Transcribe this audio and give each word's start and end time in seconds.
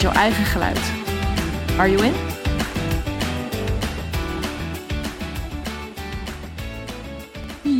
jouw 0.00 0.12
eigen 0.12 0.44
geluid. 0.44 0.92
Are 1.78 1.90
you 1.90 2.04
in? 2.04 2.12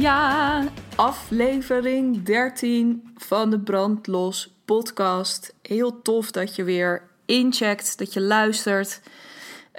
Ja, 0.00 0.64
aflevering 0.96 2.22
13 2.22 3.10
van 3.16 3.50
de 3.50 3.60
Brandlos 3.60 4.54
podcast. 4.64 5.54
Heel 5.62 6.02
tof 6.02 6.30
dat 6.30 6.56
je 6.56 6.64
weer 6.64 7.02
incheckt, 7.26 7.98
dat 7.98 8.12
je 8.12 8.20
luistert. 8.20 9.00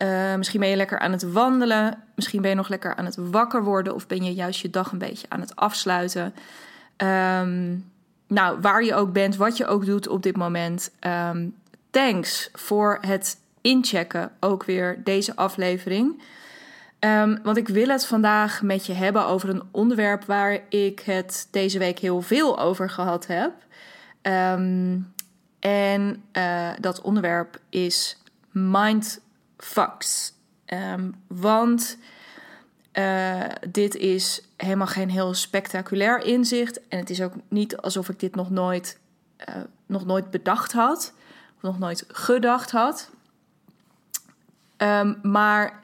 Uh, 0.01 0.35
misschien 0.35 0.59
ben 0.59 0.69
je 0.69 0.75
lekker 0.75 0.99
aan 0.99 1.11
het 1.11 1.31
wandelen. 1.31 2.03
Misschien 2.15 2.41
ben 2.41 2.49
je 2.49 2.55
nog 2.55 2.69
lekker 2.69 2.95
aan 2.95 3.05
het 3.05 3.17
wakker 3.19 3.63
worden. 3.63 3.95
Of 3.95 4.07
ben 4.07 4.23
je 4.23 4.33
juist 4.33 4.61
je 4.61 4.69
dag 4.69 4.91
een 4.91 4.97
beetje 4.97 5.27
aan 5.29 5.39
het 5.39 5.55
afsluiten. 5.55 6.33
Um, 6.97 7.89
nou, 8.27 8.59
waar 8.61 8.83
je 8.83 8.95
ook 8.95 9.13
bent, 9.13 9.35
wat 9.35 9.57
je 9.57 9.65
ook 9.65 9.85
doet 9.85 10.07
op 10.07 10.23
dit 10.23 10.37
moment. 10.37 10.91
Um, 10.99 11.55
thanks 11.91 12.49
voor 12.53 12.97
het 13.01 13.37
inchecken 13.61 14.31
ook 14.39 14.63
weer 14.63 15.01
deze 15.03 15.35
aflevering. 15.35 16.21
Um, 16.99 17.39
want 17.43 17.57
ik 17.57 17.67
wil 17.67 17.87
het 17.87 18.05
vandaag 18.05 18.61
met 18.61 18.85
je 18.85 18.93
hebben 18.93 19.25
over 19.25 19.49
een 19.49 19.63
onderwerp 19.71 20.23
waar 20.25 20.59
ik 20.69 20.99
het 20.99 21.47
deze 21.51 21.79
week 21.79 21.99
heel 21.99 22.21
veel 22.21 22.59
over 22.59 22.89
gehad 22.89 23.27
heb. 23.27 23.51
Um, 24.21 25.13
en 25.59 26.23
uh, 26.33 26.69
dat 26.79 27.01
onderwerp 27.01 27.59
is 27.69 28.17
mindfucks. 28.51 30.33
Um, 30.65 31.15
want 31.27 31.97
uh, 32.93 33.43
dit 33.69 33.95
is 33.95 34.41
helemaal 34.57 34.87
geen 34.87 35.09
heel 35.09 35.33
spectaculair 35.33 36.23
inzicht. 36.25 36.87
En 36.87 36.99
het 36.99 37.09
is 37.09 37.21
ook 37.21 37.33
niet 37.47 37.77
alsof 37.77 38.09
ik 38.09 38.19
dit 38.19 38.35
nog 38.35 38.49
nooit, 38.49 38.99
uh, 39.49 39.55
nog 39.85 40.05
nooit 40.05 40.31
bedacht 40.31 40.71
had. 40.71 41.13
Nog 41.61 41.79
nooit 41.79 42.05
gedacht 42.07 42.71
had. 42.71 43.09
Um, 44.77 45.19
maar 45.21 45.83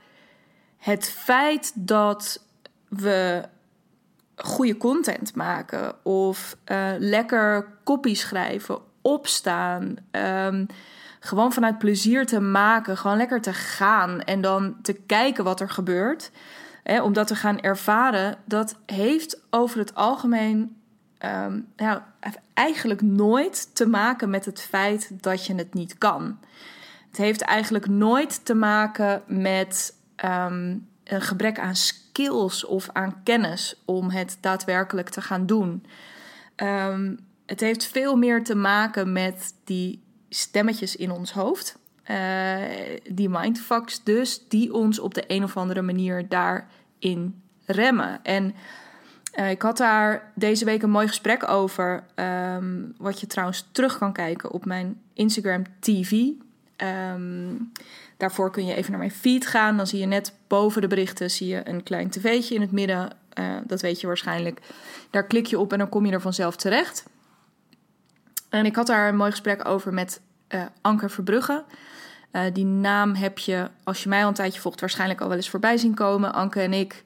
het 0.77 1.09
feit 1.09 1.71
dat 1.75 2.43
we 2.87 3.43
goede 4.35 4.77
content 4.77 5.35
maken 5.35 6.05
of 6.05 6.57
uh, 6.65 6.91
lekker 6.97 7.67
copy 7.83 8.15
schrijven, 8.15 8.79
opstaan, 9.01 9.95
um, 10.11 10.65
gewoon 11.19 11.53
vanuit 11.53 11.77
plezier 11.77 12.25
te 12.25 12.39
maken, 12.39 12.97
gewoon 12.97 13.17
lekker 13.17 13.41
te 13.41 13.53
gaan 13.53 14.21
en 14.21 14.41
dan 14.41 14.81
te 14.81 14.93
kijken 14.93 15.43
wat 15.43 15.59
er 15.59 15.69
gebeurt, 15.69 16.31
hè, 16.83 17.01
om 17.01 17.13
dat 17.13 17.27
te 17.27 17.35
gaan 17.35 17.59
ervaren, 17.59 18.37
dat 18.45 18.75
heeft 18.85 19.41
over 19.49 19.79
het 19.79 19.95
algemeen 19.95 20.81
um, 21.25 21.67
nou, 21.75 22.01
eigenlijk 22.53 23.01
nooit 23.01 23.75
te 23.75 23.87
maken 23.87 24.29
met 24.29 24.45
het 24.45 24.61
feit 24.61 25.23
dat 25.23 25.45
je 25.45 25.55
het 25.55 25.73
niet 25.73 25.97
kan. 25.97 26.39
Het 27.07 27.17
heeft 27.17 27.41
eigenlijk 27.41 27.87
nooit 27.87 28.45
te 28.45 28.53
maken 28.53 29.23
met 29.27 29.95
um, 30.25 30.87
een 31.03 31.21
gebrek 31.21 31.59
aan 31.59 31.75
skills 31.75 32.65
of 32.65 32.89
aan 32.93 33.23
kennis 33.23 33.81
om 33.85 34.09
het 34.09 34.37
daadwerkelijk 34.41 35.09
te 35.09 35.21
gaan 35.21 35.45
doen. 35.45 35.85
Um, 36.55 37.19
het 37.45 37.59
heeft 37.59 37.85
veel 37.85 38.15
meer 38.15 38.43
te 38.43 38.55
maken 38.55 39.11
met 39.11 39.53
die 39.63 40.03
stemmetjes 40.29 40.95
in 40.95 41.11
ons 41.11 41.31
hoofd. 41.31 41.77
Uh, 42.11 42.55
die 43.09 43.29
mindfucks 43.29 44.03
dus, 44.03 44.47
die 44.47 44.73
ons 44.73 44.99
op 44.99 45.13
de 45.13 45.23
een 45.27 45.43
of 45.43 45.57
andere 45.57 45.81
manier 45.81 46.27
daarin 46.27 47.41
remmen. 47.65 48.23
En 48.23 48.55
uh, 49.39 49.49
ik 49.49 49.61
had 49.61 49.77
daar 49.77 50.31
deze 50.35 50.65
week 50.65 50.81
een 50.81 50.89
mooi 50.89 51.07
gesprek 51.07 51.49
over, 51.49 52.03
um, 52.15 52.93
wat 52.97 53.19
je 53.19 53.27
trouwens 53.27 53.67
terug 53.71 53.97
kan 53.97 54.13
kijken 54.13 54.51
op 54.51 54.65
mijn 54.65 55.01
Instagram 55.13 55.63
TV. 55.79 56.11
Um, 56.77 57.71
Daarvoor 58.17 58.51
kun 58.51 58.65
je 58.65 58.73
even 58.73 58.89
naar 58.91 58.99
mijn 58.99 59.11
feed 59.11 59.47
gaan. 59.47 59.77
Dan 59.77 59.87
zie 59.87 59.99
je 59.99 60.05
net 60.05 60.33
boven 60.47 60.81
de 60.81 60.87
berichten 60.87 61.31
zie 61.31 61.47
je 61.47 61.69
een 61.69 61.83
klein 61.83 62.09
tv'tje 62.09 62.55
in 62.55 62.61
het 62.61 62.71
midden. 62.71 63.09
Uh, 63.39 63.45
dat 63.63 63.81
weet 63.81 64.01
je 64.01 64.07
waarschijnlijk. 64.07 64.59
Daar 65.09 65.25
klik 65.25 65.45
je 65.45 65.59
op 65.59 65.71
en 65.71 65.77
dan 65.77 65.89
kom 65.89 66.05
je 66.05 66.11
er 66.11 66.21
vanzelf 66.21 66.55
terecht. 66.55 67.05
En 68.49 68.65
ik 68.65 68.75
had 68.75 68.87
daar 68.87 69.07
een 69.07 69.15
mooi 69.15 69.31
gesprek 69.31 69.67
over 69.67 69.93
met 69.93 70.21
uh, 70.49 70.61
Anker 70.81 71.11
Verbrugge. 71.11 71.63
Die 72.53 72.65
naam 72.65 73.15
heb 73.15 73.37
je, 73.37 73.69
als 73.83 74.03
je 74.03 74.09
mij 74.09 74.21
al 74.21 74.27
een 74.27 74.33
tijdje 74.33 74.61
volgt, 74.61 74.79
waarschijnlijk 74.79 75.21
al 75.21 75.27
wel 75.27 75.37
eens 75.37 75.49
voorbij 75.49 75.77
zien 75.77 75.93
komen. 75.93 76.33
Anke 76.33 76.61
en 76.61 76.73
ik. 76.73 77.03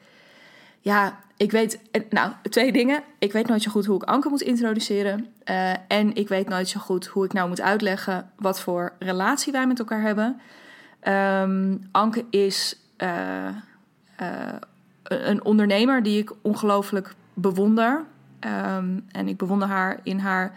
Ja, 0.80 1.20
ik 1.42 1.52
weet, 1.52 1.80
nou, 2.10 2.32
twee 2.50 2.72
dingen. 2.72 3.04
Ik 3.20 3.32
weet 3.32 3.48
nooit 3.48 3.62
zo 3.62 3.72
goed 3.72 3.86
hoe 3.86 3.96
ik 3.96 4.04
Anke 4.04 4.30
moet 4.30 4.42
introduceren. 4.42 5.28
Uh, 5.46 5.74
en 5.88 6.16
ik 6.16 6.28
weet 6.28 6.50
nooit 6.50 6.68
zo 6.68 6.80
goed 6.80 7.06
hoe 7.06 7.26
ik 7.26 7.34
nou 7.34 7.48
moet 7.48 7.62
uitleggen 7.62 8.32
wat 8.36 8.62
voor 8.62 8.94
relatie 9.00 9.52
wij 9.52 9.68
met 9.68 9.80
elkaar 9.80 10.02
hebben. 10.02 10.42
Um, 11.44 11.88
Anke 11.92 12.26
is 12.30 12.80
uh, 12.98 13.48
uh, 14.22 14.54
een 15.04 15.44
ondernemer 15.44 16.04
die 16.04 16.20
ik 16.20 16.32
ongelooflijk 16.42 17.16
bewonder. 17.34 18.04
Um, 18.40 19.06
en 19.12 19.28
ik 19.28 19.38
bewonder 19.38 19.68
haar 19.68 20.00
in 20.04 20.20
haar 20.20 20.54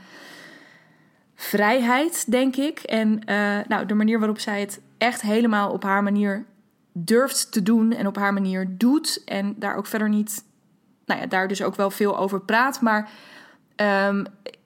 vrijheid, 1.35 2.31
denk 2.31 2.57
ik. 2.57 2.79
En 2.79 3.21
nou, 3.69 3.87
de 3.87 3.95
manier 3.95 4.19
waarop 4.19 4.39
zij 4.39 4.61
het 4.61 4.81
echt 4.99 5.21
helemaal 5.21 5.71
op 5.71 5.83
haar 5.83 6.03
manier 6.03 6.45
durft 6.93 7.53
te 7.53 7.63
doen 7.63 7.93
en 7.93 8.07
op 8.07 8.17
haar 8.17 8.33
manier 8.33 8.67
doet. 8.71 9.25
En 9.25 9.55
daar 9.59 9.77
ook 9.77 9.87
verder 9.87 10.09
niet, 10.09 10.45
nou 11.07 11.21
ja, 11.21 11.27
daar 11.27 11.49
dus 11.49 11.63
ook 11.63 11.77
wel 11.77 11.91
veel 11.91 12.19
over 12.19 12.41
praat. 12.41 12.81
Maar 12.81 13.11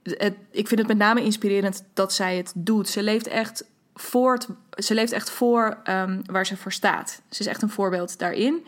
het, 0.03 0.35
ik 0.51 0.69
vind 0.69 0.81
het 0.81 0.89
met 0.89 0.97
name 0.97 1.23
inspirerend 1.23 1.85
dat 1.95 2.13
zij 2.13 2.37
het 2.37 2.53
doet. 2.55 2.89
Ze 2.89 3.03
leeft 3.03 3.27
echt 3.27 3.65
voort, 3.95 4.49
ze 4.71 4.95
leeft 4.95 5.13
echt 5.13 5.31
voor 5.31 5.79
um, 5.85 6.23
waar 6.25 6.47
ze 6.47 6.57
voor 6.57 6.73
staat. 6.73 7.23
Ze 7.31 7.41
is 7.41 7.47
echt 7.47 7.63
een 7.63 7.71
voorbeeld 7.71 8.19
daarin. 8.19 8.67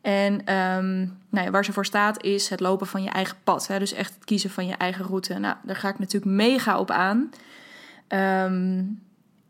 En 0.00 0.32
um, 0.54 1.18
nou 1.28 1.44
ja, 1.44 1.50
waar 1.50 1.64
ze 1.64 1.72
voor 1.72 1.86
staat 1.86 2.22
is 2.22 2.48
het 2.48 2.60
lopen 2.60 2.86
van 2.86 3.02
je 3.02 3.10
eigen 3.10 3.36
pad. 3.44 3.66
Hè? 3.66 3.78
Dus 3.78 3.92
echt 3.92 4.14
het 4.14 4.24
kiezen 4.24 4.50
van 4.50 4.66
je 4.66 4.74
eigen 4.74 5.04
route. 5.04 5.38
Nou, 5.38 5.56
daar 5.62 5.76
ga 5.76 5.88
ik 5.88 5.98
natuurlijk 5.98 6.32
mega 6.32 6.78
op 6.78 6.90
aan. 6.90 7.30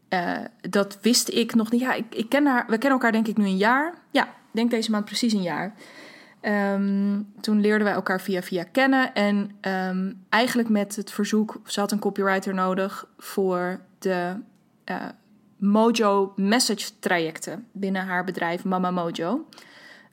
Uh, 0.09 0.38
dat 0.71 0.98
wist 1.00 1.28
ik 1.28 1.54
nog 1.54 1.71
niet. 1.71 1.81
Ja, 1.81 1.93
ik, 1.93 2.15
ik 2.15 2.28
ken 2.28 2.47
haar, 2.47 2.65
we 2.66 2.78
kennen 2.78 2.91
elkaar 2.91 3.12
denk 3.12 3.27
ik 3.27 3.37
nu 3.37 3.44
een 3.44 3.56
jaar. 3.56 3.94
Ja, 4.10 4.28
denk 4.50 4.71
deze 4.71 4.91
maand 4.91 5.04
precies 5.04 5.33
een 5.33 5.43
jaar. 5.43 5.75
Um, 6.43 7.33
toen 7.41 7.61
leerden 7.61 7.85
wij 7.85 7.95
elkaar 7.95 8.21
via 8.21 8.43
via 8.43 8.65
kennen. 8.65 9.15
En 9.15 9.51
um, 9.61 10.25
eigenlijk 10.29 10.69
met 10.69 10.97
het 10.97 11.11
verzoek, 11.11 11.61
ze 11.65 11.81
had 11.81 11.93
een 11.93 11.99
copywriter 11.99 12.55
nodig 12.55 13.09
voor 13.19 13.81
de 13.99 14.37
uh, 14.91 14.97
Mojo 15.57 16.33
message 16.37 16.91
trajecten 16.99 17.67
binnen 17.73 18.03
haar 18.03 18.25
bedrijf 18.25 18.65
Mama 18.65 18.91
Mojo. 18.91 19.47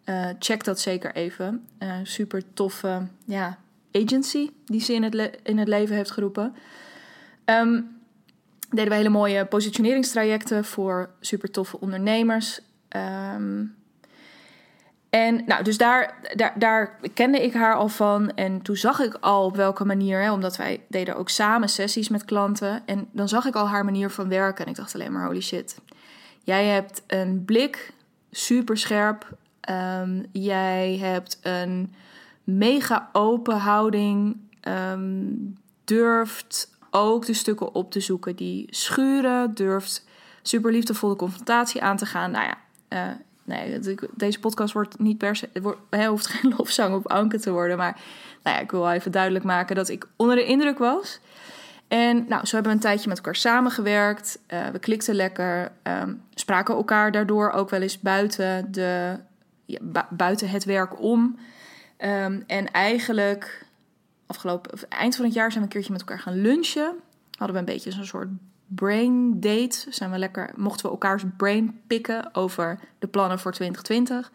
Uh, 0.06 0.30
check 0.40 0.64
dat 0.64 0.80
zeker 0.80 1.16
even. 1.16 1.68
Uh, 1.80 1.94
super 2.04 2.54
toffe 2.54 3.08
ja, 3.26 3.58
agency 3.92 4.50
die 4.66 4.82
ze 4.82 4.94
in 4.94 5.04
het, 5.04 5.40
in 5.44 5.58
het 5.58 5.68
leven 5.68 5.96
heeft 5.96 6.12
geroepen. 6.12 6.56
Um, 7.46 8.02
deden 8.70 8.90
we 8.90 8.96
hele 8.96 9.10
mooie 9.10 9.46
positioneringstrajecten 9.46 10.66
voor 10.66 11.10
super 11.20 11.52
toffe 11.52 11.80
ondernemers. 11.80 12.62
En 15.14 15.44
nou, 15.46 15.64
dus 15.64 15.78
daar, 15.78 16.18
daar, 16.36 16.54
daar 16.60 17.00
kende 17.14 17.44
ik 17.44 17.54
haar 17.54 17.76
al 17.76 17.90
van. 17.90 18.32
En 18.36 18.62
toen 18.62 18.76
zag 18.76 19.00
ik 19.00 19.18
al 19.20 19.46
op 19.46 19.56
welke 19.56 19.86
manier, 19.86 20.22
hè, 20.22 20.32
omdat 20.32 20.58
wij 20.58 20.82
deden 20.88 21.16
ook 21.16 21.30
samen 21.30 21.70
sessies 21.70 22.10
met 22.10 22.26
klanten. 22.26 22.82
En 22.86 23.08
dan 23.12 23.30
zag 23.30 23.46
ik 23.46 23.56
al 23.56 23.68
haar 23.68 23.86
manier 23.86 24.10
van 24.10 24.30
werken. 24.30 24.66
En 24.66 24.72
ik 24.72 24.78
dacht 24.78 24.94
alleen 24.94 25.12
maar, 25.12 25.26
holy 25.26 25.42
shit. 25.42 25.78
Jij 26.44 26.66
hebt 26.66 27.04
een 27.08 27.46
blik, 27.46 27.94
super 28.32 28.78
scherp. 28.78 29.38
Um, 29.70 30.26
jij 30.32 30.98
hebt 30.98 31.40
een 31.42 31.94
mega 32.44 33.10
open 33.12 33.58
houding. 33.58 34.38
Um, 34.68 35.58
durft 35.84 36.78
ook 36.92 37.26
de 37.26 37.34
stukken 37.34 37.76
op 37.76 37.92
te 37.92 38.00
zoeken 38.00 38.36
die 38.36 38.68
schuren. 38.70 39.54
Durft 39.54 40.06
super 40.42 40.72
liefdevolle 40.72 41.16
confrontatie 41.16 41.82
aan 41.82 41.98
te 41.98 42.06
gaan. 42.06 42.32
Nou 42.32 42.46
ja, 42.46 42.58
uh, 43.08 43.16
nee, 43.44 43.80
deze 44.16 44.40
podcast 44.40 44.74
wordt 44.74 45.00
niet 45.00 45.18
per 45.18 45.36
se, 45.36 45.50
wordt, 45.62 46.06
hoeft 46.06 46.28
geen 46.28 46.54
lofzang 46.58 46.96
op 46.96 47.12
Anke 47.12 47.40
te 47.40 47.52
worden. 47.52 47.78
Maar 47.78 48.02
nou 48.44 48.56
ja, 48.56 48.62
ik 48.62 48.72
wil 48.72 48.92
even 48.92 49.12
duidelijk 49.12 49.46
maken 49.46 49.76
dat 49.76 49.90
ik 49.90 50.08
onder 50.16 50.36
de 50.36 50.46
indruk 50.46 50.78
was. 50.78 51.20
En 51.88 52.26
nou, 52.28 52.46
zo 52.46 52.56
hebben 52.56 52.72
we 52.72 52.78
een 52.78 52.84
tijdje 52.84 53.08
met 53.08 53.18
elkaar 53.18 53.36
samengewerkt. 53.36 54.40
Uh, 54.48 54.68
we 54.68 54.80
klikten 54.80 55.16
lekker, 55.16 55.72
um, 55.84 56.22
spraken 56.34 56.76
elkaar 56.76 57.12
daardoor 57.12 57.52
ook 57.52 57.70
wel 57.70 57.82
eens 57.82 58.00
buiten, 58.00 58.72
de, 58.72 59.20
buiten 60.10 60.50
het 60.50 60.64
werk 60.64 61.02
om. 61.02 61.40
Um, 61.98 62.44
en 62.48 62.72
eigenlijk, 62.72 63.66
afgelopen 64.26 64.90
eind 64.90 65.16
van 65.16 65.26
het 65.26 65.34
jaar 65.34 65.52
zijn 65.52 65.64
we 65.64 65.66
een 65.66 65.74
keertje 65.74 65.92
met 65.92 66.02
elkaar 66.02 66.20
gaan 66.20 66.42
lunchen. 66.42 66.96
Hadden 67.38 67.56
we 67.56 67.62
een 67.62 67.74
beetje 67.74 67.92
zo'n 67.92 68.06
soort 68.06 68.30
brain 68.68 69.40
date. 69.40 69.86
Zijn 69.90 70.12
we 70.12 70.18
lekker, 70.18 70.52
mochten 70.56 70.86
we 70.86 70.92
elkaars 70.92 71.24
brain 71.38 71.82
pikken 71.88 72.36
over 72.36 72.80
de 73.00 73.08
plannen 73.08 73.40
voor 73.40 73.52
2020. 73.52 74.32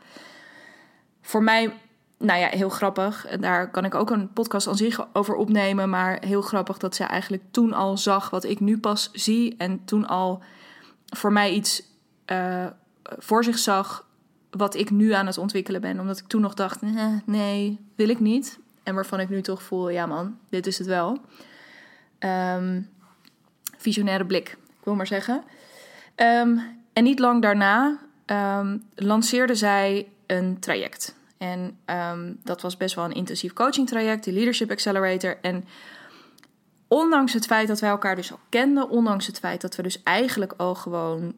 Voor 1.20 1.42
mij 1.42 1.72
nou 2.18 2.40
ja, 2.40 2.48
heel 2.48 2.68
grappig. 2.68 3.26
Daar 3.40 3.70
kan 3.70 3.84
ik 3.84 3.94
ook 3.94 4.10
een 4.10 4.32
podcast 4.32 4.66
aan 4.66 4.76
zich 4.76 5.06
over 5.12 5.34
opnemen. 5.34 5.90
Maar 5.90 6.24
heel 6.24 6.42
grappig 6.42 6.78
dat 6.78 6.94
zij 6.94 7.06
eigenlijk 7.06 7.42
toen 7.50 7.72
al 7.72 7.96
zag 7.96 8.30
wat 8.30 8.44
ik 8.44 8.60
nu 8.60 8.78
pas 8.78 9.10
zie. 9.12 9.54
En 9.56 9.84
toen 9.84 10.06
al 10.06 10.42
voor 11.06 11.32
mij 11.32 11.52
iets 11.52 11.82
uh, 12.26 12.66
voor 13.18 13.44
zich 13.44 13.58
zag 13.58 14.06
wat 14.50 14.74
ik 14.74 14.90
nu 14.90 15.12
aan 15.12 15.26
het 15.26 15.38
ontwikkelen 15.38 15.80
ben. 15.80 16.00
Omdat 16.00 16.18
ik 16.18 16.26
toen 16.26 16.40
nog 16.40 16.54
dacht, 16.54 16.80
nee, 17.24 17.78
wil 17.94 18.08
ik 18.08 18.20
niet. 18.20 18.58
En 18.82 18.94
waarvan 18.94 19.20
ik 19.20 19.28
nu 19.28 19.42
toch 19.42 19.62
voel, 19.62 19.88
ja 19.88 20.06
man, 20.06 20.38
dit 20.48 20.66
is 20.66 20.78
het 20.78 20.86
wel. 20.86 21.18
Um, 22.18 22.88
visionaire 23.78 24.26
blik, 24.26 24.48
ik 24.48 24.84
wil 24.84 24.94
maar 24.94 25.06
zeggen. 25.06 25.42
Um, 26.16 26.62
en 26.92 27.04
niet 27.04 27.18
lang 27.18 27.42
daarna 27.42 27.98
um, 28.26 28.82
lanceerde 28.94 29.54
zij 29.54 30.08
een 30.26 30.58
traject. 30.58 31.16
En 31.38 31.78
um, 31.86 32.38
dat 32.44 32.62
was 32.62 32.76
best 32.76 32.94
wel 32.94 33.04
een 33.04 33.12
intensief 33.12 33.52
coaching 33.52 33.88
traject, 33.88 34.24
die 34.24 34.32
Leadership 34.32 34.70
Accelerator. 34.70 35.38
En 35.42 35.64
ondanks 36.88 37.32
het 37.32 37.46
feit 37.46 37.68
dat 37.68 37.80
wij 37.80 37.90
elkaar 37.90 38.16
dus 38.16 38.32
al 38.32 38.38
kenden, 38.48 38.88
ondanks 38.88 39.26
het 39.26 39.38
feit 39.38 39.60
dat 39.60 39.76
we 39.76 39.82
dus 39.82 40.02
eigenlijk 40.02 40.54
al 40.56 40.74
gewoon 40.74 41.34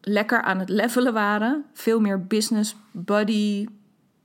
lekker 0.00 0.42
aan 0.42 0.58
het 0.58 0.68
levelen 0.68 1.12
waren, 1.12 1.64
veel 1.72 2.00
meer 2.00 2.26
business 2.26 2.76
buddy 2.90 3.66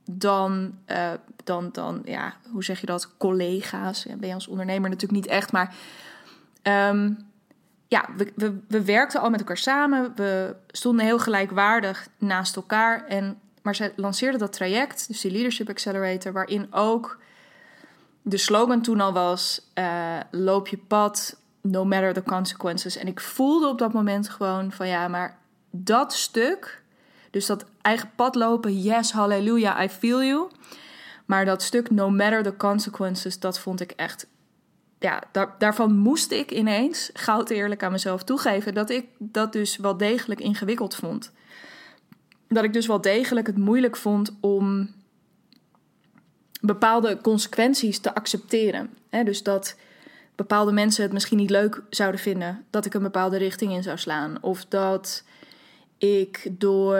dan, 0.04 0.74
uh, 0.86 1.10
dan, 1.44 1.68
dan 1.72 2.02
ja, 2.04 2.34
hoe 2.50 2.64
zeg 2.64 2.80
je 2.80 2.86
dat, 2.86 3.16
collega's. 3.16 4.02
Ja, 4.02 4.16
ben 4.16 4.28
je 4.28 4.34
als 4.34 4.48
ondernemer 4.48 4.90
natuurlijk 4.90 5.20
niet 5.20 5.30
echt, 5.30 5.52
maar 5.52 5.74
ja, 7.88 8.08
we, 8.16 8.32
we, 8.34 8.58
we 8.68 8.84
werkten 8.84 9.20
al 9.20 9.30
met 9.30 9.40
elkaar 9.40 9.56
samen. 9.56 10.12
We 10.14 10.56
stonden 10.68 11.04
heel 11.04 11.18
gelijkwaardig 11.18 12.08
naast 12.18 12.56
elkaar. 12.56 13.06
En 13.06 13.40
maar 13.62 13.74
ze 13.74 13.92
lanceerde 13.96 14.38
dat 14.38 14.52
traject, 14.52 15.08
dus 15.08 15.20
die 15.20 15.30
Leadership 15.30 15.68
Accelerator, 15.68 16.32
waarin 16.32 16.74
ook 16.74 17.18
de 18.22 18.36
slogan 18.36 18.82
toen 18.82 19.00
al 19.00 19.12
was: 19.12 19.70
uh, 19.74 20.16
loop 20.30 20.68
je 20.68 20.78
pad, 20.78 21.40
no 21.60 21.84
matter 21.84 22.12
the 22.12 22.22
consequences. 22.22 22.96
En 22.96 23.06
ik 23.06 23.20
voelde 23.20 23.68
op 23.68 23.78
dat 23.78 23.92
moment 23.92 24.28
gewoon 24.28 24.72
van 24.72 24.88
ja, 24.88 25.08
maar 25.08 25.38
dat 25.70 26.12
stuk, 26.12 26.82
dus 27.30 27.46
dat 27.46 27.64
eigen 27.82 28.10
pad 28.16 28.34
lopen, 28.34 28.80
yes, 28.80 29.12
hallelujah, 29.12 29.82
I 29.82 29.88
feel 29.88 30.22
you. 30.22 30.48
Maar 31.26 31.44
dat 31.44 31.62
stuk, 31.62 31.90
no 31.90 32.10
matter 32.10 32.42
the 32.42 32.56
consequences, 32.56 33.40
dat 33.40 33.58
vond 33.58 33.80
ik 33.80 33.90
echt. 33.90 34.26
Ja, 35.00 35.22
daar, 35.32 35.54
daarvan 35.58 35.96
moest 35.96 36.30
ik 36.30 36.50
ineens 36.50 37.10
goud 37.12 37.50
eerlijk 37.50 37.82
aan 37.82 37.92
mezelf 37.92 38.24
toegeven 38.24 38.74
dat 38.74 38.90
ik 38.90 39.06
dat 39.18 39.52
dus 39.52 39.76
wel 39.76 39.96
degelijk 39.96 40.40
ingewikkeld 40.40 40.94
vond 40.94 41.32
dat 42.48 42.64
ik 42.64 42.72
dus 42.72 42.86
wel 42.86 43.00
degelijk 43.00 43.46
het 43.46 43.56
moeilijk 43.56 43.96
vond 43.96 44.36
om 44.40 44.90
bepaalde 46.60 47.18
consequenties 47.20 47.98
te 47.98 48.14
accepteren. 48.14 48.90
dus 49.24 49.42
dat 49.42 49.76
bepaalde 50.34 50.72
mensen 50.72 51.02
het 51.02 51.12
misschien 51.12 51.38
niet 51.38 51.50
leuk 51.50 51.82
zouden 51.90 52.20
vinden 52.20 52.64
dat 52.70 52.84
ik 52.84 52.94
een 52.94 53.02
bepaalde 53.02 53.36
richting 53.36 53.72
in 53.72 53.82
zou 53.82 53.98
slaan. 53.98 54.38
Of 54.40 54.64
dat 54.64 55.24
ik 55.98 56.48
door, 56.50 56.96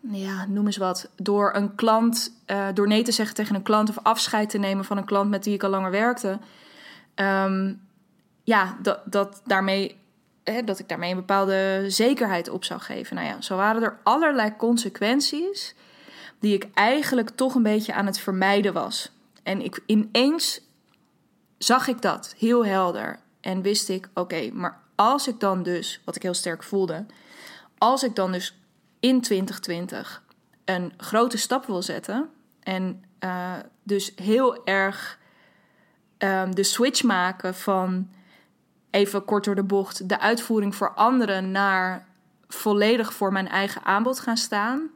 ja, 0.00 0.46
noem 0.48 0.66
eens 0.66 0.76
wat, 0.76 1.10
door 1.16 1.54
een 1.54 1.74
klant, 1.74 2.32
uh, 2.46 2.68
door 2.74 2.88
nee 2.88 3.02
te 3.02 3.12
zeggen 3.12 3.34
tegen 3.34 3.54
een 3.54 3.62
klant 3.62 3.88
of 3.88 3.98
afscheid 4.02 4.50
te 4.50 4.58
nemen 4.58 4.84
van 4.84 4.96
een 4.96 5.04
klant 5.04 5.30
met 5.30 5.44
wie 5.44 5.54
ik 5.54 5.62
al 5.62 5.70
langer 5.70 5.90
werkte. 5.90 6.38
Um, 7.14 7.80
ja, 8.44 8.78
dat, 8.82 9.00
dat 9.04 9.42
daarmee 9.44 10.00
dat 10.64 10.78
ik 10.78 10.88
daarmee 10.88 11.10
een 11.10 11.16
bepaalde 11.16 11.84
zekerheid 11.88 12.48
op 12.48 12.64
zou 12.64 12.80
geven. 12.80 13.16
Nou 13.16 13.28
ja, 13.28 13.40
zo 13.40 13.56
waren 13.56 13.82
er 13.82 13.98
allerlei 14.02 14.56
consequenties 14.56 15.74
die 16.38 16.54
ik 16.54 16.66
eigenlijk 16.74 17.30
toch 17.30 17.54
een 17.54 17.62
beetje 17.62 17.94
aan 17.94 18.06
het 18.06 18.18
vermijden 18.18 18.72
was. 18.72 19.12
En 19.42 19.60
ik, 19.64 19.80
ineens 19.86 20.60
zag 21.58 21.88
ik 21.88 22.02
dat 22.02 22.34
heel 22.38 22.66
helder 22.66 23.18
en 23.40 23.62
wist 23.62 23.88
ik, 23.88 24.08
oké, 24.14 24.50
maar 24.52 24.80
als 24.94 25.28
ik 25.28 25.40
dan 25.40 25.62
dus, 25.62 26.00
wat 26.04 26.16
ik 26.16 26.22
heel 26.22 26.34
sterk 26.34 26.62
voelde, 26.62 27.06
als 27.78 28.02
ik 28.02 28.14
dan 28.14 28.32
dus 28.32 28.56
in 29.00 29.20
2020 29.20 30.22
een 30.64 30.92
grote 30.96 31.36
stap 31.36 31.66
wil 31.66 31.82
zetten 31.82 32.30
en 32.60 33.04
uh, 33.20 33.52
dus 33.82 34.12
heel 34.16 34.64
erg 34.64 35.18
um, 36.24 36.54
de 36.54 36.62
switch 36.62 37.02
maken 37.02 37.54
van 37.54 38.08
even 38.90 39.24
kort 39.24 39.44
door 39.44 39.54
de 39.54 39.62
bocht, 39.62 40.08
de 40.08 40.20
uitvoering 40.20 40.74
voor 40.74 40.94
anderen 40.94 41.50
naar 41.50 42.06
volledig 42.48 43.14
voor 43.14 43.32
mijn 43.32 43.48
eigen 43.48 43.84
aanbod 43.84 44.20
gaan 44.20 44.36
staan. 44.36 44.90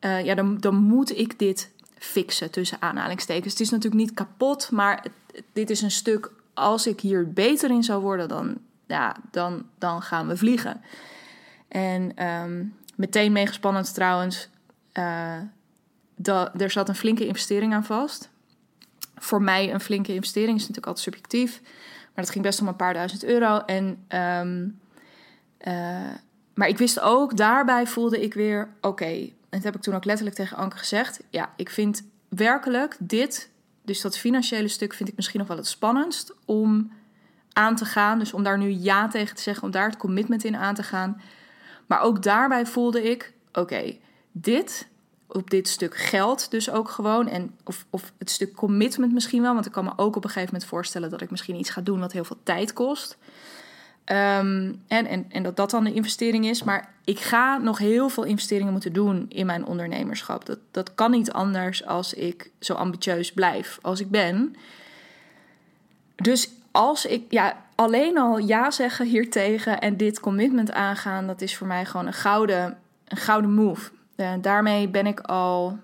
Uh, 0.00 0.24
ja, 0.24 0.34
dan, 0.34 0.58
dan 0.58 0.74
moet 0.74 1.18
ik 1.18 1.38
dit 1.38 1.70
fixen 1.98 2.50
tussen 2.50 2.82
aanhalingstekens. 2.82 3.52
Het 3.52 3.62
is 3.62 3.70
natuurlijk 3.70 4.02
niet 4.02 4.14
kapot, 4.14 4.70
maar 4.70 5.04
dit 5.52 5.70
is 5.70 5.82
een 5.82 5.90
stuk. 5.90 6.30
Als 6.54 6.86
ik 6.86 7.00
hier 7.00 7.32
beter 7.32 7.70
in 7.70 7.82
zou 7.82 8.02
worden, 8.02 8.28
dan, 8.28 8.58
ja, 8.86 9.16
dan, 9.30 9.66
dan 9.78 10.02
gaan 10.02 10.26
we 10.26 10.36
vliegen. 10.36 10.80
En 11.68 12.26
um, 12.26 12.76
meteen 12.94 13.32
meegespannen 13.32 13.92
trouwens. 13.92 14.48
Uh, 14.98 15.36
dat, 16.16 16.60
er 16.60 16.70
zat 16.70 16.88
een 16.88 16.94
flinke 16.94 17.26
investering 17.26 17.74
aan 17.74 17.84
vast. 17.84 18.29
Voor 19.20 19.42
mij 19.42 19.72
een 19.72 19.80
flinke 19.80 20.14
investering 20.14 20.54
is 20.54 20.60
natuurlijk 20.60 20.86
altijd 20.86 21.04
subjectief. 21.04 21.60
Maar 22.14 22.24
dat 22.24 22.30
ging 22.30 22.44
best 22.44 22.60
om 22.60 22.68
een 22.68 22.76
paar 22.76 22.94
duizend 22.94 23.24
euro. 23.24 23.58
En, 23.58 24.06
um, 24.08 24.80
uh, 25.60 26.14
maar 26.54 26.68
ik 26.68 26.78
wist 26.78 27.00
ook, 27.00 27.36
daarbij 27.36 27.86
voelde 27.86 28.20
ik 28.22 28.34
weer, 28.34 28.68
oké, 28.80 29.04
en 29.04 29.32
dat 29.50 29.62
heb 29.62 29.74
ik 29.74 29.80
toen 29.80 29.94
ook 29.94 30.04
letterlijk 30.04 30.36
tegen 30.36 30.56
Anke 30.56 30.76
gezegd. 30.76 31.20
Ja, 31.30 31.52
ik 31.56 31.70
vind 31.70 32.02
werkelijk 32.28 32.96
dit, 32.98 33.50
dus 33.82 34.00
dat 34.00 34.18
financiële 34.18 34.68
stuk, 34.68 34.94
vind 34.94 35.08
ik 35.08 35.16
misschien 35.16 35.38
nog 35.38 35.48
wel 35.48 35.56
het 35.56 35.66
spannendst 35.66 36.34
om 36.44 36.92
aan 37.52 37.76
te 37.76 37.84
gaan. 37.84 38.18
Dus 38.18 38.32
om 38.32 38.42
daar 38.42 38.58
nu 38.58 38.68
ja 38.68 39.08
tegen 39.08 39.36
te 39.36 39.42
zeggen, 39.42 39.62
om 39.62 39.70
daar 39.70 39.88
het 39.88 39.96
commitment 39.96 40.44
in 40.44 40.56
aan 40.56 40.74
te 40.74 40.82
gaan. 40.82 41.20
Maar 41.86 42.00
ook 42.00 42.22
daarbij 42.22 42.66
voelde 42.66 43.10
ik, 43.10 43.32
oké, 43.52 43.96
dit 44.32 44.88
op 45.32 45.50
dit 45.50 45.68
stuk 45.68 45.96
geld 45.96 46.50
dus 46.50 46.70
ook 46.70 46.88
gewoon. 46.88 47.28
En 47.28 47.54
of, 47.64 47.84
of 47.90 48.12
het 48.18 48.30
stuk 48.30 48.54
commitment 48.54 49.12
misschien 49.12 49.42
wel. 49.42 49.54
Want 49.54 49.66
ik 49.66 49.72
kan 49.72 49.84
me 49.84 49.92
ook 49.96 50.16
op 50.16 50.24
een 50.24 50.30
gegeven 50.30 50.52
moment 50.52 50.70
voorstellen 50.70 51.10
dat 51.10 51.20
ik 51.20 51.30
misschien 51.30 51.58
iets 51.58 51.70
ga 51.70 51.80
doen 51.80 52.00
wat 52.00 52.12
heel 52.12 52.24
veel 52.24 52.38
tijd 52.42 52.72
kost. 52.72 53.18
Um, 54.04 54.82
en, 54.88 55.06
en, 55.06 55.26
en 55.28 55.42
dat 55.42 55.56
dat 55.56 55.70
dan 55.70 55.84
de 55.84 55.92
investering 55.92 56.46
is. 56.46 56.62
Maar 56.62 56.94
ik 57.04 57.18
ga 57.18 57.58
nog 57.58 57.78
heel 57.78 58.08
veel 58.08 58.24
investeringen 58.24 58.72
moeten 58.72 58.92
doen 58.92 59.26
in 59.28 59.46
mijn 59.46 59.64
ondernemerschap. 59.64 60.46
Dat, 60.46 60.58
dat 60.70 60.94
kan 60.94 61.10
niet 61.10 61.32
anders 61.32 61.86
als 61.86 62.14
ik 62.14 62.50
zo 62.58 62.74
ambitieus 62.74 63.32
blijf 63.32 63.78
als 63.82 64.00
ik 64.00 64.10
ben. 64.10 64.56
Dus 66.16 66.50
als 66.70 67.06
ik, 67.06 67.24
ja, 67.28 67.64
alleen 67.74 68.18
al 68.18 68.38
ja 68.38 68.70
zeggen 68.70 69.06
hiertegen 69.06 69.80
en 69.80 69.96
dit 69.96 70.20
commitment 70.20 70.72
aangaan, 70.72 71.26
dat 71.26 71.40
is 71.40 71.56
voor 71.56 71.66
mij 71.66 71.84
gewoon 71.84 72.06
een 72.06 72.12
gouden, 72.12 72.78
een 73.04 73.16
gouden 73.16 73.52
move. 73.52 73.90
Uh, 74.20 74.32
daarmee 74.40 74.88
ben 74.88 75.06
ik 75.06 75.20
al 75.20 75.78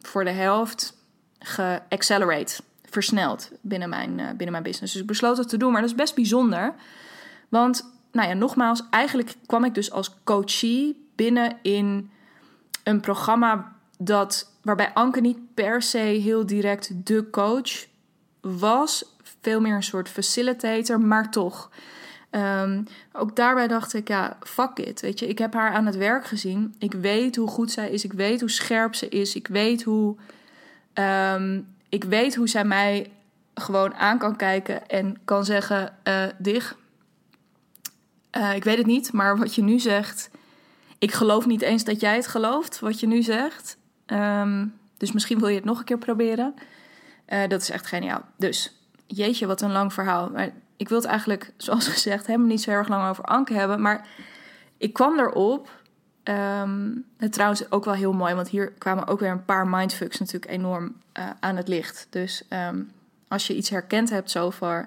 voor 0.00 0.24
de 0.24 0.30
helft 0.30 0.96
geaccelerate, 1.38 2.62
versneld 2.84 3.50
binnen 3.60 3.88
mijn, 3.88 4.18
uh, 4.18 4.26
binnen 4.26 4.50
mijn 4.50 4.62
business. 4.62 4.92
Dus 4.92 5.02
ik 5.02 5.08
besloot 5.08 5.36
het 5.36 5.48
te 5.48 5.56
doen, 5.56 5.72
maar 5.72 5.80
dat 5.80 5.90
is 5.90 5.96
best 5.96 6.14
bijzonder. 6.14 6.74
Want, 7.48 7.92
nou 8.12 8.28
ja, 8.28 8.34
nogmaals, 8.34 8.82
eigenlijk 8.90 9.34
kwam 9.46 9.64
ik 9.64 9.74
dus 9.74 9.90
als 9.90 10.14
coachie 10.24 11.08
binnen 11.14 11.56
in 11.62 12.10
een 12.84 13.00
programma 13.00 13.76
dat, 13.98 14.52
waarbij 14.62 14.92
Anke 14.92 15.20
niet 15.20 15.54
per 15.54 15.82
se 15.82 15.98
heel 15.98 16.46
direct 16.46 17.06
de 17.06 17.30
coach 17.30 17.86
was. 18.40 19.04
Veel 19.40 19.60
meer 19.60 19.74
een 19.74 19.82
soort 19.82 20.08
facilitator, 20.08 21.00
maar 21.00 21.30
toch. 21.30 21.70
Um, 22.34 22.86
ook 23.12 23.36
daarbij 23.36 23.68
dacht 23.68 23.94
ik, 23.94 24.08
ja, 24.08 24.36
fuck 24.40 24.78
it. 24.78 25.00
Weet 25.00 25.18
je, 25.18 25.28
ik 25.28 25.38
heb 25.38 25.54
haar 25.54 25.72
aan 25.72 25.86
het 25.86 25.96
werk 25.96 26.24
gezien. 26.24 26.74
Ik 26.78 26.92
weet 26.92 27.36
hoe 27.36 27.48
goed 27.48 27.70
zij 27.70 27.90
is. 27.90 28.04
Ik 28.04 28.12
weet 28.12 28.40
hoe 28.40 28.50
scherp 28.50 28.94
ze 28.94 29.08
is. 29.08 29.34
Ik 29.34 29.46
weet 29.46 29.82
hoe, 29.82 30.16
um, 30.94 31.66
ik 31.88 32.04
weet 32.04 32.34
hoe 32.34 32.48
zij 32.48 32.64
mij 32.64 33.10
gewoon 33.54 33.94
aan 33.94 34.18
kan 34.18 34.36
kijken 34.36 34.88
en 34.88 35.16
kan 35.24 35.44
zeggen: 35.44 35.96
uh, 36.08 36.24
Dig, 36.38 36.76
uh, 38.36 38.54
ik 38.54 38.64
weet 38.64 38.78
het 38.78 38.86
niet, 38.86 39.12
maar 39.12 39.38
wat 39.38 39.54
je 39.54 39.62
nu 39.62 39.78
zegt, 39.78 40.30
ik 40.98 41.12
geloof 41.12 41.46
niet 41.46 41.62
eens 41.62 41.84
dat 41.84 42.00
jij 42.00 42.16
het 42.16 42.26
gelooft, 42.26 42.80
wat 42.80 43.00
je 43.00 43.06
nu 43.06 43.22
zegt. 43.22 43.76
Um, 44.06 44.74
dus 44.96 45.12
misschien 45.12 45.38
wil 45.38 45.48
je 45.48 45.54
het 45.54 45.64
nog 45.64 45.78
een 45.78 45.84
keer 45.84 45.98
proberen. 45.98 46.54
Uh, 47.28 47.48
dat 47.48 47.60
is 47.60 47.70
echt 47.70 47.86
geniaal. 47.86 48.22
Dus, 48.36 48.76
jeetje, 49.06 49.46
wat 49.46 49.60
een 49.60 49.72
lang 49.72 49.92
verhaal. 49.92 50.30
Maar 50.30 50.50
ik 50.82 50.88
wil 50.88 50.98
het 50.98 51.06
eigenlijk, 51.06 51.52
zoals 51.56 51.88
gezegd, 51.88 52.26
helemaal 52.26 52.48
niet 52.48 52.62
zo 52.62 52.70
erg 52.70 52.88
lang 52.88 53.08
over 53.08 53.24
Anke 53.24 53.52
hebben. 53.54 53.80
Maar 53.80 54.06
ik 54.76 54.92
kwam 54.92 55.18
erop. 55.18 55.80
Um, 56.24 57.04
het 57.16 57.32
trouwens 57.32 57.70
ook 57.70 57.84
wel 57.84 57.94
heel 57.94 58.12
mooi, 58.12 58.34
want 58.34 58.48
hier 58.48 58.72
kwamen 58.72 59.06
ook 59.06 59.20
weer 59.20 59.30
een 59.30 59.44
paar 59.44 59.68
mindfucks 59.68 60.18
natuurlijk 60.18 60.52
enorm 60.52 60.96
uh, 61.18 61.30
aan 61.40 61.56
het 61.56 61.68
licht. 61.68 62.06
Dus 62.10 62.44
um, 62.48 62.90
als 63.28 63.46
je 63.46 63.56
iets 63.56 63.70
herkend 63.70 64.10
hebt 64.10 64.30
zover, 64.30 64.86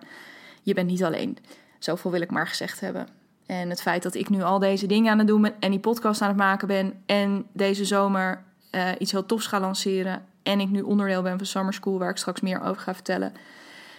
je 0.63 0.73
bent 0.73 0.87
niet 0.87 1.03
alleen. 1.03 1.37
Zoveel 1.79 2.11
wil 2.11 2.21
ik 2.21 2.31
maar 2.31 2.47
gezegd 2.47 2.79
hebben. 2.79 3.07
En 3.45 3.69
het 3.69 3.81
feit 3.81 4.03
dat 4.03 4.15
ik 4.15 4.29
nu 4.29 4.41
al 4.41 4.59
deze 4.59 4.87
dingen 4.87 5.11
aan 5.11 5.17
het 5.17 5.27
doen 5.27 5.41
ben 5.41 5.53
en 5.59 5.71
die 5.71 5.79
podcast 5.79 6.21
aan 6.21 6.27
het 6.27 6.37
maken 6.37 6.67
ben 6.67 6.93
en 7.05 7.45
deze 7.53 7.85
zomer 7.85 8.43
uh, 8.71 8.89
iets 8.97 9.11
heel 9.11 9.25
tofs 9.25 9.47
ga 9.47 9.59
lanceren 9.59 10.25
en 10.43 10.59
ik 10.59 10.69
nu 10.69 10.81
onderdeel 10.81 11.21
ben 11.21 11.37
van 11.37 11.45
Summer 11.47 11.73
School, 11.73 11.99
waar 11.99 12.09
ik 12.09 12.17
straks 12.17 12.41
meer 12.41 12.61
over 12.61 12.81
ga 12.81 12.93
vertellen. 12.93 13.33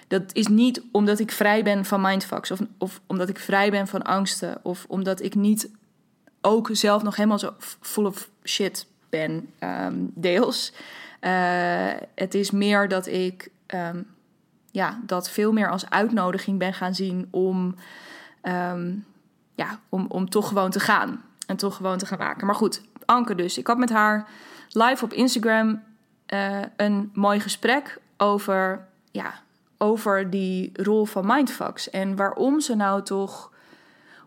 Dat 0.08 0.22
is 0.32 0.46
niet 0.46 0.82
omdat 0.92 1.18
ik 1.18 1.30
vrij 1.30 1.62
ben 1.62 1.84
van 1.84 2.00
mindfucks 2.00 2.50
of, 2.50 2.60
of 2.78 3.00
omdat 3.06 3.28
ik 3.28 3.38
vrij 3.38 3.70
ben 3.70 3.86
van 3.86 4.02
angsten 4.02 4.58
of 4.62 4.84
omdat 4.88 5.22
ik 5.22 5.34
niet 5.34 5.70
ook 6.40 6.68
zelf 6.72 7.02
nog 7.02 7.16
helemaal 7.16 7.38
zo 7.38 7.54
full 7.80 8.04
of 8.04 8.28
shit 8.44 8.86
ben, 9.08 9.52
um, 9.60 10.10
deels. 10.14 10.72
Uh, 11.20 11.92
het 12.14 12.34
is 12.34 12.50
meer 12.50 12.88
dat 12.88 13.06
ik 13.06 13.50
um, 13.74 14.06
ja, 14.70 15.00
dat 15.06 15.30
veel 15.30 15.52
meer 15.52 15.70
als 15.70 15.90
uitnodiging 15.90 16.58
ben 16.58 16.74
gaan 16.74 16.94
zien 16.94 17.28
om, 17.30 17.74
um, 18.42 19.04
ja, 19.54 19.80
om, 19.88 20.06
om 20.08 20.28
toch 20.30 20.48
gewoon 20.48 20.70
te 20.70 20.80
gaan. 20.80 21.24
En 21.46 21.56
toch 21.56 21.76
gewoon 21.76 21.98
te 21.98 22.06
gaan 22.06 22.18
waken. 22.18 22.46
Maar 22.46 22.54
goed, 22.54 22.82
Anke 23.06 23.34
dus. 23.34 23.58
Ik 23.58 23.66
had 23.66 23.78
met 23.78 23.90
haar 23.90 24.28
live 24.68 25.04
op 25.04 25.12
Instagram 25.12 25.82
uh, 26.28 26.58
een 26.76 27.10
mooi 27.14 27.40
gesprek 27.40 27.98
over, 28.16 28.86
ja, 29.10 29.34
over 29.78 30.30
die 30.30 30.70
rol 30.72 31.04
van 31.04 31.26
mindfucks. 31.26 31.90
En 31.90 32.16
waarom 32.16 32.60
ze 32.60 32.74
nou 32.74 33.02
toch, 33.02 33.52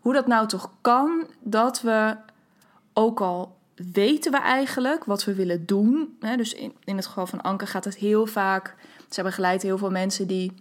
hoe 0.02 0.14
dat 0.14 0.28
nou 0.28 0.48
toch 0.48 0.72
kan 0.82 1.28
dat 1.40 1.82
we 1.82 2.16
ook 2.94 3.22
al 3.22 3.58
weten 3.76 4.32
we 4.32 4.38
eigenlijk 4.38 5.04
wat 5.04 5.24
we 5.24 5.34
willen 5.34 5.66
doen. 5.66 6.18
Hè, 6.20 6.38
dus 6.38 6.54
in, 6.54 6.74
in 6.84 6.96
het 6.96 7.06
geval 7.06 7.28
van 7.28 7.42
Anke 7.42 7.66
gaat 7.66 7.86
het 7.86 7.96
heel 7.96 8.26
vaak. 8.26 8.76
Ze 8.98 9.16
hebben 9.16 9.34
geleid 9.34 9.62
heel 9.62 9.78
veel 9.78 9.92
mensen 9.92 10.28
die 10.28 10.54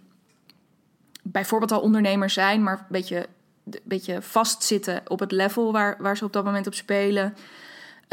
bijvoorbeeld 1.23 1.71
al 1.71 1.81
ondernemers 1.81 2.33
zijn, 2.33 2.63
maar 2.63 2.77
een 2.77 2.85
beetje, 2.89 3.27
een 3.65 3.79
beetje 3.83 4.21
vastzitten 4.21 5.01
op 5.07 5.19
het 5.19 5.31
level 5.31 5.71
waar, 5.71 5.97
waar 5.99 6.17
ze 6.17 6.25
op 6.25 6.33
dat 6.33 6.43
moment 6.43 6.67
op 6.67 6.73
spelen. 6.73 7.35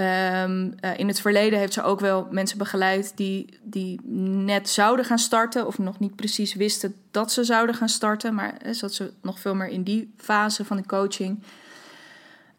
Um, 0.01 0.75
uh, 0.81 0.99
in 0.99 1.09
het 1.09 1.21
verleden 1.21 1.59
heeft 1.59 1.73
ze 1.73 1.83
ook 1.83 2.01
wel 2.01 2.29
mensen 2.31 2.59
begeleid 2.59 3.13
die, 3.17 3.59
die 3.63 4.01
net 4.45 4.69
zouden 4.69 5.05
gaan 5.05 5.19
starten, 5.19 5.67
of 5.67 5.79
nog 5.79 5.99
niet 5.99 6.17
precies 6.17 6.55
wisten 6.55 6.95
dat 7.11 7.33
ze 7.33 7.45
zouden 7.45 7.75
gaan 7.75 7.89
starten, 7.89 8.35
maar 8.35 8.55
hè, 8.63 8.75
zat 8.75 8.95
ze 8.95 9.13
nog 9.23 9.41
veel 9.41 9.55
meer 9.55 9.69
in 9.69 9.83
die 9.83 10.13
fase 10.17 10.65
van 10.65 10.77
de 10.77 10.87
coaching. 10.87 11.43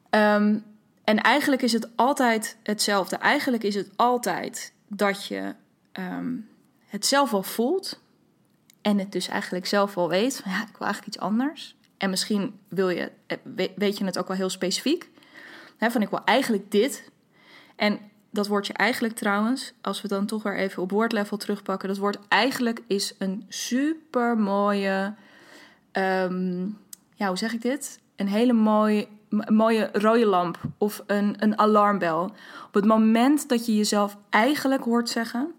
Um, 0.10 0.64
en 1.04 1.22
eigenlijk 1.22 1.62
is 1.62 1.74
het 1.74 1.88
altijd 1.96 2.58
hetzelfde. 2.64 3.16
Eigenlijk 3.16 3.64
is 3.64 3.76
het 3.76 3.90
altijd 3.96 4.74
dat 4.88 5.26
je 5.26 5.54
um, 6.00 6.48
het 6.86 7.06
zelf 7.06 7.34
al 7.34 7.44
voelt 7.44 8.00
en 8.82 8.98
het 8.98 9.12
dus 9.12 9.28
eigenlijk 9.28 9.66
zelf 9.66 9.94
wel 9.94 10.10
weet. 10.10 10.40
Van, 10.44 10.52
ja, 10.52 10.62
ik 10.62 10.78
wil 10.78 10.88
eigenlijk 10.88 11.16
iets 11.16 11.24
anders. 11.26 11.76
En 11.98 12.10
misschien 12.10 12.60
wil 12.68 12.90
je, 12.90 13.12
eh, 13.28 13.68
weet 13.76 13.98
je 13.98 14.06
het 14.06 14.18
ook 14.18 14.28
wel 14.28 14.38
heel 14.38 14.50
specifiek. 14.50 15.10
Hè, 15.78 15.92
van 15.92 16.02
ik 16.02 16.10
wil 16.10 16.24
eigenlijk 16.24 16.72
dit. 16.72 17.10
En 17.78 18.00
dat 18.30 18.48
woordje 18.48 18.74
eigenlijk 18.74 19.16
trouwens, 19.16 19.74
als 19.82 20.02
we 20.02 20.08
dan 20.08 20.26
toch 20.26 20.44
weer 20.44 20.58
even 20.58 20.84
op 20.84 20.92
woordlevel 20.92 21.38
terugpakken. 21.38 21.88
Dat 21.88 21.98
woord 21.98 22.18
eigenlijk 22.28 22.82
is 22.88 23.14
een 23.18 23.46
super 23.48 24.38
mooie, 24.38 25.14
um, 25.92 26.78
ja, 27.16 27.28
hoe 27.28 27.38
zeg 27.38 27.54
ik 27.54 27.62
dit? 27.62 28.00
Een 28.16 28.28
hele 28.28 28.54
mooie, 28.54 29.08
mooie 29.48 29.90
rode 29.94 30.26
lamp 30.26 30.60
of 30.78 31.04
een, 31.08 31.36
een 31.40 31.58
alarmbel. 31.58 32.24
Op 32.68 32.74
het 32.74 32.86
moment 32.86 33.50
dat 33.50 33.66
je 33.66 33.76
jezelf 33.76 34.18
eigenlijk 34.30 34.84
hoort 34.84 35.10
zeggen, 35.10 35.54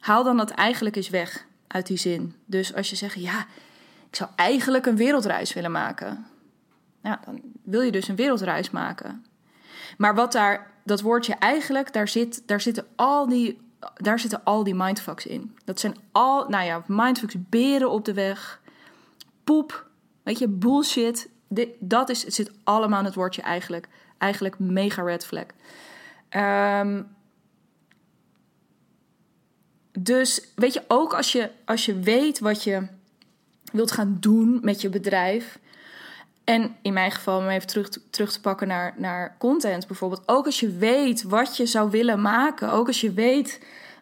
haal 0.00 0.24
dan 0.24 0.36
dat 0.36 0.50
eigenlijk 0.50 0.96
eens 0.96 1.10
weg 1.10 1.46
uit 1.66 1.86
die 1.86 1.96
zin. 1.96 2.34
Dus 2.44 2.74
als 2.74 2.90
je 2.90 2.96
zegt, 2.96 3.14
ja, 3.14 3.46
ik 4.08 4.16
zou 4.16 4.30
eigenlijk 4.36 4.86
een 4.86 4.96
wereldreis 4.96 5.52
willen 5.52 5.72
maken. 5.72 6.26
Nou, 7.02 7.16
dan 7.24 7.40
wil 7.62 7.80
je 7.80 7.92
dus 7.92 8.08
een 8.08 8.16
wereldreis 8.16 8.70
maken. 8.70 9.24
Maar 10.00 10.14
wat 10.14 10.32
daar, 10.32 10.70
dat 10.84 11.00
woordje 11.00 11.34
eigenlijk, 11.34 11.92
daar, 11.92 12.08
zit, 12.08 12.42
daar, 12.46 12.60
zitten 12.60 12.86
al 12.96 13.28
die, 13.28 13.60
daar 13.94 14.18
zitten 14.18 14.44
al 14.44 14.64
die 14.64 14.74
mindfucks 14.74 15.26
in. 15.26 15.56
Dat 15.64 15.80
zijn 15.80 15.96
al, 16.12 16.48
nou 16.48 16.64
ja, 16.64 16.84
mindfucks, 16.86 17.34
beren 17.38 17.90
op 17.90 18.04
de 18.04 18.14
weg, 18.14 18.60
poep, 19.44 19.86
weet 20.22 20.38
je, 20.38 20.48
bullshit. 20.48 21.28
Dit, 21.48 21.68
dat 21.78 22.08
is, 22.08 22.24
het 22.24 22.34
zit 22.34 22.50
allemaal 22.64 22.98
in 22.98 23.04
het 23.04 23.14
woordje 23.14 23.42
eigenlijk. 23.42 23.88
Eigenlijk 24.18 24.58
mega 24.58 25.02
red 25.02 25.26
flag. 25.26 25.46
Um, 26.80 27.16
dus 29.92 30.52
weet 30.54 30.74
je, 30.74 30.82
ook 30.88 31.14
als 31.14 31.32
je, 31.32 31.50
als 31.64 31.86
je 31.86 31.98
weet 31.98 32.38
wat 32.38 32.64
je 32.64 32.86
wilt 33.72 33.92
gaan 33.92 34.16
doen 34.20 34.58
met 34.62 34.80
je 34.80 34.88
bedrijf. 34.88 35.58
En 36.50 36.76
in 36.82 36.92
mijn 36.92 37.10
geval, 37.10 37.38
om 37.38 37.48
even 37.48 37.68
terug, 37.68 37.88
terug 38.10 38.32
te 38.32 38.40
pakken 38.40 38.68
naar, 38.68 38.94
naar 38.96 39.36
content 39.38 39.86
bijvoorbeeld. 39.86 40.22
Ook 40.26 40.46
als 40.46 40.60
je 40.60 40.76
weet 40.76 41.22
wat 41.22 41.56
je 41.56 41.66
zou 41.66 41.90
willen 41.90 42.20
maken. 42.20 42.72
Ook 42.72 42.86
als 42.86 43.00
je 43.00 43.12
weet 43.12 43.60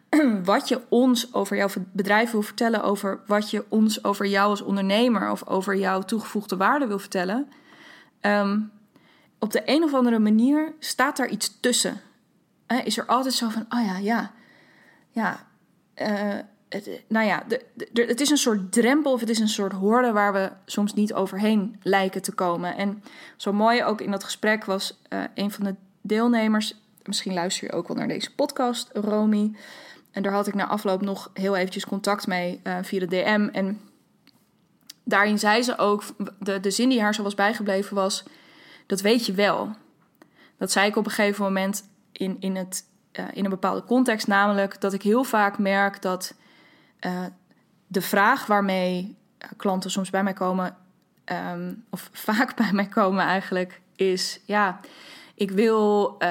wat 0.43 0.67
je 0.67 0.81
ons 0.89 1.33
over 1.33 1.57
jouw 1.57 1.67
bedrijf 1.91 2.31
wil 2.31 2.41
vertellen. 2.41 2.83
Over 2.83 3.19
wat 3.25 3.49
je 3.49 3.65
ons 3.69 4.03
over 4.03 4.25
jou 4.27 4.49
als 4.49 4.61
ondernemer 4.61 5.31
of 5.31 5.47
over 5.47 5.75
jouw 5.75 6.01
toegevoegde 6.01 6.57
waarde 6.57 6.87
wil 6.87 6.99
vertellen. 6.99 7.49
Um, 8.21 8.71
op 9.39 9.51
de 9.51 9.61
een 9.65 9.83
of 9.83 9.93
andere 9.93 10.19
manier 10.19 10.73
staat 10.79 11.17
daar 11.17 11.29
iets 11.29 11.59
tussen. 11.59 12.01
is 12.83 12.97
er 12.97 13.05
altijd 13.05 13.33
zo 13.33 13.49
van, 13.49 13.65
oh 13.69 13.85
ja, 13.85 13.97
ja, 13.97 14.31
ja, 15.09 15.47
uh, 15.95 16.39
het, 16.69 17.03
nou 17.07 17.25
ja, 17.25 17.43
de, 17.47 17.65
het 17.93 18.21
is 18.21 18.29
een 18.29 18.37
soort 18.37 18.71
drempel 18.71 19.11
of 19.11 19.19
het 19.19 19.29
is 19.29 19.39
een 19.39 19.47
soort 19.47 19.71
horde 19.71 20.11
waar 20.11 20.33
we 20.33 20.51
soms 20.65 20.93
niet 20.93 21.13
overheen 21.13 21.79
lijken 21.83 22.21
te 22.21 22.31
komen. 22.31 22.75
En 22.75 23.03
zo 23.37 23.53
mooi 23.53 23.83
ook 23.83 24.01
in 24.01 24.11
dat 24.11 24.23
gesprek 24.23 24.65
was 24.65 24.99
uh, 25.09 25.23
een 25.33 25.51
van 25.51 25.63
de 25.63 25.75
deelnemers, 26.01 26.75
misschien 27.03 27.33
luister 27.33 27.67
je 27.67 27.73
ook 27.73 27.87
wel 27.87 27.97
naar 27.97 28.07
deze 28.07 28.35
podcast, 28.35 28.89
Romy. 28.93 29.51
En 30.11 30.23
daar 30.23 30.33
had 30.33 30.47
ik 30.47 30.53
na 30.53 30.67
afloop 30.67 31.01
nog 31.01 31.31
heel 31.33 31.55
eventjes 31.55 31.85
contact 31.85 32.27
mee 32.27 32.59
uh, 32.63 32.77
via 32.81 32.99
de 32.99 33.07
DM. 33.07 33.49
En 33.51 33.81
daarin 35.03 35.39
zei 35.39 35.63
ze 35.63 35.77
ook, 35.77 36.03
de, 36.39 36.59
de 36.59 36.71
zin 36.71 36.89
die 36.89 37.01
haar 37.01 37.13
zo 37.13 37.23
was 37.23 37.35
bijgebleven 37.35 37.95
was, 37.95 38.23
dat 38.85 39.01
weet 39.01 39.25
je 39.25 39.33
wel. 39.33 39.75
Dat 40.57 40.71
zei 40.71 40.87
ik 40.87 40.95
op 40.95 41.05
een 41.05 41.11
gegeven 41.11 41.43
moment 41.43 41.83
in, 42.11 42.37
in 42.39 42.55
het 42.55 42.87
uh, 43.19 43.25
in 43.33 43.43
een 43.43 43.49
bepaalde 43.49 43.83
context. 43.83 44.27
Namelijk 44.27 44.81
dat 44.81 44.93
ik 44.93 45.01
heel 45.01 45.23
vaak 45.23 45.57
merk 45.57 46.01
dat 46.01 46.33
uh, 47.05 47.25
de 47.87 48.01
vraag 48.01 48.45
waarmee 48.45 49.17
klanten 49.57 49.91
soms 49.91 50.09
bij 50.09 50.23
mij 50.23 50.33
komen, 50.33 50.75
um, 51.25 51.83
of 51.89 52.09
vaak 52.29 52.55
bij 52.55 52.71
mij 52.71 52.87
komen 52.87 53.25
eigenlijk, 53.25 53.81
is: 53.95 54.39
ja, 54.45 54.79
ik 55.35 55.51
wil, 55.51 56.15
uh, 56.19 56.29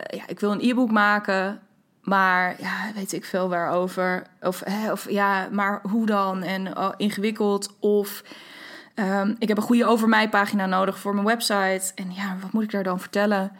ja, 0.00 0.26
ik 0.26 0.40
wil 0.40 0.52
een 0.52 0.70
e-book 0.70 0.90
maken. 0.90 1.60
Maar 2.02 2.54
ja, 2.60 2.92
weet 2.94 3.12
ik 3.12 3.24
veel 3.24 3.48
waarover. 3.48 4.26
Of, 4.40 4.62
hè, 4.64 4.92
of 4.92 5.10
ja, 5.10 5.48
maar 5.50 5.80
hoe 5.82 6.06
dan? 6.06 6.42
En 6.42 6.78
oh, 6.78 6.92
ingewikkeld. 6.96 7.76
Of 7.80 8.22
um, 8.94 9.36
ik 9.38 9.48
heb 9.48 9.56
een 9.56 9.62
goede 9.62 9.86
over 9.86 10.08
mij 10.08 10.28
pagina 10.28 10.66
nodig 10.66 10.98
voor 10.98 11.14
mijn 11.14 11.26
website. 11.26 11.92
En 11.94 12.12
ja, 12.12 12.36
wat 12.40 12.52
moet 12.52 12.62
ik 12.62 12.70
daar 12.70 12.82
dan 12.82 13.00
vertellen? 13.00 13.52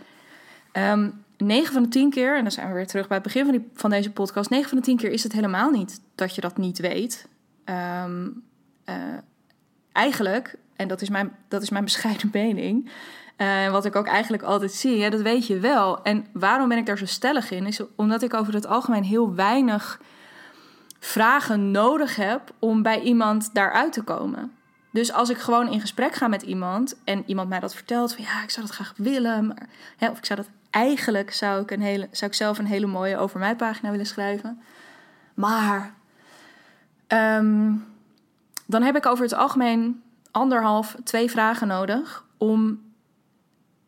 Um, 0.73 1.25
9 1.39 1.73
van 1.73 1.83
de 1.83 1.89
10 1.89 2.11
keer, 2.11 2.37
en 2.37 2.43
dan 2.43 2.53
zijn 2.53 2.69
we 2.69 2.75
weer 2.75 2.87
terug 2.87 3.07
bij 3.07 3.17
het 3.17 3.27
begin 3.27 3.45
van, 3.45 3.53
die, 3.53 3.71
van 3.75 3.91
deze 3.91 4.11
podcast. 4.11 4.51
9 4.51 4.69
van 4.69 4.79
de 4.79 4.85
10 4.85 4.97
keer 4.97 5.11
is 5.11 5.23
het 5.23 5.33
helemaal 5.33 5.71
niet 5.71 6.01
dat 6.15 6.35
je 6.35 6.41
dat 6.41 6.57
niet 6.57 6.79
weet. 6.79 7.29
Um, 8.05 8.43
uh, 8.89 8.95
eigenlijk, 9.93 10.55
en 10.77 10.89
dat 10.89 11.01
is 11.01 11.09
mijn, 11.09 11.37
dat 11.49 11.63
is 11.63 11.71
mijn 11.71 11.85
bescheiden 11.91 12.31
mening. 12.33 12.91
Uh, 13.37 13.71
wat 13.71 13.85
ik 13.85 13.97
ook 13.97 14.07
eigenlijk 14.07 14.43
altijd 14.43 14.73
zie, 14.73 14.97
ja, 14.97 15.11
dat 15.11 15.21
weet 15.21 15.47
je 15.47 15.59
wel. 15.59 16.03
En 16.03 16.27
waarom 16.33 16.69
ben 16.69 16.79
ik 16.79 16.87
daar 16.87 16.99
zo 16.99 17.07
stellig 17.07 17.51
in? 17.51 17.67
Is 17.67 17.81
omdat 17.97 18.23
ik 18.23 18.35
over 18.35 18.55
het 18.55 18.67
algemeen 18.67 19.05
heel 19.05 19.35
weinig 19.35 20.01
vragen 20.99 21.71
nodig 21.71 22.17
heb 22.17 22.53
om 22.59 22.83
bij 22.83 23.01
iemand 23.01 23.55
daaruit 23.55 23.93
te 23.93 24.03
komen. 24.03 24.53
Dus 24.91 25.13
als 25.13 25.31
ik 25.31 25.39
gewoon 25.39 25.73
in 25.73 25.81
gesprek 25.81 26.15
ga 26.15 26.29
met 26.29 26.43
iemand 26.43 26.97
en 27.05 27.23
iemand 27.27 27.49
mij 27.49 27.61
dat 27.61 27.75
vertelt 27.75 28.15
van 28.15 28.25
ja, 28.25 28.43
ik 28.43 28.51
zou 28.51 28.67
dat 28.67 28.75
graag 28.75 28.93
willen, 28.97 29.47
maar, 29.47 29.69
hè, 29.97 30.09
of 30.11 30.19
ik 30.19 30.25
zou 30.25 30.41
dat 30.41 30.49
eigenlijk 30.71 31.33
zou 31.33 31.63
ik, 31.63 31.71
een 31.71 31.81
hele, 31.81 32.09
zou 32.11 32.31
ik 32.31 32.37
zelf 32.37 32.59
een 32.59 32.67
hele 32.67 32.87
mooie 32.87 33.17
over 33.17 33.39
mij 33.39 33.57
pagina 33.57 33.91
willen 33.91 34.07
schrijven. 34.07 34.63
Maar 35.35 35.95
um, 37.09 37.87
dan 38.67 38.83
heb 38.83 38.97
ik 38.97 39.07
over 39.07 39.25
het 39.25 39.35
algemeen 39.35 40.03
anderhalf, 40.31 40.97
twee 41.05 41.31
vragen 41.31 41.67
nodig 41.67 42.25
om 42.37 42.83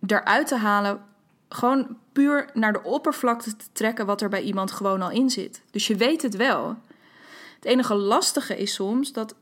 eruit 0.07 0.47
te 0.47 0.57
halen, 0.57 1.01
gewoon 1.49 1.97
puur 2.13 2.51
naar 2.55 2.73
de 2.73 2.83
oppervlakte 2.83 3.57
te 3.57 3.65
trekken 3.73 4.07
wat 4.07 4.21
er 4.21 4.29
bij 4.29 4.43
iemand 4.43 4.71
gewoon 4.71 5.03
al 5.03 5.11
in 5.11 5.31
zit. 5.31 5.63
Dus 5.71 5.87
je 5.87 5.97
weet 5.97 6.23
het 6.23 6.37
wel. 6.37 6.77
Het 7.55 7.65
enige 7.65 7.95
lastige 7.95 8.57
is 8.57 8.75
soms 8.75 9.13
dat 9.13 9.35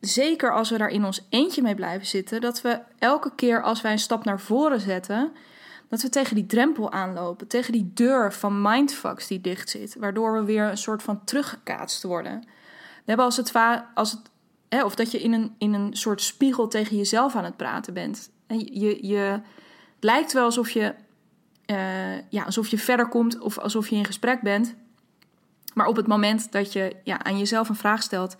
zeker 0.00 0.52
als 0.52 0.70
we 0.70 0.78
daar 0.78 0.88
in 0.88 1.04
ons 1.04 1.26
eentje 1.28 1.62
mee 1.62 1.74
blijven 1.74 2.06
zitten, 2.06 2.40
dat 2.40 2.60
we 2.60 2.80
elke 2.98 3.32
keer 3.34 3.62
als 3.62 3.80
wij 3.80 3.92
een 3.92 3.98
stap 3.98 4.24
naar 4.24 4.40
voren 4.40 4.80
zetten, 4.80 5.32
dat 5.94 6.02
we 6.02 6.08
tegen 6.08 6.34
die 6.34 6.46
drempel 6.46 6.92
aanlopen, 6.92 7.46
tegen 7.46 7.72
die 7.72 7.90
deur 7.94 8.32
van 8.32 8.62
mindfucks 8.62 9.26
die 9.26 9.40
dicht 9.40 9.70
zit, 9.70 9.96
waardoor 9.98 10.32
we 10.32 10.44
weer 10.44 10.70
een 10.70 10.76
soort 10.76 11.02
van 11.02 11.24
teruggekaatst 11.24 12.02
worden. 12.02 12.40
We 12.40 13.04
hebben 13.04 13.24
als 13.24 13.36
het, 13.36 13.52
als 13.94 14.10
het 14.10 14.20
of 14.84 14.94
dat 14.94 15.10
je 15.10 15.20
in 15.20 15.32
een, 15.32 15.54
in 15.58 15.72
een 15.72 15.96
soort 15.96 16.22
spiegel 16.22 16.68
tegen 16.68 16.96
jezelf 16.96 17.34
aan 17.34 17.44
het 17.44 17.56
praten 17.56 17.94
bent. 17.94 18.30
En 18.46 18.58
je, 18.58 19.06
je, 19.06 19.18
het 19.94 20.04
lijkt 20.04 20.32
wel 20.32 20.44
alsof 20.44 20.70
je, 20.70 20.94
uh, 21.66 22.28
ja, 22.28 22.44
alsof 22.44 22.68
je 22.68 22.78
verder 22.78 23.08
komt 23.08 23.38
of 23.38 23.58
alsof 23.58 23.88
je 23.88 23.96
in 23.96 24.04
gesprek 24.04 24.40
bent. 24.40 24.74
Maar 25.74 25.86
op 25.86 25.96
het 25.96 26.06
moment 26.06 26.52
dat 26.52 26.72
je 26.72 26.96
ja, 27.04 27.24
aan 27.24 27.38
jezelf 27.38 27.68
een 27.68 27.74
vraag 27.74 28.02
stelt 28.02 28.36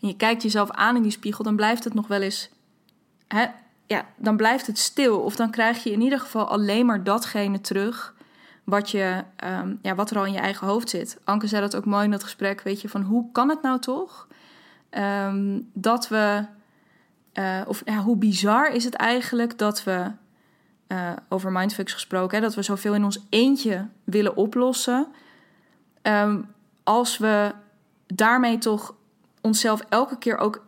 en 0.00 0.08
je 0.08 0.16
kijkt 0.16 0.42
jezelf 0.42 0.70
aan 0.70 0.96
in 0.96 1.02
die 1.02 1.10
spiegel, 1.10 1.44
dan 1.44 1.56
blijft 1.56 1.84
het 1.84 1.94
nog 1.94 2.06
wel 2.06 2.20
eens. 2.20 2.50
Hè, 3.28 3.46
ja, 3.86 4.06
dan 4.16 4.36
blijft 4.36 4.66
het 4.66 4.78
stil. 4.78 5.20
Of 5.20 5.36
dan 5.36 5.50
krijg 5.50 5.82
je 5.82 5.90
in 5.90 6.00
ieder 6.00 6.20
geval 6.20 6.48
alleen 6.48 6.86
maar 6.86 7.04
datgene 7.04 7.60
terug 7.60 8.14
wat, 8.64 8.90
je, 8.90 9.24
um, 9.44 9.78
ja, 9.82 9.94
wat 9.94 10.10
er 10.10 10.18
al 10.18 10.24
in 10.24 10.32
je 10.32 10.38
eigen 10.38 10.66
hoofd 10.66 10.90
zit. 10.90 11.18
Anke 11.24 11.46
zei 11.46 11.60
dat 11.60 11.76
ook 11.76 11.84
mooi 11.84 12.04
in 12.04 12.10
dat 12.10 12.22
gesprek. 12.22 12.60
Weet 12.60 12.80
je, 12.80 12.88
van 12.88 13.02
hoe 13.02 13.32
kan 13.32 13.48
het 13.48 13.62
nou 13.62 13.78
toch 13.80 14.28
um, 14.90 15.70
dat 15.72 16.08
we. 16.08 16.44
Uh, 17.34 17.60
of 17.66 17.82
ja, 17.84 17.96
hoe 17.96 18.16
bizar 18.16 18.68
is 18.72 18.84
het 18.84 18.94
eigenlijk 18.94 19.58
dat 19.58 19.84
we. 19.84 20.10
Uh, 20.88 21.12
over 21.28 21.52
mindfucks 21.52 21.92
gesproken, 21.92 22.36
hè, 22.36 22.42
dat 22.42 22.54
we 22.54 22.62
zoveel 22.62 22.94
in 22.94 23.04
ons 23.04 23.26
eentje 23.28 23.88
willen 24.04 24.36
oplossen. 24.36 25.06
Um, 26.02 26.54
als 26.82 27.18
we 27.18 27.52
daarmee 28.06 28.58
toch 28.58 28.94
onszelf 29.40 29.80
elke 29.88 30.18
keer 30.18 30.38
ook 30.38 30.65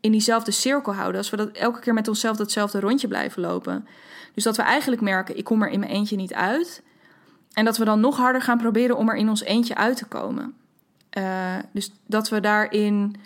in 0.00 0.12
diezelfde 0.12 0.50
cirkel 0.50 0.94
houden. 0.94 1.16
Als 1.16 1.30
we 1.30 1.36
dat 1.36 1.50
elke 1.50 1.80
keer 1.80 1.94
met 1.94 2.08
onszelf 2.08 2.36
datzelfde 2.36 2.80
rondje 2.80 3.08
blijven 3.08 3.42
lopen. 3.42 3.86
Dus 4.34 4.44
dat 4.44 4.56
we 4.56 4.62
eigenlijk 4.62 5.02
merken, 5.02 5.36
ik 5.36 5.44
kom 5.44 5.62
er 5.62 5.70
in 5.70 5.80
mijn 5.80 5.92
eentje 5.92 6.16
niet 6.16 6.34
uit. 6.34 6.82
En 7.52 7.64
dat 7.64 7.76
we 7.76 7.84
dan 7.84 8.00
nog 8.00 8.16
harder 8.16 8.42
gaan 8.42 8.58
proberen 8.58 8.96
om 8.96 9.08
er 9.08 9.16
in 9.16 9.28
ons 9.28 9.42
eentje 9.42 9.74
uit 9.74 9.96
te 9.96 10.06
komen. 10.06 10.54
Uh, 11.18 11.56
dus 11.72 11.92
dat 12.06 12.28
we 12.28 12.40
daarin 12.40 13.16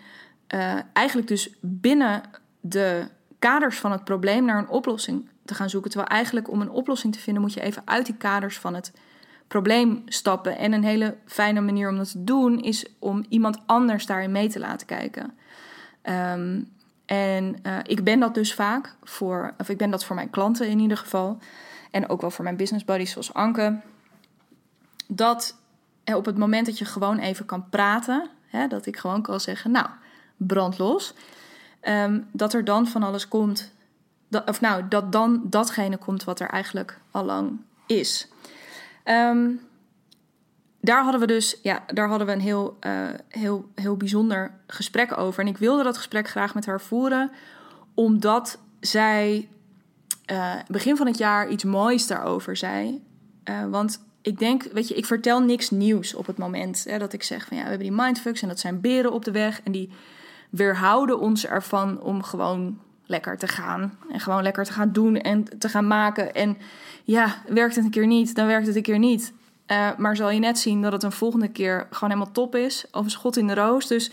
uh, 0.55 0.79
eigenlijk 0.93 1.29
dus 1.29 1.51
binnen 1.61 2.23
de 2.61 3.07
kaders 3.39 3.79
van 3.79 3.93
het 3.93 4.05
probleem 4.05 4.45
naar 4.45 4.59
een 4.59 4.69
oplossing 4.69 5.29
te 5.45 5.55
gaan 5.55 5.71
zoeken. 5.71 5.91
Terwijl 5.91 6.11
eigenlijk 6.11 6.51
om 6.51 6.61
een 6.61 6.71
oplossing 6.71 7.13
te 7.13 7.19
vinden 7.19 7.43
moet 7.43 7.53
je 7.53 7.61
even 7.61 7.83
uit 7.85 8.07
die 8.07 8.17
kaders 8.17 8.59
van 8.59 8.75
het 8.75 8.93
probleem 9.49 10.03
stappen. 10.07 10.59
En 10.59 10.73
een 10.73 10.85
hele 10.85 11.17
fijne 11.27 11.61
manier 11.61 11.89
om 11.89 11.97
dat 11.97 12.11
te 12.11 12.25
doen 12.25 12.61
is 12.61 12.87
om 12.99 13.25
iemand 13.29 13.59
anders 13.67 14.07
daarin 14.07 14.33
mee 14.33 14.49
te 14.49 14.59
laten 14.59 14.87
kijken. 14.87 15.39
Um, 16.09 16.73
en 17.07 17.57
uh, 17.63 17.79
ik 17.83 18.05
ben 18.05 18.21
dat 18.21 18.35
dus 18.35 18.55
vaak 18.55 18.95
voor, 19.03 19.55
of 19.59 19.69
ik 19.69 19.77
ben 19.77 19.91
dat 19.91 20.05
voor 20.05 20.17
mijn 20.17 20.31
klanten 20.31 20.69
in 20.69 20.79
ieder 20.79 20.97
geval. 20.97 21.39
En 21.91 22.09
ook 22.09 22.21
wel 22.21 22.31
voor 22.31 22.45
mijn 22.45 22.57
business 22.57 22.85
buddies 22.85 23.11
zoals 23.11 23.35
Anke. 23.35 23.81
Dat 25.09 25.57
op 26.15 26.25
het 26.25 26.39
moment 26.39 26.67
dat 26.67 26.79
je 26.79 26.85
gewoon 26.85 27.19
even 27.19 27.47
kan 27.47 27.69
praten, 27.69 28.31
hè, 28.47 28.67
dat 28.67 28.87
ik 28.87 28.97
gewoon 28.97 29.23
kan 29.23 29.41
zeggen, 29.41 29.71
nou, 29.71 29.87
brandlos. 30.37 31.15
Um, 31.83 32.29
dat 32.33 32.53
er 32.53 32.65
dan 32.65 32.87
van 32.87 33.03
alles 33.03 33.29
komt, 33.29 33.73
of 34.47 34.61
nou, 34.61 34.89
dat 34.89 35.13
dan 35.13 35.43
datgene 35.45 35.97
komt 35.97 36.25
wat 36.25 36.41
er 36.41 36.49
eigenlijk 36.49 37.01
al 37.11 37.25
lang 37.25 37.61
is. 37.87 38.29
Um, 39.05 39.61
daar 40.85 41.03
hadden 41.03 41.21
we 41.21 41.27
dus, 41.27 41.59
ja, 41.63 41.85
daar 41.87 42.09
hadden 42.09 42.27
we 42.27 42.33
een 42.33 42.41
heel, 42.41 42.77
uh, 42.87 42.93
heel, 43.29 43.69
heel 43.75 43.97
bijzonder 43.97 44.55
gesprek 44.67 45.19
over. 45.19 45.41
En 45.41 45.49
ik 45.49 45.59
wilde 45.59 45.83
dat 45.83 45.97
gesprek 45.97 46.29
graag 46.29 46.55
met 46.55 46.67
haar 46.67 46.81
voeren, 46.81 47.31
omdat 47.95 48.59
zij 48.81 49.49
uh, 50.33 50.55
begin 50.67 50.97
van 50.97 51.07
het 51.07 51.19
jaar 51.19 51.49
iets 51.49 51.65
moois 51.65 52.07
daarover 52.07 52.57
zei. 52.57 53.03
Uh, 53.45 53.65
want 53.71 54.05
ik 54.23 54.39
denk, 54.39 54.63
weet 54.63 54.89
je, 54.89 54.95
ik 54.95 55.07
vertel 55.07 55.41
niks 55.41 55.71
nieuws 55.71 56.15
op 56.15 56.27
het 56.27 56.39
moment 56.39 56.85
hè, 56.89 56.99
dat 56.99 57.13
ik 57.13 57.23
zeg 57.23 57.47
van 57.47 57.57
ja, 57.57 57.63
we 57.63 57.69
hebben 57.69 57.87
die 57.87 57.97
mindfucks 57.97 58.43
en 58.43 58.49
dat 58.49 58.61
zijn 58.61 58.81
beren 58.81 59.13
op 59.13 59.25
de 59.25 59.31
weg 59.33 59.61
en 59.63 59.73
die 59.73 59.91
weerhouden 60.51 61.21
ons 61.21 61.47
ervan 61.47 62.01
om 62.01 62.23
gewoon 62.23 62.79
lekker 63.07 63.39
te 63.39 63.49
gaan. 63.49 63.99
En 64.11 64.21
gewoon 64.21 64.43
lekker 64.43 64.65
te 64.65 64.73
gaan 64.73 64.93
doen 64.93 65.17
en 65.17 65.59
te 65.59 65.69
gaan 65.69 65.87
maken. 65.87 66.35
En 66.35 66.57
ja, 67.05 67.43
werkt 67.49 67.75
het 67.75 67.85
een 67.85 67.91
keer 67.91 68.07
niet, 68.07 68.35
dan 68.35 68.47
werkt 68.47 68.67
het 68.67 68.77
een 68.77 68.83
keer 68.83 68.99
niet. 68.99 69.33
Uh, 69.67 69.97
maar 69.97 70.17
zal 70.17 70.31
je 70.31 70.39
net 70.39 70.59
zien 70.59 70.83
dat 70.83 70.93
het 70.93 71.03
een 71.03 71.13
volgende 71.13 71.49
keer 71.49 71.87
gewoon 71.91 72.11
helemaal 72.11 72.33
top 72.33 72.55
is. 72.55 72.85
Of 72.93 73.11
schot 73.11 73.37
in 73.37 73.47
de 73.47 73.55
roos. 73.55 73.87
Dus 73.87 74.11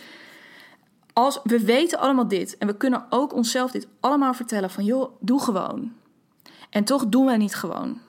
als, 1.14 1.40
we 1.44 1.66
weten 1.66 2.00
allemaal 2.00 2.28
dit. 2.28 2.58
En 2.58 2.68
we 2.68 2.78
kunnen 2.78 3.06
ook 3.10 3.34
onszelf 3.34 3.72
dit 3.72 3.88
allemaal 4.00 4.34
vertellen. 4.34 4.70
Van 4.70 4.84
joh, 4.84 5.12
doe 5.20 5.42
gewoon. 5.42 5.94
En 6.70 6.84
toch 6.84 7.06
doen 7.06 7.26
we 7.26 7.38
niet 7.38 7.56
gewoon. 7.56 8.00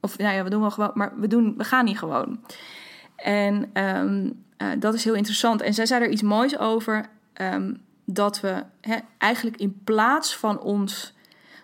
Of 0.00 0.18
nou 0.18 0.34
ja, 0.34 0.42
we 0.44 0.50
doen 0.50 0.60
wel 0.60 0.70
gewoon. 0.70 0.90
Maar 0.94 1.12
we, 1.16 1.26
doen, 1.26 1.54
we 1.56 1.64
gaan 1.64 1.84
niet 1.84 1.98
gewoon. 1.98 2.40
En 3.16 3.70
um, 3.82 4.44
uh, 4.58 4.68
dat 4.78 4.94
is 4.94 5.04
heel 5.04 5.14
interessant. 5.14 5.60
En 5.60 5.74
zij 5.74 5.86
zei 5.86 6.02
er 6.04 6.10
iets 6.10 6.22
moois 6.22 6.58
over. 6.58 7.08
Um, 7.34 7.82
dat 8.04 8.40
we 8.40 8.64
eigenlijk 9.18 9.56
in 9.56 9.80
plaats 9.84 10.36
van 10.36 10.60
ons 10.60 11.14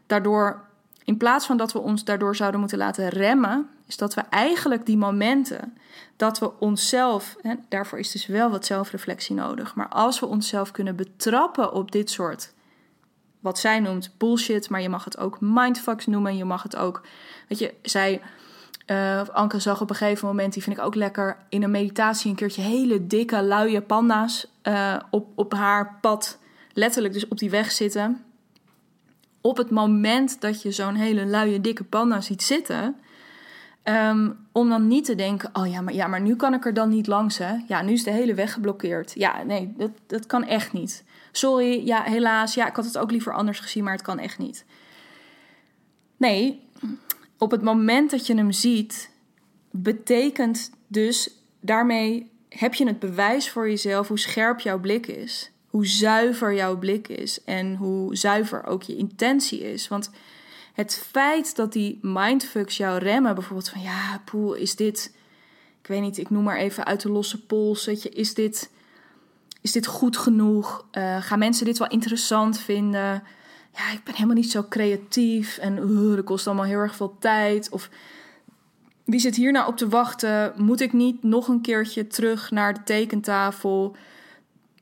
daardoor, 0.06 0.65
in 1.06 1.16
plaats 1.16 1.46
van 1.46 1.56
dat 1.56 1.72
we 1.72 1.78
ons 1.78 2.04
daardoor 2.04 2.36
zouden 2.36 2.60
moeten 2.60 2.78
laten 2.78 3.08
remmen, 3.08 3.68
is 3.86 3.96
dat 3.96 4.14
we 4.14 4.20
eigenlijk 4.20 4.86
die 4.86 4.96
momenten 4.96 5.76
dat 6.16 6.38
we 6.38 6.58
onszelf, 6.58 7.36
hè, 7.42 7.54
daarvoor 7.68 7.98
is 7.98 8.10
dus 8.10 8.26
wel 8.26 8.50
wat 8.50 8.66
zelfreflectie 8.66 9.34
nodig, 9.34 9.74
maar 9.74 9.88
als 9.88 10.20
we 10.20 10.26
onszelf 10.26 10.70
kunnen 10.70 10.96
betrappen 10.96 11.72
op 11.72 11.92
dit 11.92 12.10
soort, 12.10 12.52
wat 13.40 13.58
zij 13.58 13.80
noemt 13.80 14.14
bullshit, 14.18 14.68
maar 14.68 14.82
je 14.82 14.88
mag 14.88 15.04
het 15.04 15.18
ook 15.18 15.36
mindfucks 15.40 16.06
noemen, 16.06 16.36
je 16.36 16.44
mag 16.44 16.62
het 16.62 16.76
ook, 16.76 17.02
weet 17.48 17.58
je, 17.58 17.74
zij 17.82 18.20
uh, 18.86 19.28
Anke 19.28 19.58
zag 19.58 19.80
op 19.80 19.90
een 19.90 19.96
gegeven 19.96 20.28
moment, 20.28 20.52
die 20.52 20.62
vind 20.62 20.78
ik 20.78 20.84
ook 20.84 20.94
lekker, 20.94 21.36
in 21.48 21.62
een 21.62 21.70
meditatie 21.70 22.30
een 22.30 22.36
keertje 22.36 22.62
hele 22.62 23.06
dikke, 23.06 23.42
luie 23.42 23.80
panda's 23.80 24.46
uh, 24.62 24.96
op, 25.10 25.28
op 25.34 25.52
haar 25.52 25.98
pad, 26.00 26.38
letterlijk 26.72 27.14
dus 27.14 27.28
op 27.28 27.38
die 27.38 27.50
weg 27.50 27.72
zitten. 27.72 28.24
Op 29.46 29.56
het 29.56 29.70
moment 29.70 30.40
dat 30.40 30.62
je 30.62 30.70
zo'n 30.70 30.94
hele 30.94 31.26
luie, 31.26 31.60
dikke 31.60 31.84
panda 31.84 32.20
ziet 32.20 32.42
zitten, 32.42 32.96
um, 33.84 34.46
om 34.52 34.68
dan 34.68 34.86
niet 34.86 35.04
te 35.04 35.14
denken, 35.14 35.50
oh 35.52 35.70
ja 35.70 35.80
maar, 35.80 35.94
ja, 35.94 36.06
maar 36.06 36.20
nu 36.20 36.36
kan 36.36 36.54
ik 36.54 36.64
er 36.64 36.74
dan 36.74 36.88
niet 36.88 37.06
langs, 37.06 37.38
hè. 37.38 37.56
Ja, 37.66 37.82
nu 37.82 37.92
is 37.92 38.04
de 38.04 38.10
hele 38.10 38.34
weg 38.34 38.52
geblokkeerd. 38.52 39.12
Ja, 39.14 39.42
nee, 39.42 39.74
dat, 39.76 39.90
dat 40.06 40.26
kan 40.26 40.44
echt 40.44 40.72
niet. 40.72 41.04
Sorry, 41.32 41.86
ja, 41.86 42.02
helaas, 42.02 42.54
ja, 42.54 42.68
ik 42.68 42.76
had 42.76 42.84
het 42.84 42.98
ook 42.98 43.10
liever 43.10 43.34
anders 43.34 43.60
gezien, 43.60 43.84
maar 43.84 43.92
het 43.92 44.02
kan 44.02 44.18
echt 44.18 44.38
niet. 44.38 44.64
Nee, 46.16 46.62
op 47.38 47.50
het 47.50 47.62
moment 47.62 48.10
dat 48.10 48.26
je 48.26 48.34
hem 48.34 48.52
ziet, 48.52 49.10
betekent 49.70 50.70
dus 50.86 51.30
daarmee 51.60 52.30
heb 52.48 52.74
je 52.74 52.86
het 52.86 52.98
bewijs 52.98 53.50
voor 53.50 53.68
jezelf 53.68 54.08
hoe 54.08 54.18
scherp 54.18 54.60
jouw 54.60 54.80
blik 54.80 55.06
is. 55.06 55.50
Hoe 55.76 55.86
zuiver 55.86 56.54
jouw 56.54 56.78
blik 56.78 57.08
is 57.08 57.44
en 57.44 57.74
hoe 57.74 58.16
zuiver 58.16 58.66
ook 58.66 58.82
je 58.82 58.96
intentie 58.96 59.72
is. 59.72 59.88
Want 59.88 60.10
het 60.72 60.94
feit 61.10 61.56
dat 61.56 61.72
die 61.72 61.98
mindfucks 62.02 62.76
jou 62.76 62.98
remmen, 62.98 63.34
bijvoorbeeld 63.34 63.68
van 63.68 63.80
ja, 63.80 64.22
poeh, 64.24 64.60
is 64.60 64.76
dit, 64.76 65.14
ik 65.80 65.86
weet 65.86 66.00
niet, 66.00 66.18
ik 66.18 66.30
noem 66.30 66.44
maar 66.44 66.56
even 66.56 66.84
uit 66.84 67.00
de 67.00 67.10
losse 67.10 67.46
pols, 67.46 67.84
je, 67.84 68.08
is 68.08 68.34
dit, 68.34 68.70
is 69.60 69.72
dit 69.72 69.86
goed 69.86 70.16
genoeg? 70.16 70.86
Uh, 70.92 71.16
gaan 71.22 71.38
mensen 71.38 71.64
dit 71.64 71.78
wel 71.78 71.88
interessant 71.88 72.58
vinden? 72.58 73.22
ja, 73.76 73.92
ik 73.92 74.04
ben 74.04 74.14
helemaal 74.14 74.34
niet 74.34 74.50
zo 74.50 74.66
creatief 74.68 75.58
en 75.58 75.76
uh, 75.76 76.14
dat 76.14 76.24
kost 76.24 76.46
allemaal 76.46 76.64
heel 76.64 76.78
erg 76.78 76.96
veel 76.96 77.16
tijd. 77.18 77.68
Of 77.70 77.90
wie 79.04 79.20
zit 79.20 79.36
hier 79.36 79.52
nou 79.52 79.68
op 79.68 79.76
te 79.76 79.88
wachten? 79.88 80.52
Moet 80.56 80.80
ik 80.80 80.92
niet 80.92 81.22
nog 81.22 81.48
een 81.48 81.60
keertje 81.60 82.06
terug 82.06 82.50
naar 82.50 82.74
de 82.74 82.82
tekentafel? 82.84 83.96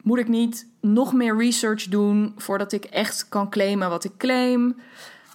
Moet 0.05 0.19
ik 0.19 0.29
niet 0.29 0.67
nog 0.81 1.12
meer 1.12 1.37
research 1.37 1.88
doen 1.88 2.33
voordat 2.37 2.73
ik 2.73 2.85
echt 2.85 3.29
kan 3.29 3.51
claimen 3.51 3.88
wat 3.88 4.05
ik 4.05 4.17
claim? 4.17 4.77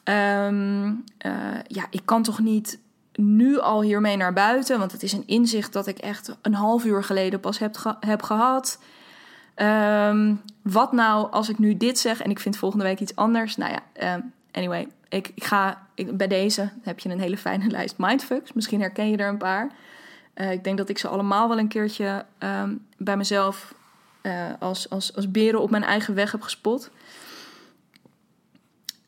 Um, 0.03 1.03
uh, 1.25 1.33
ja, 1.67 1.85
ik 1.89 2.01
kan 2.05 2.23
toch 2.23 2.39
niet 2.39 2.79
nu 3.13 3.59
al 3.59 3.81
hiermee 3.81 4.17
naar 4.17 4.33
buiten, 4.33 4.79
want 4.79 4.91
het 4.91 5.03
is 5.03 5.13
een 5.13 5.23
inzicht 5.25 5.73
dat 5.73 5.87
ik 5.87 5.97
echt 5.97 6.37
een 6.41 6.53
half 6.53 6.85
uur 6.85 7.03
geleden 7.03 7.39
pas 7.39 7.59
heb, 7.59 7.97
heb 7.99 8.21
gehad. 8.21 8.79
Um, 9.55 10.41
wat 10.61 10.91
nou 10.91 11.31
als 11.31 11.49
ik 11.49 11.57
nu 11.57 11.77
dit 11.77 11.99
zeg 11.99 12.21
en 12.21 12.29
ik 12.29 12.39
vind 12.39 12.57
volgende 12.57 12.85
week 12.85 12.99
iets 12.99 13.15
anders? 13.15 13.57
Nou 13.57 13.71
ja, 13.71 14.15
um, 14.15 14.33
anyway, 14.51 14.87
ik, 15.09 15.31
ga 15.35 15.87
bij 16.13 16.27
deze 16.27 16.71
heb 16.81 16.99
je 16.99 17.09
een 17.09 17.19
hele 17.19 17.37
fijne 17.37 17.69
lijst 17.77 17.95
mindfucks. 17.97 18.53
Misschien 18.53 18.81
herken 18.81 19.09
je 19.09 19.17
er 19.17 19.29
een 19.29 19.37
paar. 19.37 19.71
Uh, 20.35 20.51
ik 20.51 20.63
denk 20.63 20.77
dat 20.77 20.89
ik 20.89 20.97
ze 20.97 21.07
allemaal 21.07 21.47
wel 21.47 21.59
een 21.59 21.67
keertje 21.67 22.25
bij 22.97 23.17
mezelf 23.17 23.73
uh, 24.23 24.51
als, 24.59 24.89
als, 24.89 25.15
als 25.15 25.31
beren 25.31 25.61
op 25.61 25.69
mijn 25.69 25.83
eigen 25.83 26.13
weg 26.13 26.31
heb 26.31 26.41
gespot. 26.41 26.91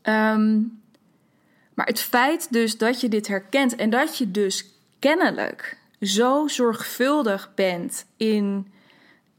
Um, 0.04 0.82
maar 1.74 1.86
het 1.86 2.00
feit 2.00 2.52
dus 2.52 2.78
dat 2.78 3.02
je 3.02 3.10
dit 3.10 3.28
herkent 3.28 3.76
en 3.76 3.90
dat 3.90 4.18
je 4.18 4.32
dus 4.32 4.66
kennelijk 5.00 5.78
zo 6.02 6.48
zorgvuldig 6.48 7.52
bent 7.56 8.06
in 8.18 8.72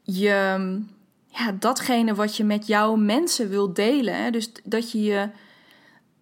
je 0.03 0.81
ja, 1.27 1.53
datgene 1.59 2.15
wat 2.15 2.37
je 2.37 2.45
met 2.45 2.67
jouw 2.67 2.95
mensen 2.95 3.49
wilt 3.49 3.77
delen. 3.77 4.17
Hè? 4.23 4.31
Dus 4.31 4.53
dat 4.65 4.93
je 4.93 5.03
je. 5.03 5.29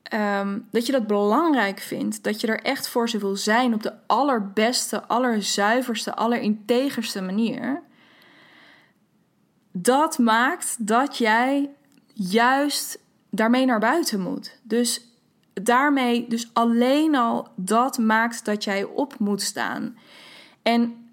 Ehm, 0.02 0.58
dat 0.70 0.86
je 0.86 0.92
dat 0.92 1.06
belangrijk 1.06 1.78
vindt. 1.78 2.22
Dat 2.22 2.40
je 2.40 2.46
er 2.46 2.60
echt 2.60 2.88
voor 2.88 3.08
ze 3.08 3.18
wil 3.18 3.36
zijn 3.36 3.74
op 3.74 3.82
de 3.82 3.92
allerbeste, 4.06 5.02
allerzuiverste, 5.02 6.14
allerintegerste 6.14 7.22
manier. 7.22 7.82
Dat 9.72 10.18
maakt 10.18 10.86
dat 10.86 11.18
jij 11.18 11.70
juist 12.12 12.98
daarmee 13.30 13.66
naar 13.66 13.80
buiten 13.80 14.20
moet. 14.20 14.58
Dus 14.62 15.04
daarmee, 15.52 16.28
dus 16.28 16.50
alleen 16.52 17.14
al 17.14 17.48
dat 17.54 17.98
maakt 17.98 18.44
dat 18.44 18.64
jij 18.64 18.84
op 18.84 19.18
moet 19.18 19.42
staan. 19.42 19.96
En 20.62 21.10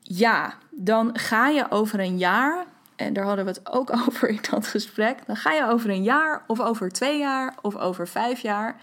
ja, 0.00 0.54
dan 0.70 1.18
ga 1.18 1.48
je 1.48 1.70
over 1.70 2.00
een 2.00 2.18
jaar, 2.18 2.66
en 2.96 3.12
daar 3.12 3.24
hadden 3.24 3.44
we 3.44 3.50
het 3.50 3.72
ook 3.72 3.90
over 4.06 4.28
in 4.28 4.40
dat 4.50 4.66
gesprek, 4.66 5.26
dan 5.26 5.36
ga 5.36 5.52
je 5.52 5.66
over 5.66 5.90
een 5.90 6.02
jaar 6.02 6.44
of 6.46 6.60
over 6.60 6.90
twee 6.90 7.18
jaar 7.18 7.54
of 7.62 7.76
over 7.76 8.08
vijf 8.08 8.40
jaar. 8.40 8.80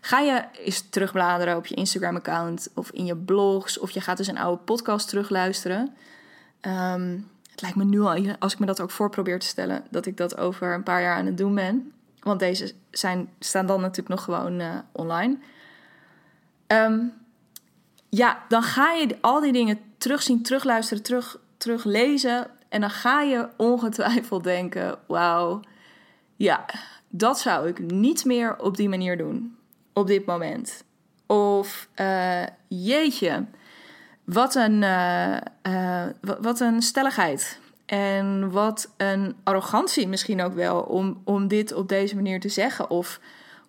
Ga 0.00 0.18
je 0.18 0.44
eens 0.64 0.88
terugbladeren 0.90 1.56
op 1.56 1.66
je 1.66 1.74
Instagram-account 1.74 2.68
of 2.74 2.90
in 2.90 3.04
je 3.04 3.16
blogs, 3.16 3.78
of 3.78 3.90
je 3.90 4.00
gaat 4.00 4.16
dus 4.16 4.26
een 4.26 4.38
oude 4.38 4.62
podcast 4.62 5.08
terugluisteren. 5.08 5.94
Um, 6.60 7.28
het 7.56 7.64
lijkt 7.64 7.76
me 7.76 7.84
nu 7.84 8.00
al, 8.00 8.36
als 8.38 8.52
ik 8.52 8.58
me 8.58 8.66
dat 8.66 8.80
ook 8.80 8.90
voor 8.90 9.10
probeer 9.10 9.38
te 9.38 9.46
stellen, 9.46 9.84
dat 9.90 10.06
ik 10.06 10.16
dat 10.16 10.38
over 10.38 10.74
een 10.74 10.82
paar 10.82 11.02
jaar 11.02 11.16
aan 11.16 11.26
het 11.26 11.38
doen 11.38 11.54
ben. 11.54 11.92
Want 12.20 12.40
deze 12.40 12.72
zijn, 12.90 13.28
staan 13.38 13.66
dan 13.66 13.80
natuurlijk 13.80 14.08
nog 14.08 14.24
gewoon 14.24 14.60
uh, 14.60 14.74
online. 14.92 15.36
Um, 16.66 17.12
ja, 18.08 18.44
dan 18.48 18.62
ga 18.62 18.92
je 18.92 19.16
al 19.20 19.40
die 19.40 19.52
dingen 19.52 19.78
terugzien, 19.98 20.42
terugluisteren, 20.42 21.02
terug, 21.02 21.38
teruglezen. 21.56 22.46
En 22.68 22.80
dan 22.80 22.90
ga 22.90 23.20
je 23.20 23.48
ongetwijfeld 23.56 24.44
denken: 24.44 24.98
wauw, 25.06 25.60
ja, 26.36 26.64
dat 27.08 27.38
zou 27.38 27.68
ik 27.68 27.78
niet 27.78 28.24
meer 28.24 28.58
op 28.58 28.76
die 28.76 28.88
manier 28.88 29.16
doen. 29.16 29.56
Op 29.92 30.06
dit 30.06 30.26
moment. 30.26 30.84
Of 31.26 31.88
uh, 32.00 32.42
jeetje, 32.68 33.44
wat 34.26 34.54
een, 34.54 34.82
uh, 34.82 35.36
uh, 35.62 36.04
wat 36.40 36.60
een 36.60 36.82
stelligheid. 36.82 37.60
En 37.86 38.50
wat 38.50 38.92
een 38.96 39.36
arrogantie 39.42 40.08
misschien 40.08 40.42
ook 40.42 40.54
wel 40.54 40.80
om, 40.80 41.20
om 41.24 41.48
dit 41.48 41.72
op 41.72 41.88
deze 41.88 42.14
manier 42.14 42.40
te 42.40 42.48
zeggen. 42.48 42.90
Of 42.90 43.20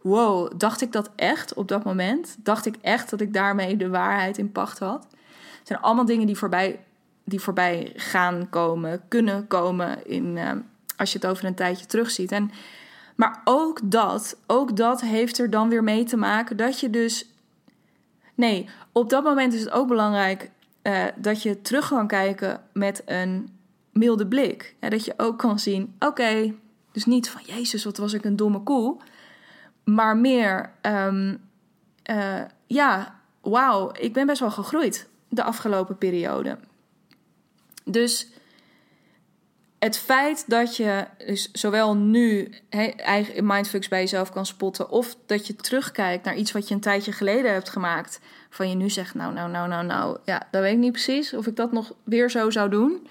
wow, 0.02 0.52
dacht 0.58 0.82
ik 0.82 0.92
dat 0.92 1.10
echt 1.16 1.54
op 1.54 1.68
dat 1.68 1.84
moment? 1.84 2.36
Dacht 2.40 2.66
ik 2.66 2.76
echt 2.82 3.10
dat 3.10 3.22
ik 3.22 3.34
daarmee 3.34 3.78
de 3.78 3.90
waarheid 3.90 4.38
in 4.38 4.52
pacht 4.52 4.80
had? 4.80 5.08
Het 5.58 5.68
zijn 5.68 5.80
allemaal 5.80 6.06
dingen 6.06 6.28
die 6.28 6.38
voorbij, 6.38 6.80
die 7.24 7.40
voorbij 7.40 7.94
gaan 7.96 8.50
komen, 8.50 9.02
kunnen 9.08 9.48
komen 9.48 10.08
in, 10.08 10.36
uh, 10.36 10.52
als 10.96 11.12
je 11.12 11.20
het 11.20 11.28
over 11.28 11.46
een 11.46 11.56
tijdje 11.56 11.86
terugziet. 11.86 12.32
En, 12.32 12.52
maar 13.16 13.42
ook 13.44 13.80
dat, 13.84 14.38
ook 14.48 14.78
dat 14.78 15.02
heeft 15.02 15.40
er 15.40 15.50
dan 15.50 15.70
weer 15.70 15.84
mee 15.84 16.04
te 16.04 16.18
maken 16.18 16.58
dat 16.58 16.80
je 16.80 16.90
dus. 16.90 17.32
Nee, 18.38 18.70
op 18.92 19.10
dat 19.10 19.24
moment 19.24 19.54
is 19.54 19.60
het 19.60 19.70
ook 19.70 19.88
belangrijk 19.88 20.52
uh, 20.84 21.04
dat 21.16 21.42
je 21.42 21.62
terug 21.62 21.88
kan 21.88 22.08
kijken 22.08 22.62
met 22.74 23.02
een 23.06 23.58
milde 23.92 24.28
blik. 24.28 24.76
Dat 24.80 25.06
je 25.06 25.14
ook 25.18 25.38
kan 25.38 25.60
zien, 25.60 25.96
oké, 26.00 26.54
dus 26.92 27.06
niet 27.06 27.30
van 27.30 27.42
Jezus, 27.46 27.84
wat 27.84 27.98
was 27.98 28.14
ik 28.14 28.26
een 28.26 28.36
domme 28.36 28.60
koe 28.60 28.98
maar 29.88 30.18
meer, 30.18 30.72
um, 30.82 31.42
uh, 32.12 32.42
ja, 32.66 33.20
wauw, 33.42 33.92
ik 34.00 34.14
ben 34.14 34.26
best 34.26 34.40
wel 34.40 34.52
gegroeid 34.52 35.10
de 35.30 35.44
afgelopen 35.44 35.98
periode. 35.98 36.58
Dus 37.84 38.28
het 39.80 39.98
feit 39.98 40.44
dat 40.48 40.76
je 40.76 41.06
dus 41.18 41.52
zowel 41.52 41.96
nu 41.96 42.54
he, 42.70 43.26
mindfucks 43.42 43.88
bij 43.88 44.00
jezelf 44.00 44.32
kan 44.32 44.46
spotten, 44.46 44.90
of 44.90 45.16
dat 45.26 45.48
je 45.48 45.56
terugkijkt 45.56 46.26
naar 46.26 46.36
iets 46.36 46.52
wat 46.52 46.68
je 46.68 46.74
een 46.74 46.82
tijdje 46.82 47.12
geleden 47.12 47.54
hebt 47.54 47.70
gemaakt, 47.70 48.20
van 48.50 48.70
je 48.70 48.76
nu 48.76 48.90
zegt, 48.90 49.16
nou, 49.16 49.34
nou, 49.34 49.52
nou, 49.52 49.68
nou, 49.68 49.86
nou, 49.86 50.18
ja, 50.26 50.48
dat 50.52 50.62
weet 50.62 50.74
ik 50.74 50.80
niet 50.80 50.92
precies 50.92 51.34
of 51.34 51.48
ik 51.48 51.56
dat 51.56 51.72
nog 51.72 51.94
weer 52.04 52.30
zo 52.30 52.50
zou 52.50 52.70
doen. 52.70 53.08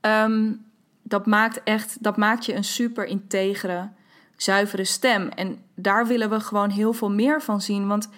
Um, 0.00 0.64
dat 1.02 1.26
maakt 1.26 1.60
echt, 1.64 2.02
dat 2.02 2.16
maakt 2.16 2.46
je 2.46 2.54
een 2.54 2.64
super 2.64 3.04
integere 3.04 3.88
zuivere 4.36 4.84
stem. 4.84 5.28
En 5.28 5.64
daar 5.74 6.06
willen 6.06 6.30
we 6.30 6.40
gewoon 6.40 6.70
heel 6.70 6.92
veel 6.92 7.10
meer 7.10 7.42
van 7.42 7.60
zien. 7.60 7.86
Want 7.86 8.08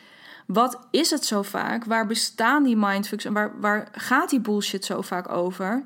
wat 0.46 0.78
is 0.90 1.10
het 1.10 1.24
zo 1.24 1.42
vaak? 1.42 1.84
Waar 1.84 2.06
bestaan 2.06 2.62
die 2.62 2.76
mindfucks 2.76 3.24
en 3.24 3.32
waar, 3.32 3.60
waar 3.60 3.88
gaat 3.92 4.30
die 4.30 4.40
bullshit 4.40 4.84
zo 4.84 5.00
vaak 5.00 5.28
over? 5.28 5.82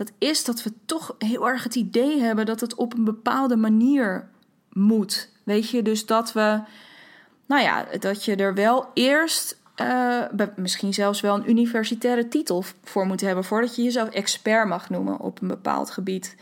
Dat 0.00 0.12
is 0.18 0.44
dat 0.44 0.62
we 0.62 0.72
toch 0.86 1.14
heel 1.18 1.48
erg 1.48 1.64
het 1.64 1.74
idee 1.74 2.20
hebben 2.20 2.46
dat 2.46 2.60
het 2.60 2.74
op 2.74 2.94
een 2.94 3.04
bepaalde 3.04 3.56
manier 3.56 4.28
moet. 4.72 5.28
Weet 5.44 5.70
je, 5.70 5.82
dus 5.82 6.06
dat 6.06 6.32
we, 6.32 6.60
nou 7.46 7.62
ja, 7.62 7.86
dat 7.98 8.24
je 8.24 8.36
er 8.36 8.54
wel 8.54 8.90
eerst 8.94 9.60
uh, 9.76 10.24
misschien 10.56 10.94
zelfs 10.94 11.20
wel 11.20 11.34
een 11.34 11.50
universitaire 11.50 12.28
titel 12.28 12.64
voor 12.84 13.06
moet 13.06 13.20
hebben 13.20 13.44
voordat 13.44 13.76
je 13.76 13.82
jezelf 13.82 14.08
expert 14.08 14.68
mag 14.68 14.90
noemen 14.90 15.18
op 15.18 15.42
een 15.42 15.48
bepaald 15.48 15.90
gebied. 15.90 16.36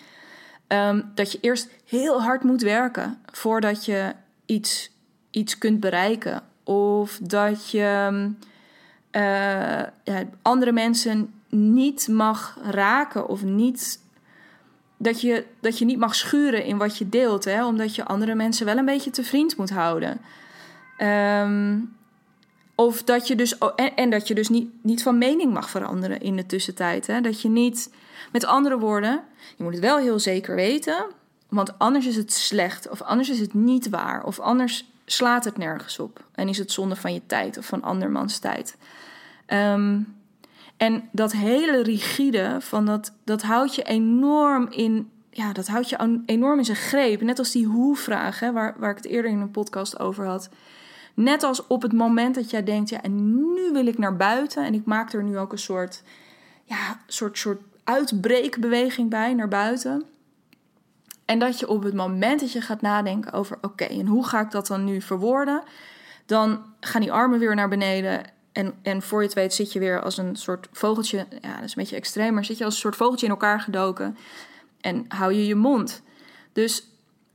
Um, 0.68 1.10
dat 1.14 1.32
je 1.32 1.38
eerst 1.40 1.68
heel 1.84 2.22
hard 2.22 2.42
moet 2.42 2.62
werken 2.62 3.18
voordat 3.32 3.84
je 3.84 4.14
iets, 4.46 4.90
iets 5.30 5.58
kunt 5.58 5.80
bereiken. 5.80 6.42
Of 6.64 7.18
dat 7.22 7.70
je 7.70 8.10
uh, 9.12 9.82
ja, 10.04 10.24
andere 10.42 10.72
mensen 10.72 11.32
niet 11.48 12.08
mag 12.08 12.58
raken 12.62 13.28
of 13.28 13.42
niet. 13.42 14.00
Dat 14.96 15.20
je, 15.20 15.44
dat 15.60 15.78
je 15.78 15.84
niet 15.84 15.98
mag 15.98 16.14
schuren 16.14 16.64
in 16.64 16.78
wat 16.78 16.98
je 16.98 17.08
deelt, 17.08 17.44
hè, 17.44 17.66
omdat 17.66 17.94
je 17.94 18.04
andere 18.04 18.34
mensen 18.34 18.66
wel 18.66 18.76
een 18.76 18.84
beetje 18.84 19.10
te 19.10 19.24
vriend 19.24 19.56
moet 19.56 19.70
houden. 19.70 20.20
Um, 20.98 21.96
of 22.74 23.02
dat 23.02 23.26
je 23.26 23.34
dus, 23.34 23.58
en, 23.58 23.96
en, 23.96 24.10
dat 24.10 24.28
je 24.28 24.34
dus 24.34 24.48
niet, 24.48 24.70
niet 24.82 25.02
van 25.02 25.18
mening 25.18 25.52
mag 25.52 25.70
veranderen 25.70 26.20
in 26.20 26.36
de 26.36 26.46
tussentijd. 26.46 27.06
Hè? 27.06 27.20
Dat 27.20 27.42
je 27.42 27.48
niet, 27.48 27.92
met 28.32 28.44
andere 28.44 28.78
woorden, 28.78 29.22
je 29.56 29.62
moet 29.62 29.72
het 29.72 29.82
wel 29.82 29.98
heel 29.98 30.18
zeker 30.18 30.54
weten, 30.54 31.06
want 31.48 31.78
anders 31.78 32.06
is 32.06 32.16
het 32.16 32.32
slecht, 32.32 32.88
of 32.88 33.02
anders 33.02 33.30
is 33.30 33.40
het 33.40 33.54
niet 33.54 33.88
waar, 33.88 34.24
of 34.24 34.38
anders 34.38 34.84
slaat 35.04 35.44
het 35.44 35.56
nergens 35.56 35.98
op. 35.98 36.24
En 36.34 36.48
is 36.48 36.58
het 36.58 36.72
zonde 36.72 36.96
van 36.96 37.14
je 37.14 37.22
tijd 37.26 37.58
of 37.58 37.66
van 37.66 37.82
andermans 37.82 38.38
tijd. 38.38 38.76
Um, 39.46 40.17
en 40.78 41.08
dat 41.12 41.32
hele 41.32 41.82
rigide, 41.82 42.56
van 42.60 42.86
dat, 42.86 43.12
dat 43.24 43.42
houdt 43.42 43.74
je 43.74 43.82
enorm 43.82 44.66
in, 44.70 45.10
ja, 45.30 45.52
dat 45.52 45.66
houdt 45.66 45.88
je 45.88 46.22
enorm 46.26 46.58
in 46.58 46.64
zijn 46.64 46.76
greep. 46.76 47.20
Net 47.20 47.38
als 47.38 47.50
die 47.50 47.66
hoe-vraag, 47.66 48.40
waar, 48.40 48.74
waar 48.78 48.90
ik 48.90 48.96
het 48.96 49.06
eerder 49.06 49.30
in 49.30 49.40
een 49.40 49.50
podcast 49.50 49.98
over 50.00 50.26
had. 50.26 50.48
Net 51.14 51.42
als 51.42 51.66
op 51.66 51.82
het 51.82 51.92
moment 51.92 52.34
dat 52.34 52.50
jij 52.50 52.62
denkt, 52.62 52.88
ja, 52.88 53.02
en 53.02 53.44
nu 53.54 53.72
wil 53.72 53.86
ik 53.86 53.98
naar 53.98 54.16
buiten. 54.16 54.64
En 54.64 54.74
ik 54.74 54.84
maak 54.84 55.12
er 55.12 55.22
nu 55.22 55.38
ook 55.38 55.52
een 55.52 55.58
soort, 55.58 56.02
ja, 56.64 57.00
soort, 57.06 57.38
soort 57.38 57.62
uitbreekbeweging 57.84 59.10
bij 59.10 59.34
naar 59.34 59.48
buiten. 59.48 60.04
En 61.24 61.38
dat 61.38 61.58
je 61.58 61.68
op 61.68 61.82
het 61.82 61.94
moment 61.94 62.40
dat 62.40 62.52
je 62.52 62.60
gaat 62.60 62.80
nadenken 62.80 63.32
over, 63.32 63.58
oké, 63.60 63.84
en 63.84 64.06
hoe 64.06 64.26
ga 64.26 64.40
ik 64.40 64.50
dat 64.50 64.66
dan 64.66 64.84
nu 64.84 65.00
verwoorden? 65.00 65.62
Dan 66.26 66.62
gaan 66.80 67.00
die 67.00 67.12
armen 67.12 67.38
weer 67.38 67.54
naar 67.54 67.68
beneden. 67.68 68.36
En, 68.58 68.74
en 68.82 69.02
voor 69.02 69.20
je 69.20 69.26
het 69.26 69.34
weet 69.34 69.54
zit 69.54 69.72
je 69.72 69.78
weer 69.78 70.02
als 70.02 70.16
een 70.16 70.36
soort 70.36 70.68
vogeltje, 70.72 71.26
ja, 71.40 71.54
dat 71.54 71.64
is 71.64 71.76
een 71.76 71.82
beetje 71.82 71.96
extreem, 71.96 72.34
maar 72.34 72.44
zit 72.44 72.58
je 72.58 72.64
als 72.64 72.74
een 72.74 72.80
soort 72.80 72.96
vogeltje 72.96 73.26
in 73.26 73.32
elkaar 73.32 73.60
gedoken. 73.60 74.16
En 74.80 75.04
hou 75.08 75.32
je 75.32 75.46
je 75.46 75.54
mond. 75.54 76.02
Dus 76.52 76.88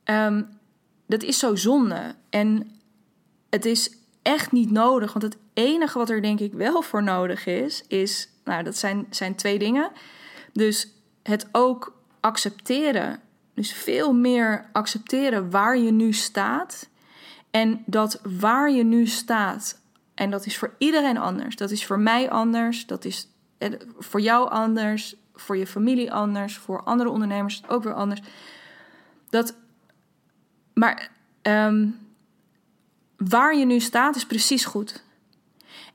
um, 0.05 0.59
dat 1.07 1.23
is 1.23 1.39
zo 1.39 1.55
zonde. 1.55 2.15
En 2.29 2.71
het 3.49 3.65
is 3.65 3.97
echt 4.21 4.51
niet 4.51 4.71
nodig. 4.71 5.13
Want 5.13 5.33
het 5.33 5.37
enige 5.53 5.97
wat 5.97 6.09
er 6.09 6.21
denk 6.21 6.39
ik 6.39 6.53
wel 6.53 6.81
voor 6.81 7.03
nodig 7.03 7.45
is, 7.45 7.83
is, 7.87 8.29
nou, 8.43 8.63
dat 8.63 8.77
zijn, 8.77 9.07
zijn 9.09 9.35
twee 9.35 9.59
dingen. 9.59 9.91
Dus 10.53 10.87
het 11.21 11.47
ook 11.51 11.97
accepteren. 12.19 13.19
Dus 13.53 13.73
veel 13.73 14.13
meer 14.13 14.69
accepteren 14.71 15.49
waar 15.49 15.77
je 15.77 15.91
nu 15.91 16.13
staat. 16.13 16.89
En 17.51 17.83
dat 17.85 18.19
waar 18.39 18.71
je 18.71 18.83
nu 18.83 19.07
staat, 19.07 19.81
en 20.15 20.29
dat 20.29 20.45
is 20.45 20.57
voor 20.57 20.75
iedereen 20.77 21.17
anders. 21.17 21.55
Dat 21.55 21.71
is 21.71 21.85
voor 21.85 21.99
mij 21.99 22.29
anders. 22.29 22.85
Dat 22.85 23.05
is 23.05 23.27
eh, 23.57 23.71
voor 23.97 24.21
jou 24.21 24.49
anders. 24.49 25.15
Voor 25.33 25.57
je 25.57 25.67
familie 25.67 26.13
anders. 26.13 26.57
Voor 26.57 26.83
andere 26.83 27.09
ondernemers 27.09 27.61
ook 27.67 27.83
weer 27.83 27.93
anders. 27.93 28.21
Dat, 29.29 29.55
maar 30.73 31.11
um, 31.41 31.99
waar 33.17 33.57
je 33.57 33.65
nu 33.65 33.79
staat 33.79 34.15
is 34.15 34.25
precies 34.25 34.65
goed. 34.65 35.03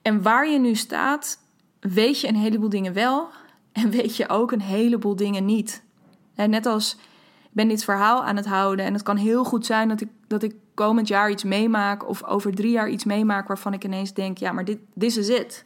En 0.02 0.22
waar 0.22 0.48
je 0.48 0.58
nu 0.58 0.74
staat, 0.74 1.38
weet 1.80 2.20
je 2.20 2.28
een 2.28 2.36
heleboel 2.36 2.68
dingen 2.68 2.92
wel 2.92 3.28
en 3.72 3.90
weet 4.00 4.16
je 4.16 4.28
ook 4.28 4.52
een 4.52 4.60
heleboel 4.60 5.16
dingen 5.16 5.44
niet. 5.44 5.82
En 6.34 6.50
net 6.50 6.66
als 6.66 6.92
ik 6.92 7.54
ben 7.54 7.68
dit 7.68 7.84
verhaal 7.84 8.24
aan 8.24 8.36
het 8.36 8.46
houden 8.46 8.84
en 8.84 8.92
het 8.92 9.02
kan 9.02 9.16
heel 9.16 9.44
goed 9.44 9.66
zijn 9.66 9.88
dat 9.88 10.00
ik, 10.00 10.08
dat 10.26 10.42
ik 10.42 10.54
komend 10.84 11.08
jaar 11.08 11.30
iets 11.30 11.42
meemaak 11.42 12.08
of 12.08 12.24
over 12.24 12.54
drie 12.54 12.70
jaar 12.70 12.88
iets 12.88 13.04
meemaak 13.04 13.48
waarvan 13.48 13.72
ik 13.72 13.84
ineens 13.84 14.12
denk, 14.12 14.38
ja, 14.38 14.52
maar 14.52 14.64
dit 14.64 14.78
this 14.98 15.16
is 15.16 15.28
it. 15.28 15.64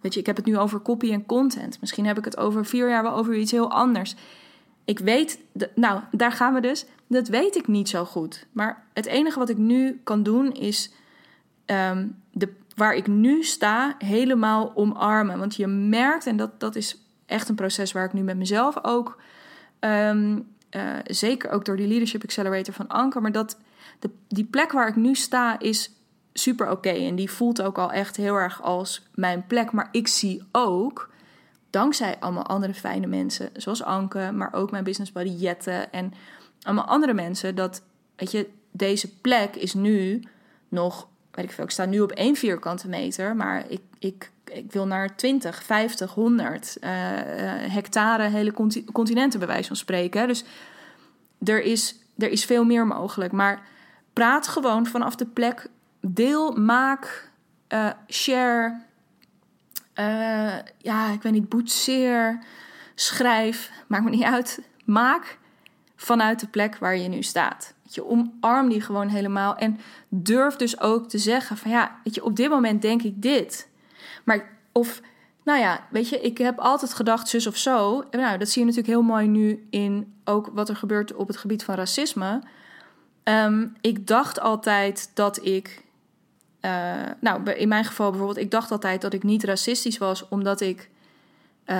Weet 0.00 0.14
je, 0.14 0.20
ik 0.20 0.26
heb 0.26 0.36
het 0.36 0.44
nu 0.44 0.58
over 0.58 0.82
copy 0.82 1.12
en 1.12 1.26
content. 1.26 1.80
Misschien 1.80 2.06
heb 2.06 2.18
ik 2.18 2.24
het 2.24 2.36
over 2.36 2.64
vier 2.64 2.88
jaar 2.88 3.02
wel 3.02 3.14
over 3.14 3.34
iets 3.34 3.50
heel 3.50 3.70
anders. 3.70 4.14
ik 4.84 4.98
weet, 4.98 5.38
nou, 5.74 6.00
daar 6.10 6.32
gaan 6.32 6.54
we 6.54 6.60
dus. 6.60 6.86
Dat 7.06 7.28
weet 7.28 7.56
ik 7.56 7.68
niet 7.68 7.88
zo 7.88 8.04
goed. 8.04 8.46
Maar 8.52 8.86
het 8.92 9.06
enige 9.06 9.38
wat 9.38 9.48
ik 9.48 9.58
nu 9.58 10.00
kan 10.04 10.22
doen 10.22 10.52
is 10.52 10.92
ehm, 11.64 12.06
de, 12.32 12.52
waar 12.74 12.94
ik 12.94 13.06
nu 13.06 13.42
sta 13.42 13.94
helemaal 13.98 14.72
omarmen. 14.74 15.38
Want 15.38 15.56
je 15.56 15.66
merkt, 15.66 16.26
en 16.26 16.36
dat, 16.36 16.60
dat 16.60 16.76
is 16.76 17.02
echt 17.26 17.48
een 17.48 17.54
proces 17.54 17.92
waar 17.92 18.04
ik 18.04 18.12
nu 18.12 18.22
met 18.22 18.36
mezelf 18.36 18.84
ook, 18.84 19.20
ehm, 19.78 20.38
eh, 20.70 20.82
zeker 21.04 21.50
ook 21.50 21.64
door 21.64 21.76
die 21.76 21.88
Leadership 21.88 22.22
Accelerator 22.22 22.74
van 22.74 22.88
Anker, 22.88 23.22
maar 23.22 23.32
dat 23.32 23.56
de, 24.02 24.10
die 24.28 24.44
plek 24.44 24.72
waar 24.72 24.88
ik 24.88 24.96
nu 24.96 25.14
sta 25.14 25.58
is 25.58 25.90
super 26.32 26.70
oké. 26.70 26.88
En 26.88 27.14
die 27.14 27.30
voelt 27.30 27.62
ook 27.62 27.78
al 27.78 27.92
echt 27.92 28.16
heel 28.16 28.34
erg 28.34 28.62
als 28.62 29.02
mijn 29.14 29.46
plek. 29.46 29.72
Maar 29.72 29.88
ik 29.92 30.08
zie 30.08 30.42
ook, 30.52 31.10
dankzij 31.70 32.16
allemaal 32.20 32.46
andere 32.46 32.74
fijne 32.74 33.06
mensen, 33.06 33.50
zoals 33.56 33.82
Anke, 33.82 34.30
maar 34.32 34.52
ook 34.52 34.70
mijn 34.70 34.84
business 34.84 35.12
buddy 35.12 35.30
Jette 35.30 35.88
en 35.90 36.12
allemaal 36.62 36.84
andere 36.84 37.14
mensen, 37.14 37.54
dat, 37.54 37.82
weet 38.16 38.30
je, 38.30 38.48
deze 38.70 39.16
plek 39.16 39.56
is 39.56 39.74
nu 39.74 40.22
nog, 40.68 41.08
weet 41.30 41.44
ik 41.44 41.52
veel, 41.52 41.64
ik 41.64 41.70
sta 41.70 41.84
nu 41.84 42.00
op 42.00 42.12
één 42.12 42.36
vierkante 42.36 42.88
meter, 42.88 43.36
maar 43.36 43.64
ik, 43.68 43.80
ik, 43.98 44.30
ik 44.44 44.72
wil 44.72 44.86
naar 44.86 45.16
20, 45.16 45.62
50, 45.62 46.14
100 46.14 46.76
uh, 46.80 46.90
hectare 47.72 48.28
hele 48.28 48.52
continenten, 48.92 49.38
bij 49.38 49.48
wijze 49.48 49.66
van 49.66 49.76
spreken. 49.76 50.28
Dus 50.28 50.44
er 51.44 51.62
is, 51.62 51.96
er 52.18 52.30
is 52.30 52.44
veel 52.44 52.64
meer 52.64 52.86
mogelijk. 52.86 53.32
Maar 53.32 53.62
praat 54.12 54.48
gewoon 54.48 54.86
vanaf 54.86 55.14
de 55.14 55.26
plek 55.26 55.66
deel, 56.00 56.52
maak, 56.52 57.30
uh, 57.68 57.90
share, 58.08 58.80
uh, 59.94 60.58
ja, 60.78 61.08
ik 61.12 61.22
weet 61.22 61.32
niet, 61.32 61.48
boetseer, 61.48 62.38
schrijf, 62.94 63.70
maakt 63.86 64.04
me 64.04 64.10
niet 64.10 64.22
uit. 64.22 64.60
Maak 64.84 65.38
vanuit 65.96 66.40
de 66.40 66.46
plek 66.46 66.76
waar 66.76 66.96
je 66.96 67.08
nu 67.08 67.22
staat. 67.22 67.74
Je 67.82 68.06
omarm 68.06 68.68
die 68.68 68.80
gewoon 68.80 69.08
helemaal 69.08 69.56
en 69.56 69.78
durf 70.08 70.56
dus 70.56 70.80
ook 70.80 71.08
te 71.08 71.18
zeggen 71.18 71.56
van 71.56 71.70
ja, 71.70 71.98
weet 72.04 72.14
je, 72.14 72.24
op 72.24 72.36
dit 72.36 72.50
moment 72.50 72.82
denk 72.82 73.02
ik 73.02 73.22
dit. 73.22 73.68
Maar 74.24 74.58
of 74.72 75.00
nou 75.44 75.58
ja, 75.58 75.86
weet 75.90 76.08
je, 76.08 76.20
ik 76.20 76.38
heb 76.38 76.58
altijd 76.58 76.94
gedacht 76.94 77.28
zus 77.28 77.46
of 77.46 77.56
zo. 77.56 78.04
Nou, 78.10 78.38
dat 78.38 78.48
zie 78.48 78.60
je 78.60 78.68
natuurlijk 78.68 78.94
heel 78.94 79.06
mooi 79.06 79.26
nu 79.26 79.66
in 79.70 80.14
ook 80.24 80.50
wat 80.52 80.68
er 80.68 80.76
gebeurt 80.76 81.14
op 81.14 81.26
het 81.26 81.36
gebied 81.36 81.64
van 81.64 81.74
racisme. 81.74 82.42
Um, 83.24 83.76
ik 83.80 84.06
dacht 84.06 84.40
altijd 84.40 85.10
dat 85.14 85.44
ik 85.44 85.84
uh, 86.60 87.00
nou, 87.20 87.50
in 87.50 87.68
mijn 87.68 87.84
geval 87.84 88.10
bijvoorbeeld, 88.10 88.44
ik 88.44 88.50
dacht 88.50 88.70
altijd 88.70 89.00
dat 89.00 89.12
ik 89.12 89.22
niet 89.22 89.44
racistisch 89.44 89.98
was, 89.98 90.28
omdat 90.28 90.60
ik, 90.60 90.90
uh, 91.66 91.76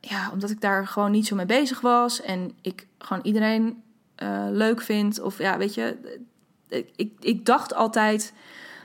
ja, 0.00 0.30
omdat 0.32 0.50
ik 0.50 0.60
daar 0.60 0.86
gewoon 0.86 1.10
niet 1.10 1.26
zo 1.26 1.36
mee 1.36 1.46
bezig 1.46 1.80
was 1.80 2.20
en 2.20 2.52
ik 2.60 2.86
gewoon 2.98 3.22
iedereen 3.22 3.82
uh, 4.22 4.46
leuk 4.50 4.80
vind. 4.80 5.20
Of 5.20 5.38
ja, 5.38 5.58
weet 5.58 5.74
je, 5.74 5.96
ik, 6.96 7.12
ik 7.20 7.46
dacht 7.46 7.74
altijd 7.74 8.32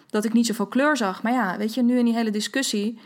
dat 0.09 0.25
ik 0.25 0.33
niet 0.33 0.45
zoveel 0.45 0.67
kleur 0.67 0.97
zag. 0.97 1.23
Maar 1.23 1.33
ja, 1.33 1.57
weet 1.57 1.73
je, 1.73 1.81
nu 1.81 1.97
in 1.97 2.05
die 2.05 2.15
hele 2.15 2.31
discussie 2.31 2.99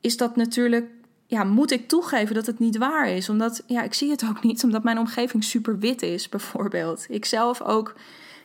is 0.00 0.16
dat 0.16 0.36
natuurlijk, 0.36 0.90
ja, 1.30 1.44
moet 1.44 1.70
ik 1.70 1.88
toegeven 1.88 2.34
dat 2.34 2.46
het 2.46 2.58
niet 2.58 2.76
waar 2.76 3.08
is. 3.08 3.28
Omdat, 3.28 3.62
ja, 3.66 3.82
ik 3.82 3.94
zie 3.94 4.10
het 4.10 4.24
ook 4.28 4.42
niet, 4.42 4.64
omdat 4.64 4.82
mijn 4.82 4.98
omgeving 4.98 5.44
super 5.44 5.78
wit 5.78 6.02
is, 6.02 6.28
bijvoorbeeld. 6.38 7.06
Ik 7.08 7.24
zelf 7.24 7.62
ook 7.62 7.94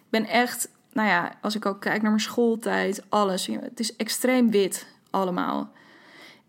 ben 0.10 0.26
echt 0.26 0.69
nou 0.91 1.08
ja, 1.08 1.32
als 1.41 1.56
ik 1.56 1.65
ook 1.65 1.82
kijk 1.82 2.02
naar 2.02 2.12
mijn 2.12 2.24
schooltijd, 2.24 3.04
alles. 3.10 3.48
Het 3.48 3.80
is 3.80 3.95
extreem 3.95 4.52
wit 4.52 4.88
allemaal. 5.10 5.71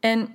En 0.01 0.29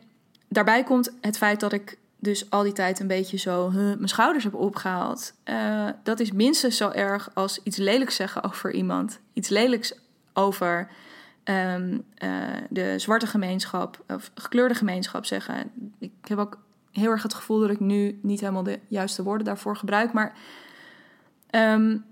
daarbij 0.48 0.84
komt 0.84 1.12
het 1.22 1.38
feit 1.38 1.60
dat 1.60 1.74
ik 1.74 1.98
dus 2.20 2.50
al 2.50 2.64
die 2.64 2.74
tijd 2.74 3.00
een 3.00 3.08
beetje 3.08 3.38
zo 3.38 3.70
mijn 3.70 4.08
schouders 4.08 4.44
heb 4.44 4.54
opgehaald. 4.54 5.34
Uh, 5.46 5.90
dat 6.04 6.20
is 6.20 6.32
minstens 6.32 6.78
zo 6.78 6.90
erg 6.90 7.30
als 7.34 7.60
iets 7.64 7.78
lelijks 7.78 8.16
zeggen 8.16 8.44
over 8.44 8.72
iemand. 8.72 9.20
Iets 9.34 9.50
lelijks 9.50 9.94
over 10.34 10.90
um, 11.44 12.04
uh, 12.24 12.30
de 12.70 13.00
zwarte 13.00 13.28
gemeenschap 13.28 14.04
of 14.08 14.32
gekleurde 14.36 14.76
gemeenschap 14.76 15.26
zeggen. 15.26 15.72
Ik 16.00 16.12
heb 16.24 16.38
ook 16.38 16.60
heel 16.92 17.10
erg 17.12 17.24
het 17.24 17.34
gevoel 17.34 17.60
dat 17.60 17.70
ik 17.70 17.80
nu 17.80 18.20
niet 18.22 18.40
helemaal 18.40 18.64
de 18.64 18.80
juiste 18.88 19.24
woorden 19.24 19.46
daarvoor 19.46 19.78
gebruik. 19.78 20.14
Maar 20.14 20.34
um, 21.52 22.06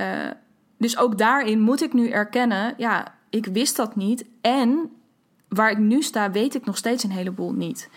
uh, 0.00 0.30
dus 0.78 0.98
ook 0.98 1.18
daarin 1.18 1.60
moet 1.60 1.82
ik 1.82 1.92
nu 1.92 2.08
erkennen, 2.08 2.74
ja, 2.76 3.14
ik 3.30 3.46
wist 3.46 3.76
dat 3.76 3.96
niet. 3.96 4.24
En 4.40 4.90
waar 5.48 5.70
ik 5.70 5.78
nu 5.78 6.02
sta, 6.02 6.30
weet 6.30 6.54
ik 6.54 6.64
nog 6.64 6.76
steeds 6.76 7.04
een 7.04 7.10
heleboel 7.10 7.52
niet. 7.52 7.90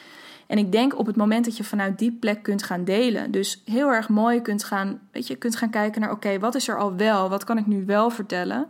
En 0.47 0.57
ik 0.57 0.71
denk 0.71 0.97
op 0.97 1.05
het 1.05 1.15
moment 1.15 1.45
dat 1.45 1.57
je 1.57 1.63
vanuit 1.63 1.99
die 1.99 2.11
plek 2.11 2.43
kunt 2.43 2.63
gaan 2.63 2.83
delen, 2.83 3.31
dus 3.31 3.61
heel 3.65 3.87
erg 3.87 4.09
mooi 4.09 4.41
kunt 4.41 4.63
gaan, 4.63 4.99
weet 5.11 5.27
je, 5.27 5.35
kunt 5.35 5.55
gaan 5.55 5.69
kijken 5.69 6.01
naar, 6.01 6.11
oké, 6.11 6.39
wat 6.39 6.55
is 6.55 6.67
er 6.67 6.77
al 6.77 6.95
wel? 6.95 7.29
Wat 7.29 7.43
kan 7.43 7.57
ik 7.57 7.65
nu 7.65 7.85
wel 7.85 8.09
vertellen? 8.09 8.67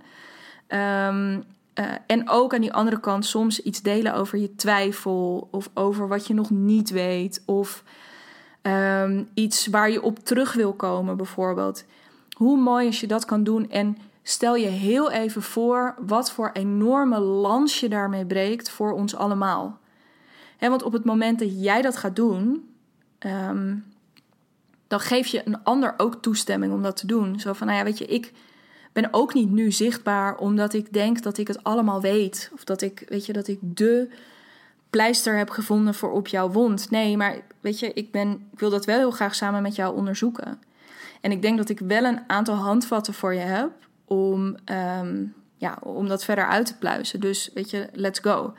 Um, 0.68 1.44
uh, 1.80 1.86
en 2.08 2.30
ook 2.30 2.54
aan 2.54 2.62
die 2.62 2.74
andere 2.74 3.00
kant 3.00 3.26
soms 3.26 3.62
iets 3.62 3.82
delen 3.82 4.14
over 4.14 4.38
je 4.38 4.56
twijfel 4.56 5.48
of 5.52 5.70
over 5.74 6.08
wat 6.08 6.28
je 6.28 6.34
nog 6.34 6.50
niet 6.50 6.90
weet 6.90 7.44
of 7.46 7.84
um, 8.62 9.30
iets 9.34 9.68
waar 9.68 9.92
je 9.92 10.02
op 10.02 10.20
terug 10.20 10.54
wil 10.54 10.74
komen, 10.74 11.18
bijvoorbeeld. 11.18 11.84
Hoe 12.36 12.58
mooi 12.58 12.86
als 12.86 13.00
je 13.00 13.08
dat 13.08 13.26
kan 13.26 13.44
doen 13.44 13.70
en 13.70 13.98
stel 14.24 14.56
je 14.56 14.68
heel 14.68 15.12
even 15.12 15.42
voor 15.42 15.96
wat 16.00 16.32
voor 16.32 16.50
enorme 16.54 17.20
lans 17.20 17.80
je 17.80 17.90
daarmee 17.90 18.26
breekt 18.26 18.70
voor 18.70 18.92
ons 18.92 19.16
allemaal. 19.16 19.80
want 20.60 20.84
op 20.84 20.94
het 20.94 21.06
moment 21.06 21.40
dat 21.40 21.64
jij 21.64 21.82
dat 21.82 21.98
gaat 21.98 22.16
doen, 22.16 22.70
ehm, 23.18 23.76
dan 24.88 25.00
geef 25.00 25.28
je 25.28 25.42
een 25.46 25.64
ander 25.64 25.94
ook 25.98 26.16
toestemming 26.16 26.74
om 26.74 26.82
dat 26.82 26.98
te 26.98 27.08
doen. 27.08 27.40
Zo 27.40 27.54
van, 27.54 27.68
nou 27.68 27.80
ja, 27.80 27.86
weet 27.86 27.98
je, 27.98 28.06
ik 28.06 28.34
ben 29.02 29.14
ook 29.14 29.34
niet 29.34 29.52
nu 29.52 29.72
zichtbaar 29.72 30.38
omdat 30.38 30.74
ik 30.74 30.94
denk 30.94 31.22
dat 31.22 31.38
ik 31.38 31.48
het 31.48 31.64
allemaal 31.64 32.02
weet. 32.02 32.50
Of 32.54 32.64
dat 32.64 32.82
ik, 32.82 33.06
weet 33.08 33.26
je, 33.26 33.34
dat 33.34 33.48
ik 33.48 33.60
de 33.62 34.10
pleister 34.90 35.38
heb 35.38 35.50
gevonden 35.50 35.94
voor 35.94 36.12
op 36.12 36.28
jouw 36.28 36.50
wond. 36.50 36.90
Nee, 36.90 37.18
maar 37.18 37.40
weet 37.60 37.80
je, 37.80 37.94
ik, 37.94 38.12
ben, 38.12 38.48
ik 38.52 38.60
wil 38.60 38.70
dat 38.70 38.86
wel 38.86 38.98
heel 38.98 39.12
graag 39.12 39.36
samen 39.36 39.62
met 39.62 39.76
jou 39.76 39.96
onderzoeken. 39.96 40.62
En 41.22 41.32
ik 41.32 41.42
denk 41.42 41.58
dat 41.58 41.70
ik 41.70 41.80
wel 41.80 42.04
een 42.04 42.20
aantal 42.28 42.56
handvatten 42.56 43.14
voor 43.14 43.34
je 43.34 43.40
heb 43.40 43.72
om, 44.06 44.56
ehm, 44.66 45.26
ja, 45.58 45.78
om 45.82 46.08
dat 46.08 46.24
verder 46.24 46.48
uit 46.48 46.66
te 46.66 46.78
pluizen. 46.78 47.20
Dus 47.20 47.50
weet 47.54 47.70
je, 47.70 47.90
let's 47.94 48.20
go. 48.20 48.54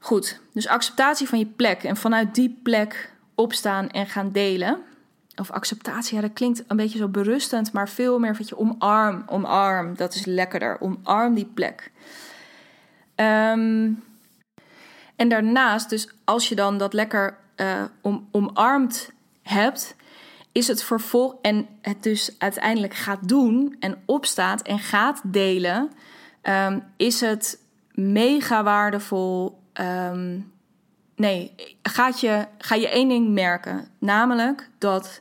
Goed, 0.00 0.40
dus 0.52 0.68
acceptatie 0.68 1.28
van 1.28 1.38
je 1.38 1.46
plek 1.46 1.82
en 1.82 1.96
vanuit 1.96 2.34
die 2.34 2.60
plek 2.62 3.12
opstaan 3.34 3.90
en 3.90 4.06
gaan 4.06 4.32
delen. 4.32 4.82
Of 5.40 5.50
acceptatie, 5.50 6.14
ja, 6.14 6.20
dat 6.20 6.32
klinkt 6.32 6.64
een 6.66 6.76
beetje 6.76 6.98
zo 6.98 7.08
berustend, 7.08 7.72
maar 7.72 7.88
veel 7.88 8.18
meer 8.18 8.36
wat 8.36 8.48
je 8.48 8.58
omarm, 8.58 9.22
omarm, 9.26 9.96
dat 9.96 10.14
is 10.14 10.24
lekkerder. 10.24 10.80
Omarm 10.80 11.34
die 11.34 11.50
plek. 11.54 11.90
Um, 13.16 14.02
en 15.16 15.28
daarnaast, 15.28 15.90
dus 15.90 16.08
als 16.24 16.48
je 16.48 16.54
dan 16.54 16.78
dat 16.78 16.92
lekker 16.92 17.38
uh, 17.56 17.82
om, 18.00 18.28
omarmd 18.30 19.10
hebt, 19.42 19.96
is 20.52 20.68
het 20.68 20.82
vervolg 20.82 21.34
en 21.42 21.66
het 21.82 22.02
dus 22.02 22.34
uiteindelijk 22.38 22.94
gaat 22.94 23.28
doen 23.28 23.76
en 23.80 24.02
opstaat 24.06 24.62
en 24.62 24.78
gaat 24.78 25.20
delen, 25.24 25.90
um, 26.42 26.82
is 26.96 27.20
het 27.20 27.58
mega 27.92 28.62
waardevol. 28.62 29.58
Um, 29.80 30.52
nee, 31.16 31.54
gaat 31.82 32.20
je, 32.20 32.46
ga 32.58 32.74
je 32.74 32.88
één 32.88 33.08
ding 33.08 33.28
merken, 33.28 33.88
namelijk 33.98 34.68
dat 34.78 35.20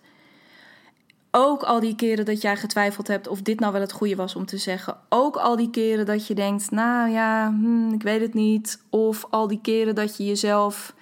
ook 1.37 1.63
al 1.63 1.79
die 1.79 1.95
keren 1.95 2.25
dat 2.25 2.41
jij 2.41 2.57
getwijfeld 2.57 3.07
hebt 3.07 3.27
of 3.27 3.41
dit 3.41 3.59
nou 3.59 3.71
wel 3.71 3.81
het 3.81 3.91
goede 3.91 4.15
was 4.15 4.35
om 4.35 4.45
te 4.45 4.57
zeggen, 4.57 4.97
ook 5.09 5.35
al 5.35 5.55
die 5.55 5.69
keren 5.69 6.05
dat 6.05 6.27
je 6.27 6.35
denkt, 6.35 6.71
nou 6.71 7.09
ja, 7.09 7.47
hmm, 7.47 7.93
ik 7.93 8.03
weet 8.03 8.21
het 8.21 8.33
niet, 8.33 8.81
of 8.89 9.25
al 9.29 9.47
die 9.47 9.59
keren 9.61 9.95
dat 9.95 10.17
je 10.17 10.25
jezelf 10.25 10.95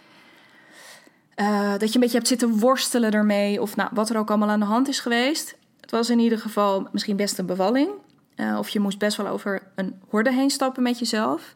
uh, 1.35 1.71
dat 1.71 1.87
je 1.87 1.95
een 1.95 2.01
beetje 2.01 2.17
hebt 2.17 2.27
zitten 2.27 2.59
worstelen 2.59 3.11
ermee. 3.11 3.61
Of 3.61 3.75
nou, 3.75 3.89
wat 3.93 4.09
er 4.09 4.17
ook 4.17 4.29
allemaal 4.29 4.49
aan 4.49 4.59
de 4.59 4.65
hand 4.65 4.87
is 4.87 4.99
geweest. 4.99 5.57
Het 5.81 5.91
was 5.91 6.09
in 6.09 6.19
ieder 6.19 6.37
geval 6.37 6.87
misschien 6.91 7.15
best 7.15 7.37
een 7.37 7.45
bevalling. 7.45 7.89
Uh, 8.35 8.57
of 8.57 8.69
je 8.69 8.79
moest 8.79 8.99
best 8.99 9.17
wel 9.17 9.27
over 9.27 9.61
een 9.75 10.01
horde 10.09 10.33
heen 10.33 10.49
stappen 10.49 10.83
met 10.83 10.99
jezelf. 10.99 11.53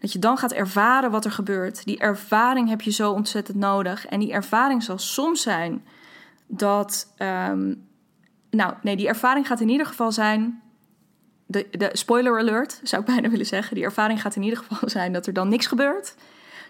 Dat 0.00 0.12
je 0.12 0.18
dan 0.18 0.38
gaat 0.38 0.52
ervaren 0.52 1.10
wat 1.10 1.24
er 1.24 1.30
gebeurt. 1.30 1.84
Die 1.84 1.98
ervaring 1.98 2.68
heb 2.68 2.80
je 2.80 2.90
zo 2.90 3.12
ontzettend 3.12 3.56
nodig. 3.56 4.06
En 4.06 4.20
die 4.20 4.32
ervaring 4.32 4.82
zal 4.82 4.98
soms 4.98 5.42
zijn 5.42 5.84
dat. 6.46 7.12
Um, 7.18 7.84
nou, 8.56 8.74
nee, 8.82 8.96
die 8.96 9.08
ervaring 9.08 9.46
gaat 9.46 9.60
in 9.60 9.68
ieder 9.68 9.86
geval 9.86 10.12
zijn. 10.12 10.62
De, 11.46 11.68
de 11.70 11.90
spoiler 11.92 12.38
alert 12.38 12.80
zou 12.82 13.02
ik 13.02 13.08
bijna 13.14 13.28
willen 13.28 13.46
zeggen. 13.46 13.74
Die 13.74 13.84
ervaring 13.84 14.20
gaat 14.20 14.36
in 14.36 14.42
ieder 14.42 14.58
geval 14.58 14.88
zijn 14.88 15.12
dat 15.12 15.26
er 15.26 15.32
dan 15.32 15.48
niks 15.48 15.66
gebeurt. 15.66 16.14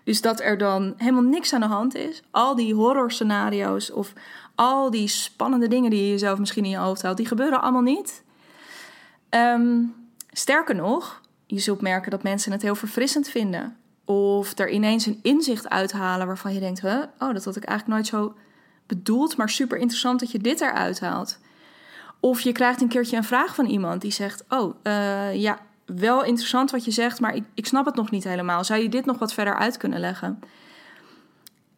Dus 0.04 0.20
dat 0.20 0.40
er 0.40 0.58
dan 0.58 0.94
helemaal 0.96 1.22
niks 1.22 1.52
aan 1.52 1.60
de 1.60 1.66
hand 1.66 1.94
is. 1.94 2.22
Al 2.30 2.54
die 2.54 2.74
horrorscenario's 2.74 3.90
of 3.90 4.12
al 4.54 4.90
die 4.90 5.08
spannende 5.08 5.68
dingen 5.68 5.90
die 5.90 6.02
je 6.02 6.10
jezelf 6.10 6.38
misschien 6.38 6.64
in 6.64 6.70
je 6.70 6.76
hoofd 6.76 7.02
houdt, 7.02 7.16
die 7.16 7.26
gebeuren 7.26 7.60
allemaal 7.60 7.82
niet. 7.82 8.22
Um, 9.30 9.94
sterker 10.30 10.74
nog, 10.74 11.20
je 11.46 11.58
zult 11.58 11.80
merken 11.80 12.10
dat 12.10 12.22
mensen 12.22 12.52
het 12.52 12.62
heel 12.62 12.74
verfrissend 12.74 13.28
vinden. 13.28 13.76
Of 14.04 14.58
er 14.58 14.70
ineens 14.70 15.06
een 15.06 15.18
inzicht 15.22 15.68
uithalen 15.68 16.26
waarvan 16.26 16.54
je 16.54 16.60
denkt: 16.60 16.80
huh? 16.80 17.02
oh, 17.18 17.32
dat 17.32 17.44
had 17.44 17.56
ik 17.56 17.64
eigenlijk 17.64 17.86
nooit 17.86 18.06
zo 18.06 18.34
bedoeld, 18.86 19.36
maar 19.36 19.48
super 19.48 19.78
interessant 19.78 20.20
dat 20.20 20.30
je 20.30 20.38
dit 20.38 20.60
eruit 20.60 21.00
haalt. 21.00 21.38
Of 22.20 22.40
je 22.40 22.52
krijgt 22.52 22.80
een 22.80 22.88
keertje 22.88 23.16
een 23.16 23.24
vraag 23.24 23.54
van 23.54 23.66
iemand 23.66 24.00
die 24.00 24.10
zegt: 24.10 24.44
Oh, 24.48 24.74
uh, 24.82 25.34
ja, 25.34 25.58
wel 25.86 26.24
interessant 26.24 26.70
wat 26.70 26.84
je 26.84 26.90
zegt, 26.90 27.20
maar 27.20 27.34
ik, 27.34 27.44
ik 27.54 27.66
snap 27.66 27.86
het 27.86 27.94
nog 27.94 28.10
niet 28.10 28.24
helemaal. 28.24 28.64
Zou 28.64 28.82
je 28.82 28.88
dit 28.88 29.04
nog 29.04 29.18
wat 29.18 29.32
verder 29.32 29.54
uit 29.54 29.76
kunnen 29.76 30.00
leggen? 30.00 30.40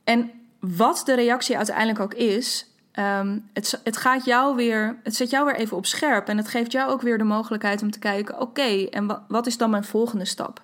En 0.05 0.31
wat 0.61 1.03
de 1.05 1.14
reactie 1.14 1.57
uiteindelijk 1.57 2.01
ook 2.01 2.14
is, 2.14 2.66
um, 2.98 3.48
het, 3.53 3.81
het, 3.85 3.96
gaat 3.96 4.24
jou 4.24 4.57
weer, 4.57 4.98
het 5.03 5.16
zet 5.16 5.31
jou 5.31 5.44
weer 5.44 5.57
even 5.57 5.77
op 5.77 5.87
scherp. 5.87 6.29
En 6.29 6.37
het 6.37 6.48
geeft 6.48 6.72
jou 6.72 6.90
ook 6.90 7.03
weer 7.03 7.18
de 7.18 7.24
mogelijkheid 7.24 7.83
om 7.83 7.90
te 7.90 7.98
kijken: 7.98 8.40
oké, 8.40 8.87
en 8.90 9.24
wat, 9.29 9.46
is 9.46 9.57
dan 9.57 9.70
mijn 9.70 9.85
volgende 9.85 10.24
stap? 10.24 10.62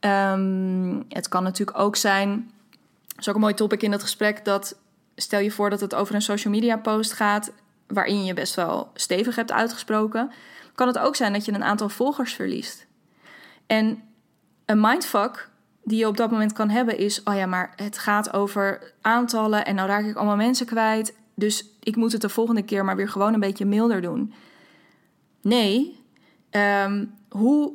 Um, 0.00 1.04
het 1.08 1.28
kan 1.28 1.42
natuurlijk 1.42 1.78
ook 1.78 1.96
zijn, 1.96 2.50
dat 3.06 3.18
is 3.18 3.28
ook 3.28 3.34
een 3.34 3.40
mooi 3.40 3.54
topic 3.54 3.82
in 3.82 3.90
dat 3.90 4.02
gesprek, 4.02 4.44
dat 4.44 4.76
stel 5.16 5.40
je 5.40 5.50
voor 5.50 5.70
dat 5.70 5.80
het 5.80 5.94
over 5.94 6.14
een 6.14 6.22
social 6.22 6.52
media 6.52 6.76
post 6.76 7.12
gaat, 7.12 7.52
waarin 7.92 8.24
je 8.24 8.34
best 8.34 8.54
wel 8.54 8.90
stevig 8.94 9.36
hebt 9.36 9.52
uitgesproken, 9.52 10.30
kan 10.74 10.86
het 10.86 10.98
ook 10.98 11.16
zijn 11.16 11.32
dat 11.32 11.44
je 11.44 11.52
een 11.52 11.64
aantal 11.64 11.88
volgers 11.88 12.34
verliest. 12.34 12.86
En 13.66 14.02
een 14.66 14.80
mindfuck 14.80 15.50
die 15.84 15.98
je 15.98 16.06
op 16.06 16.16
dat 16.16 16.30
moment 16.30 16.52
kan 16.52 16.68
hebben 16.68 16.98
is: 16.98 17.22
oh 17.22 17.34
ja, 17.34 17.46
maar 17.46 17.72
het 17.76 17.98
gaat 17.98 18.32
over 18.32 18.92
aantallen 19.00 19.64
en 19.64 19.74
nou 19.74 19.88
raak 19.88 20.04
ik 20.04 20.16
allemaal 20.16 20.36
mensen 20.36 20.66
kwijt. 20.66 21.14
Dus 21.34 21.66
ik 21.80 21.96
moet 21.96 22.12
het 22.12 22.20
de 22.20 22.28
volgende 22.28 22.62
keer 22.62 22.84
maar 22.84 22.96
weer 22.96 23.08
gewoon 23.08 23.34
een 23.34 23.40
beetje 23.40 23.64
milder 23.64 24.00
doen. 24.00 24.34
Nee, 25.40 26.00
um, 26.50 27.14
hoe 27.28 27.72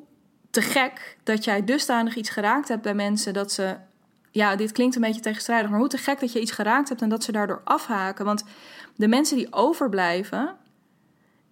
te 0.49 0.62
gek 0.62 1.17
dat 1.23 1.43
jij 1.43 1.63
dusdanig 1.63 2.15
iets 2.15 2.30
geraakt 2.30 2.67
hebt 2.67 2.82
bij 2.82 2.93
mensen 2.93 3.34
dat 3.34 3.51
ze. 3.51 3.75
Ja, 4.32 4.56
dit 4.56 4.71
klinkt 4.71 4.95
een 4.95 5.01
beetje 5.01 5.21
tegenstrijdig, 5.21 5.69
maar 5.69 5.80
hoe 5.80 5.88
te 5.88 5.97
gek 5.97 6.19
dat 6.19 6.32
je 6.32 6.39
iets 6.39 6.51
geraakt 6.51 6.89
hebt 6.89 7.01
en 7.01 7.10
dat 7.10 7.23
ze 7.23 7.32
daardoor 7.32 7.62
afhaken. 7.63 8.25
Want 8.25 8.43
de 8.97 9.07
mensen 9.07 9.38
die 9.38 9.53
overblijven 9.53 10.55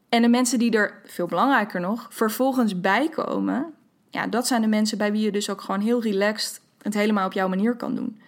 en 0.10 0.22
de 0.22 0.28
mensen 0.28 0.60
die 0.60 0.72
er, 0.72 1.02
veel 1.06 1.28
belangrijker 1.28 1.80
nog, 1.80 2.08
vervolgens 2.10 2.82
bijkomen, 2.82 3.74
ja, 4.10 4.28
dat 4.28 4.48
zijn 4.48 4.62
de 4.62 4.68
mensen 4.68 4.98
bij 4.98 5.12
wie 5.12 5.22
je 5.22 5.32
dus 5.32 5.50
ook 5.50 5.62
gewoon 5.62 5.82
heel 5.82 6.02
relaxed 6.02 6.62
het 6.82 6.94
helemaal 6.94 7.26
op 7.26 7.34
jouw 7.34 7.48
manier 7.48 7.76
kan 7.76 7.96
doen. 7.96 8.22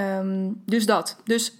Um, 0.00 0.62
dus 0.64 0.86
dat. 0.86 1.20
Dus 1.24 1.54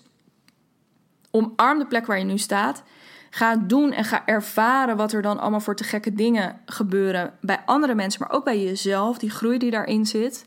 omarm 1.31 1.79
de 1.79 1.87
plek 1.87 2.07
waar 2.07 2.19
je 2.19 2.25
nu 2.25 2.39
staat. 2.39 2.83
Ga 3.31 3.57
doen 3.57 3.93
en 3.93 4.05
ga 4.05 4.27
ervaren 4.27 4.97
wat 4.97 5.13
er 5.13 5.23
dan 5.23 5.39
allemaal 5.39 5.61
voor 5.61 5.77
te 5.77 5.85
gekke 5.85 6.15
dingen 6.15 6.61
gebeuren 6.67 7.35
bij 7.41 7.63
andere 7.67 7.95
mensen, 7.95 8.21
maar 8.21 8.37
ook 8.37 8.45
bij 8.45 8.63
jezelf, 8.63 9.19
die 9.19 9.31
groei 9.31 9.59
die 9.59 9.71
daarin 9.71 10.07
zit. 10.07 10.45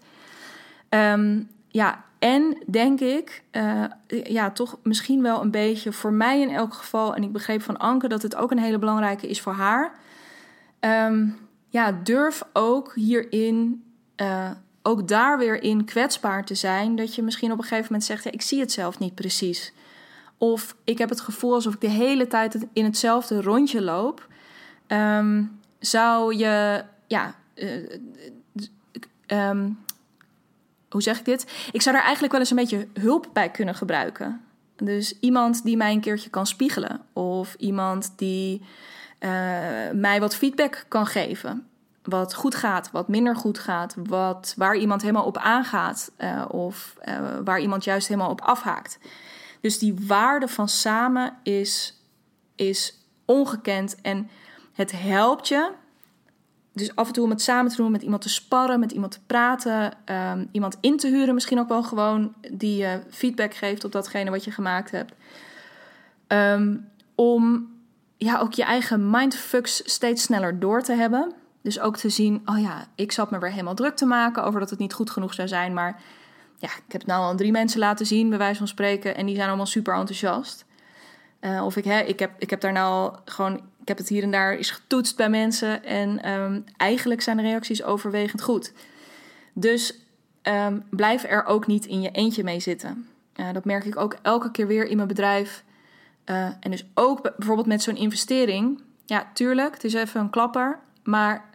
Um, 0.89 1.49
ja, 1.67 2.03
en 2.23 2.57
denk 2.67 2.99
ik, 2.99 3.43
uh, 3.51 3.83
ja, 4.23 4.51
toch 4.51 4.77
misschien 4.83 5.21
wel 5.21 5.41
een 5.41 5.51
beetje 5.51 5.91
voor 5.91 6.13
mij 6.13 6.41
in 6.41 6.49
elk 6.49 6.73
geval, 6.73 7.15
en 7.15 7.23
ik 7.23 7.31
begreep 7.31 7.61
van 7.61 7.77
Anke 7.77 8.07
dat 8.07 8.21
het 8.21 8.35
ook 8.35 8.51
een 8.51 8.59
hele 8.59 8.79
belangrijke 8.79 9.27
is 9.27 9.41
voor 9.41 9.53
haar. 9.53 9.91
Um, 10.79 11.37
ja, 11.69 11.91
durf 12.03 12.43
ook 12.53 12.95
hierin, 12.95 13.83
uh, 14.17 14.51
ook 14.81 15.07
daar 15.07 15.37
weer 15.37 15.63
in 15.63 15.85
kwetsbaar 15.85 16.45
te 16.45 16.55
zijn. 16.55 16.95
Dat 16.95 17.15
je 17.15 17.23
misschien 17.23 17.51
op 17.51 17.57
een 17.57 17.63
gegeven 17.63 17.85
moment 17.85 18.03
zegt: 18.03 18.23
ja, 18.23 18.31
ik 18.31 18.41
zie 18.41 18.59
het 18.59 18.71
zelf 18.71 18.99
niet 18.99 19.15
precies. 19.15 19.73
Of 20.37 20.75
ik 20.83 20.97
heb 20.97 21.09
het 21.09 21.21
gevoel 21.21 21.53
alsof 21.53 21.73
ik 21.73 21.81
de 21.81 21.89
hele 21.89 22.27
tijd 22.27 22.65
in 22.73 22.85
hetzelfde 22.85 23.41
rondje 23.41 23.81
loop. 23.81 24.27
Um, 24.87 25.59
zou 25.79 26.35
je, 26.35 26.83
ja, 27.07 27.35
uh, 27.55 27.89
um, 29.27 29.77
hoe 30.93 31.01
zeg 31.01 31.19
ik 31.19 31.25
dit? 31.25 31.69
Ik 31.71 31.81
zou 31.81 31.95
daar 31.95 32.03
eigenlijk 32.03 32.31
wel 32.31 32.41
eens 32.41 32.49
een 32.49 32.55
beetje 32.55 32.87
hulp 32.93 33.29
bij 33.33 33.49
kunnen 33.49 33.75
gebruiken. 33.75 34.41
Dus 34.75 35.19
iemand 35.19 35.63
die 35.63 35.77
mij 35.77 35.91
een 35.91 36.01
keertje 36.01 36.29
kan 36.29 36.47
spiegelen. 36.47 37.01
Of 37.13 37.55
iemand 37.57 38.13
die 38.15 38.61
uh, 39.19 39.29
mij 39.93 40.19
wat 40.19 40.35
feedback 40.35 40.85
kan 40.87 41.05
geven. 41.05 41.67
Wat 42.03 42.33
goed 42.33 42.55
gaat, 42.55 42.91
wat 42.91 43.07
minder 43.07 43.35
goed 43.35 43.59
gaat. 43.59 43.95
Wat, 43.97 44.53
waar 44.57 44.75
iemand 44.75 45.01
helemaal 45.01 45.25
op 45.25 45.37
aangaat. 45.37 46.11
Uh, 46.17 46.45
of 46.47 46.95
uh, 47.05 47.19
waar 47.43 47.59
iemand 47.59 47.83
juist 47.83 48.07
helemaal 48.07 48.29
op 48.29 48.41
afhaakt. 48.41 48.99
Dus 49.61 49.79
die 49.79 49.95
waarde 50.07 50.47
van 50.47 50.69
samen 50.69 51.37
is, 51.43 52.01
is 52.55 52.97
ongekend. 53.25 54.01
En 54.01 54.29
het 54.73 54.91
helpt 54.91 55.47
je 55.47 55.71
dus 56.73 56.95
af 56.95 57.07
en 57.07 57.13
toe 57.13 57.23
om 57.23 57.29
het 57.29 57.41
samen 57.41 57.71
te 57.71 57.77
doen, 57.77 57.91
met 57.91 58.01
iemand 58.01 58.21
te 58.21 58.29
sparren, 58.29 58.79
met 58.79 58.91
iemand 58.91 59.11
te 59.11 59.19
praten, 59.25 59.93
um, 60.05 60.49
iemand 60.51 60.77
in 60.81 60.97
te 60.97 61.07
huren, 61.07 61.33
misschien 61.33 61.59
ook 61.59 61.69
wel 61.69 61.83
gewoon 61.83 62.33
die 62.51 62.85
feedback 63.09 63.53
geeft 63.53 63.83
op 63.83 63.91
datgene 63.91 64.29
wat 64.29 64.43
je 64.43 64.51
gemaakt 64.51 64.91
hebt. 64.91 65.13
Um, 66.27 66.89
om 67.15 67.71
ja, 68.17 68.39
ook 68.39 68.53
je 68.53 68.63
eigen 68.63 69.09
mindfucks 69.09 69.81
steeds 69.85 70.23
sneller 70.23 70.59
door 70.59 70.81
te 70.81 70.93
hebben. 70.93 71.33
Dus 71.61 71.79
ook 71.79 71.97
te 71.97 72.09
zien, 72.09 72.41
oh 72.45 72.61
ja, 72.61 72.85
ik 72.95 73.11
zat 73.11 73.31
me 73.31 73.39
weer 73.39 73.51
helemaal 73.51 73.75
druk 73.75 73.95
te 73.95 74.05
maken 74.05 74.43
over 74.43 74.59
dat 74.59 74.69
het 74.69 74.79
niet 74.79 74.93
goed 74.93 75.09
genoeg 75.09 75.33
zou 75.33 75.47
zijn. 75.47 75.73
Maar 75.73 76.01
ja, 76.57 76.67
ik 76.67 76.91
heb 76.91 77.01
het 77.01 77.05
nou 77.05 77.23
al 77.23 77.35
drie 77.35 77.51
mensen 77.51 77.79
laten 77.79 78.05
zien, 78.05 78.29
bij 78.29 78.37
wijze 78.37 78.57
van 78.57 78.67
spreken, 78.67 79.15
en 79.15 79.25
die 79.25 79.35
zijn 79.35 79.47
allemaal 79.47 79.65
super 79.65 79.95
enthousiast. 79.95 80.65
Uh, 81.41 81.65
of 81.65 81.75
ik, 81.75 81.83
hè, 81.83 81.99
ik, 81.99 82.19
heb, 82.19 82.31
ik 82.37 82.49
heb 82.49 82.61
daar 82.61 82.71
nou 82.71 83.15
gewoon 83.25 83.61
ik 83.83 83.89
heb 83.89 83.97
het 83.97 84.09
hier 84.09 84.23
en 84.23 84.31
daar 84.31 84.53
eens 84.55 84.71
getoetst 84.71 85.17
bij 85.17 85.29
mensen 85.29 85.83
en 85.83 86.29
um, 86.31 86.63
eigenlijk 86.77 87.21
zijn 87.21 87.37
de 87.37 87.43
reacties 87.43 87.83
overwegend 87.83 88.41
goed. 88.41 88.73
Dus 89.53 89.99
um, 90.43 90.83
blijf 90.89 91.23
er 91.23 91.45
ook 91.45 91.67
niet 91.67 91.85
in 91.85 92.01
je 92.01 92.11
eentje 92.11 92.43
mee 92.43 92.59
zitten. 92.59 93.07
Dat 93.53 93.65
merk 93.65 93.85
ik 93.85 93.97
ook 93.97 94.17
elke 94.21 94.51
keer 94.51 94.67
weer 94.67 94.85
in 94.85 94.95
mijn 94.95 95.07
bedrijf. 95.07 95.63
Uh, 96.25 96.45
en 96.59 96.71
dus 96.71 96.85
ook 96.93 97.21
bijvoorbeeld 97.37 97.67
met 97.67 97.81
zo'n 97.81 97.95
investering. 97.95 98.81
Ja, 99.05 99.27
tuurlijk, 99.33 99.73
het 99.73 99.83
is 99.83 99.93
even 99.93 100.21
een 100.21 100.29
klapper. 100.29 100.79
Maar 101.03 101.45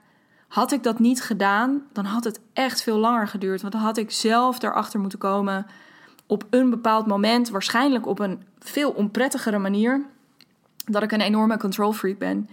had 0.48 0.72
ik 0.72 0.82
dat 0.82 0.98
niet 0.98 1.22
gedaan, 1.22 1.82
dan 1.92 2.04
had 2.04 2.24
het 2.24 2.40
echt 2.52 2.82
veel 2.82 2.98
langer 2.98 3.28
geduurd. 3.28 3.60
Want 3.60 3.72
dan 3.72 3.82
had 3.82 3.96
ik 3.96 4.10
zelf 4.10 4.62
erachter 4.62 5.00
moeten 5.00 5.18
komen 5.18 5.66
op 6.26 6.46
een 6.50 6.70
bepaald 6.70 7.06
moment, 7.06 7.48
waarschijnlijk 7.48 8.06
op 8.06 8.18
een 8.18 8.42
veel 8.58 8.90
onprettigere 8.90 9.58
manier 9.58 10.04
dat 10.90 11.02
ik 11.02 11.12
een 11.12 11.20
enorme 11.20 11.58
control 11.58 11.92
freak 11.92 12.18
ben. 12.18 12.48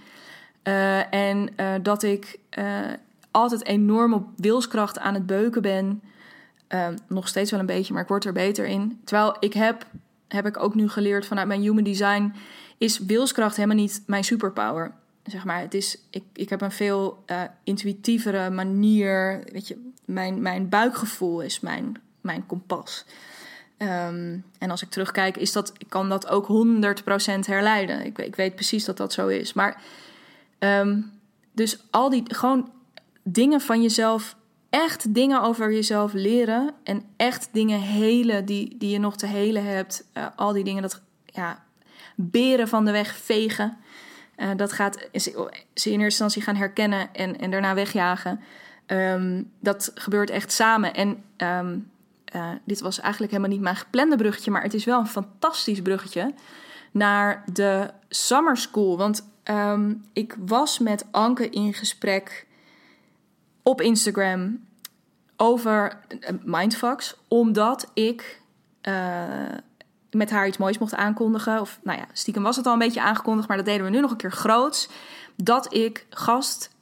Uh, 0.63 1.13
en 1.13 1.49
uh, 1.57 1.73
dat 1.81 2.03
ik 2.03 2.39
uh, 2.59 2.79
altijd 3.31 3.65
enorm 3.65 4.13
op 4.13 4.27
wilskracht 4.35 4.99
aan 4.99 5.13
het 5.13 5.25
beuken 5.25 5.61
ben. 5.61 6.01
nog 7.07 7.27
steeds 7.27 7.51
wel 7.51 7.59
een 7.59 7.65
beetje, 7.65 7.93
maar 7.93 8.01
ik 8.01 8.07
word 8.07 8.25
er 8.25 8.33
beter 8.33 8.65
in. 8.65 9.01
Terwijl 9.03 9.35
ik 9.39 9.53
heb, 9.53 9.85
heb 10.27 10.45
ik 10.45 10.59
ook 10.59 10.75
nu 10.75 10.89
geleerd 10.89 11.25
vanuit 11.25 11.47
mijn 11.47 11.61
human 11.61 11.83
design, 11.83 12.33
is 12.77 12.99
wilskracht 12.99 13.55
helemaal 13.55 13.77
niet 13.77 14.03
mijn 14.05 14.23
superpower. 14.23 14.93
Zeg 15.23 15.45
maar, 15.45 15.59
het 15.59 15.73
is, 15.73 15.99
ik, 16.09 16.23
ik 16.33 16.49
heb 16.49 16.61
een 16.61 16.71
veel 16.71 17.23
intuïtievere 17.63 18.49
manier. 18.49 19.43
Weet 19.51 19.67
je, 19.67 19.91
mijn, 20.05 20.41
mijn 20.41 20.69
buikgevoel 20.69 21.41
is 21.41 21.59
mijn, 21.59 22.01
mijn 22.21 22.45
kompas. 22.45 23.05
Um, 23.77 24.43
en 24.59 24.71
als 24.71 24.81
ik 24.81 24.89
terugkijk, 24.89 25.37
is 25.37 25.51
dat, 25.51 25.73
ik 25.77 25.89
kan 25.89 26.09
dat 26.09 26.27
ook 26.27 26.47
100% 26.47 26.49
herleiden. 27.39 28.05
Ik, 28.05 28.17
ik 28.17 28.35
weet 28.35 28.55
precies 28.55 28.85
dat 28.85 28.97
dat 28.97 29.13
zo 29.13 29.27
is. 29.27 29.53
Maar 29.53 29.81
um, 30.59 31.11
dus 31.51 31.77
al 31.91 32.09
die 32.09 32.23
gewoon 32.25 32.71
dingen 33.23 33.61
van 33.61 33.81
jezelf, 33.81 34.35
echt 34.69 35.13
dingen 35.13 35.41
over 35.41 35.73
jezelf 35.73 36.13
leren 36.13 36.73
en 36.83 37.03
echt 37.17 37.49
dingen 37.51 37.79
helen 37.79 38.45
die, 38.45 38.77
die 38.77 38.89
je 38.89 38.99
nog 38.99 39.17
te 39.17 39.27
helen 39.27 39.65
hebt. 39.65 40.05
Uh, 40.13 40.25
al 40.35 40.53
die 40.53 40.63
dingen, 40.63 40.81
dat 40.81 41.01
ja, 41.25 41.63
beren 42.15 42.67
van 42.67 42.85
de 42.85 42.91
weg 42.91 43.15
vegen. 43.15 43.77
Uh, 44.37 44.49
dat 44.55 44.71
gaat 44.71 45.09
ze 45.13 45.31
in 45.33 45.59
eerste 45.73 46.03
instantie 46.03 46.41
gaan 46.41 46.55
herkennen 46.55 47.13
en, 47.13 47.39
en 47.39 47.51
daarna 47.51 47.73
wegjagen. 47.73 48.39
Um, 48.87 49.51
dat 49.59 49.91
gebeurt 49.95 50.29
echt 50.29 50.51
samen. 50.51 50.93
En 50.93 51.23
uh, 52.35 52.49
dit 52.65 52.81
was 52.81 52.99
eigenlijk 52.99 53.31
helemaal 53.31 53.53
niet 53.53 53.63
mijn 53.63 53.75
geplande 53.75 54.15
bruggetje, 54.15 54.51
maar 54.51 54.63
het 54.63 54.73
is 54.73 54.85
wel 54.85 54.99
een 54.99 55.07
fantastisch 55.07 55.81
bruggetje 55.81 56.33
naar 56.91 57.43
de 57.53 57.89
summer 58.09 58.57
school. 58.57 58.97
Want 58.97 59.29
um, 59.43 60.05
ik 60.13 60.35
was 60.39 60.79
met 60.79 61.05
Anke 61.11 61.49
in 61.49 61.73
gesprek 61.73 62.47
op 63.63 63.81
Instagram 63.81 64.65
over 65.37 65.99
uh, 66.09 66.29
mindfucks, 66.43 67.15
omdat 67.27 67.91
ik 67.93 68.41
uh, 68.81 69.23
met 70.11 70.29
haar 70.29 70.47
iets 70.47 70.57
moois 70.57 70.77
mocht 70.77 70.95
aankondigen. 70.95 71.61
Of 71.61 71.79
nou 71.83 71.97
ja, 71.99 72.05
stiekem 72.13 72.43
was 72.43 72.55
het 72.55 72.65
al 72.65 72.73
een 72.73 72.79
beetje 72.79 73.01
aangekondigd, 73.01 73.47
maar 73.47 73.57
dat 73.57 73.65
deden 73.65 73.85
we 73.85 73.91
nu 73.91 73.99
nog 73.99 74.11
een 74.11 74.17
keer 74.17 74.31
groots. 74.31 74.89
Dat 75.35 75.73
ik 75.73 76.05
gast 76.09 76.75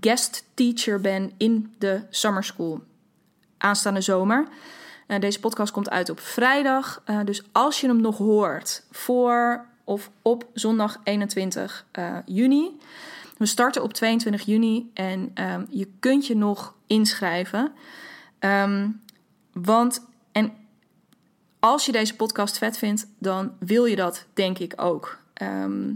guest 0.00 0.44
teacher 0.54 1.00
ben 1.00 1.32
in 1.36 1.74
de 1.78 2.02
summer 2.10 2.44
school 2.44 2.82
aanstaande 3.58 4.00
zomer. 4.00 4.46
Uh, 5.12 5.20
deze 5.20 5.40
podcast 5.40 5.72
komt 5.72 5.90
uit 5.90 6.10
op 6.10 6.20
vrijdag. 6.20 7.02
Uh, 7.06 7.20
dus 7.24 7.42
als 7.52 7.80
je 7.80 7.86
hem 7.86 8.00
nog 8.00 8.18
hoort 8.18 8.84
voor 8.90 9.66
of 9.84 10.10
op 10.22 10.46
zondag 10.54 11.00
21 11.04 11.86
uh, 11.98 12.06
eh, 12.06 12.16
juni. 12.26 12.78
We 13.36 13.46
starten 13.46 13.82
op 13.82 13.92
22 13.92 14.42
juni 14.42 14.90
en 14.94 15.32
um, 15.34 15.66
je 15.70 15.88
kunt 16.00 16.26
je 16.26 16.36
nog 16.36 16.74
inschrijven. 16.86 17.72
Um, 18.40 19.02
want, 19.52 20.06
en 20.32 20.52
als 21.58 21.86
je 21.86 21.92
deze 21.92 22.16
podcast 22.16 22.58
vet 22.58 22.78
vindt, 22.78 23.06
dan 23.18 23.52
wil 23.58 23.84
je 23.84 23.96
dat 23.96 24.26
denk 24.34 24.58
ik 24.58 24.72
ook. 24.76 25.18
Ehm, 25.34 25.92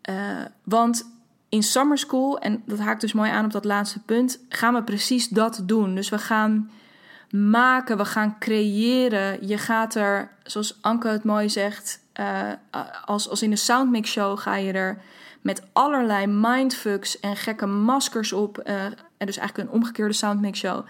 eh, 0.00 0.44
want 0.62 1.10
in 1.48 1.62
Summer 1.62 1.98
School, 1.98 2.38
en 2.38 2.62
dat 2.66 2.78
haakt 2.78 3.00
dus 3.00 3.12
mooi 3.12 3.30
aan 3.30 3.44
op 3.44 3.52
dat 3.52 3.64
laatste 3.64 4.00
punt, 4.00 4.38
gaan 4.48 4.74
we 4.74 4.82
precies 4.82 5.28
dat 5.28 5.62
doen. 5.64 5.94
Dus 5.94 6.08
we 6.08 6.18
gaan 6.18 6.70
maken, 7.34 7.96
we 7.96 8.04
gaan 8.04 8.38
creëren. 8.38 9.46
Je 9.46 9.58
gaat 9.58 9.94
er, 9.94 10.30
zoals 10.42 10.78
Anke 10.80 11.08
het 11.08 11.24
mooi 11.24 11.50
zegt, 11.50 12.00
uh, 12.20 12.52
als, 13.04 13.28
als 13.28 13.42
in 13.42 13.50
de 13.50 13.56
Soundmix 13.56 14.10
Show 14.10 14.38
ga 14.38 14.56
je 14.56 14.72
er 14.72 14.98
met 15.40 15.62
allerlei 15.72 16.26
mindfucks 16.26 17.20
en 17.20 17.36
gekke 17.36 17.66
maskers 17.66 18.32
op. 18.32 18.62
Uh, 18.64 18.84
en 18.84 19.26
dus 19.26 19.36
eigenlijk 19.36 19.68
een 19.68 19.74
omgekeerde 19.74 20.12
Soundmix 20.12 20.58
Show. 20.58 20.86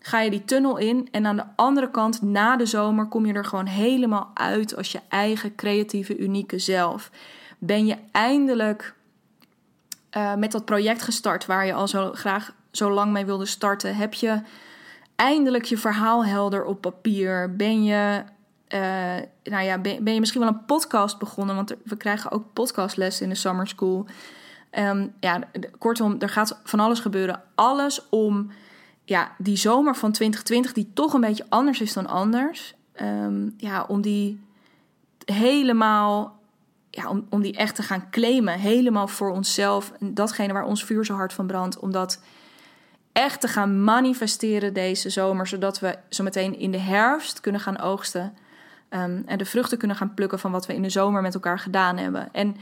Ga 0.00 0.20
je 0.20 0.30
die 0.30 0.44
tunnel 0.44 0.76
in 0.76 1.08
en 1.10 1.26
aan 1.26 1.36
de 1.36 1.46
andere 1.56 1.90
kant, 1.90 2.22
na 2.22 2.56
de 2.56 2.66
zomer, 2.66 3.06
kom 3.06 3.26
je 3.26 3.32
er 3.32 3.44
gewoon 3.44 3.66
helemaal 3.66 4.30
uit 4.34 4.76
als 4.76 4.92
je 4.92 5.00
eigen 5.08 5.54
creatieve, 5.54 6.18
unieke 6.18 6.58
zelf. 6.58 7.10
Ben 7.58 7.86
je 7.86 7.96
eindelijk 8.12 8.94
uh, 10.16 10.34
met 10.34 10.52
dat 10.52 10.64
project 10.64 11.02
gestart 11.02 11.46
waar 11.46 11.66
je 11.66 11.72
al 11.72 11.88
zo 11.88 12.12
graag 12.12 12.54
zo 12.70 12.90
lang 12.90 13.12
mee 13.12 13.24
wilde 13.24 13.46
starten? 13.46 13.96
Heb 13.96 14.14
je 14.14 14.40
eindelijk 15.16 15.64
je 15.64 15.78
verhaal 15.78 16.24
helder 16.24 16.64
op 16.64 16.80
papier? 16.80 17.56
Ben 17.56 17.84
je, 17.84 18.22
uh, 18.68 18.80
nou 19.44 19.64
ja, 19.64 19.78
ben, 19.78 20.14
je 20.14 20.20
misschien 20.20 20.40
wel 20.40 20.50
een 20.50 20.64
podcast 20.64 21.18
begonnen? 21.18 21.54
Want 21.54 21.74
we 21.84 21.96
krijgen 21.96 22.30
ook 22.30 22.52
podcastles 22.52 23.20
in 23.20 23.28
de 23.28 23.34
summer 23.34 23.66
school. 23.66 24.06
Um, 24.78 25.14
ja, 25.20 25.40
kortom, 25.78 26.16
er 26.18 26.28
gaat 26.28 26.60
van 26.64 26.80
alles 26.80 27.00
gebeuren. 27.00 27.42
Alles 27.54 28.08
om 28.08 28.50
ja, 29.04 29.34
die 29.38 29.56
zomer 29.56 29.96
van 29.96 30.12
2020, 30.12 30.72
die 30.72 30.90
toch 30.94 31.12
een 31.12 31.20
beetje 31.20 31.46
anders 31.48 31.80
is 31.80 31.92
dan 31.92 32.06
anders. 32.06 32.74
Um, 33.02 33.54
ja, 33.56 33.84
om 33.88 34.00
die 34.00 34.40
helemaal, 35.24 36.38
ja, 36.90 37.08
om, 37.08 37.26
om 37.30 37.42
die 37.42 37.56
echt 37.56 37.74
te 37.74 37.82
gaan 37.82 38.10
claimen. 38.10 38.58
Helemaal 38.58 39.08
voor 39.08 39.30
onszelf. 39.30 39.92
En 40.00 40.14
datgene 40.14 40.52
waar 40.52 40.64
ons 40.64 40.84
vuur 40.84 41.04
zo 41.04 41.14
hard 41.14 41.32
van 41.32 41.46
brandt. 41.46 41.78
Om 41.78 41.92
dat 41.92 42.20
echt 43.16 43.40
te 43.40 43.48
gaan 43.48 43.84
manifesteren 43.84 44.72
deze 44.72 45.10
zomer. 45.10 45.46
Zodat 45.46 45.78
we 45.78 45.98
zo 46.08 46.22
meteen 46.22 46.58
in 46.58 46.70
de 46.70 46.78
herfst 46.78 47.40
kunnen 47.40 47.60
gaan 47.60 47.78
oogsten. 47.78 48.34
Um, 48.90 49.22
en 49.26 49.38
de 49.38 49.44
vruchten 49.44 49.78
kunnen 49.78 49.96
gaan 49.96 50.14
plukken 50.14 50.38
van 50.38 50.50
wat 50.50 50.66
we 50.66 50.74
in 50.74 50.82
de 50.82 50.90
zomer 50.90 51.22
met 51.22 51.34
elkaar 51.34 51.58
gedaan 51.58 51.96
hebben. 51.96 52.28
En 52.32 52.56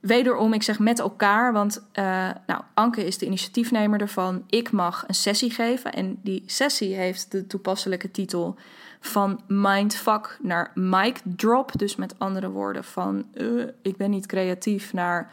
wederom, 0.00 0.52
ik 0.52 0.62
zeg 0.62 0.78
met 0.78 0.98
elkaar, 0.98 1.52
want 1.52 1.86
uh, 1.94 2.30
nou, 2.46 2.62
Anke 2.74 3.06
is 3.06 3.18
de 3.18 3.26
initiatiefnemer 3.26 4.00
ervan. 4.00 4.44
Ik 4.48 4.70
mag 4.70 5.04
een 5.06 5.14
sessie 5.14 5.50
geven. 5.50 5.92
En 5.92 6.18
die 6.22 6.42
sessie 6.46 6.94
heeft 6.94 7.30
de 7.30 7.46
toepasselijke 7.46 8.10
titel 8.10 8.56
van 9.00 9.40
mindfuck 9.46 10.38
naar 10.42 10.70
mic 10.74 11.20
drop. 11.24 11.78
Dus 11.78 11.96
met 11.96 12.18
andere 12.18 12.48
woorden, 12.50 12.84
van 12.84 13.24
uh, 13.34 13.64
ik 13.82 13.96
ben 13.96 14.10
niet 14.10 14.26
creatief 14.26 14.92
naar 14.92 15.32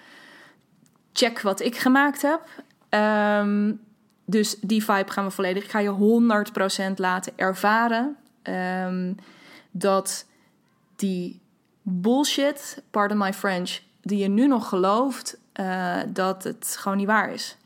check 1.14 1.41
wat 1.41 1.60
ik 1.60 1.78
gemaakt 1.78 2.22
heb. 2.22 2.41
Um, 2.89 3.88
dus 4.30 4.55
die 4.61 4.84
vibe 4.84 5.11
gaan 5.11 5.25
we 5.25 5.32
volledig. 5.32 5.63
Ik 5.63 5.69
ga 5.69 5.80
je 5.80 6.21
100% 6.91 6.93
laten 6.95 7.34
ervaren 7.36 8.17
um, 8.43 9.15
dat 9.71 10.25
die 10.95 11.39
bullshit, 11.82 12.82
pardon 12.91 13.17
my 13.17 13.34
French, 13.34 13.80
die 14.01 14.17
je 14.17 14.27
nu 14.27 14.47
nog 14.47 14.69
gelooft, 14.69 15.38
uh, 15.59 15.97
dat 16.07 16.43
het 16.43 16.75
gewoon 16.80 16.97
niet 16.97 17.07
waar 17.07 17.34
is. 17.34 17.57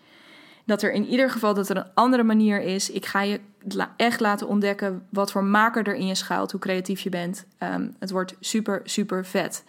Dat 0.66 0.82
er 0.82 0.94
in 0.94 1.06
ieder 1.06 1.30
geval 1.30 1.54
dat 1.54 1.70
er 1.70 1.78
een 1.78 1.92
andere 1.94 2.24
manier 2.24 2.62
is. 2.62 2.90
Ik 2.90 3.06
ga 3.06 3.22
je 3.22 3.40
echt 3.96 4.20
laten 4.20 4.48
ontdekken 4.48 5.08
wat 5.10 5.32
voor 5.32 5.44
maker 5.44 5.88
er 5.88 5.96
in 5.96 6.08
je 6.08 6.16
schuilt, 6.16 6.52
hoe 6.52 6.60
creatief 6.60 7.00
je 7.00 7.10
bent. 7.10 7.46
Um, 7.60 7.96
het 8.00 8.12
wordt 8.12 8.36
super, 8.40 8.82
super 8.84 9.26
vet. 9.26 9.64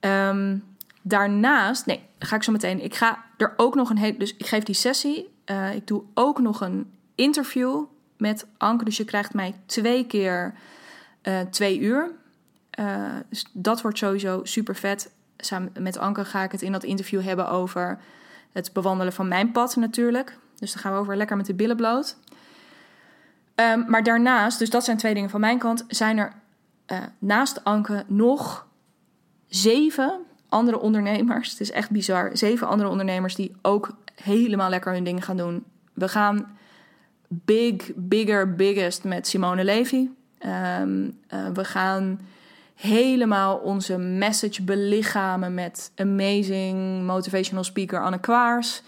Um, 0.00 0.64
daarnaast, 1.02 1.86
nee, 1.86 2.02
ga 2.18 2.36
ik 2.36 2.42
zo 2.42 2.52
meteen. 2.52 2.84
Ik 2.84 2.94
ga 2.94 3.24
er 3.36 3.54
ook 3.56 3.74
nog 3.74 3.90
een 3.90 3.98
hele. 3.98 4.16
Dus 4.16 4.36
ik 4.36 4.46
geef 4.46 4.62
die 4.62 4.74
sessie. 4.74 5.28
Uh, 5.50 5.74
ik 5.74 5.86
doe 5.86 6.02
ook 6.14 6.40
nog 6.40 6.60
een 6.60 6.90
interview 7.14 7.84
met 8.16 8.46
Anke. 8.56 8.84
Dus 8.84 8.96
je 8.96 9.04
krijgt 9.04 9.34
mij 9.34 9.54
twee 9.66 10.06
keer 10.06 10.54
uh, 11.22 11.40
twee 11.40 11.78
uur. 11.78 12.10
Uh, 12.80 13.04
dus 13.28 13.46
dat 13.52 13.82
wordt 13.82 13.98
sowieso 13.98 14.40
super 14.44 14.76
vet 14.76 15.12
samen 15.36 15.72
met 15.78 15.98
Anke 15.98 16.24
ga 16.24 16.42
ik 16.42 16.52
het 16.52 16.62
in 16.62 16.72
dat 16.72 16.84
interview 16.84 17.22
hebben 17.22 17.48
over 17.48 17.98
het 18.52 18.72
bewandelen 18.72 19.12
van 19.12 19.28
mijn 19.28 19.52
pad 19.52 19.76
natuurlijk. 19.76 20.38
Dus 20.56 20.72
dan 20.72 20.82
gaan 20.82 20.92
we 20.92 20.98
over 20.98 21.16
lekker 21.16 21.36
met 21.36 21.46
de 21.46 21.54
billen 21.54 21.76
bloot. 21.76 22.16
Um, 23.54 23.84
maar 23.88 24.02
daarnaast, 24.02 24.58
dus 24.58 24.70
dat 24.70 24.84
zijn 24.84 24.96
twee 24.96 25.14
dingen 25.14 25.30
van 25.30 25.40
mijn 25.40 25.58
kant, 25.58 25.84
zijn 25.88 26.18
er 26.18 26.32
naast 27.18 27.64
Anke 27.64 28.04
nog 28.06 28.66
zeven 29.48 30.20
andere 30.48 30.78
ondernemers. 30.80 31.50
Het 31.50 31.60
is 31.60 31.70
echt 31.70 31.90
bizar. 31.90 32.30
Zeven 32.32 32.66
andere 32.66 32.88
ondernemers 32.88 33.34
die 33.34 33.56
ook 33.62 33.96
helemaal 34.22 34.70
lekker 34.70 34.92
hun 34.92 35.04
dingen 35.04 35.22
gaan 35.22 35.36
doen. 35.36 35.64
We 35.94 36.08
gaan 36.08 36.58
big, 37.28 37.90
bigger, 37.94 38.54
biggest 38.54 39.04
met 39.04 39.26
Simone 39.26 39.64
Levy. 39.64 40.08
Um, 40.46 41.18
uh, 41.34 41.46
we 41.54 41.64
gaan 41.64 42.20
helemaal 42.74 43.56
onze 43.56 43.98
message 43.98 44.62
belichamen 44.62 45.54
met 45.54 45.92
amazing 45.96 47.02
motivational 47.02 47.64
speaker 47.64 48.02
Anne 48.02 48.20
Kwaars. 48.20 48.82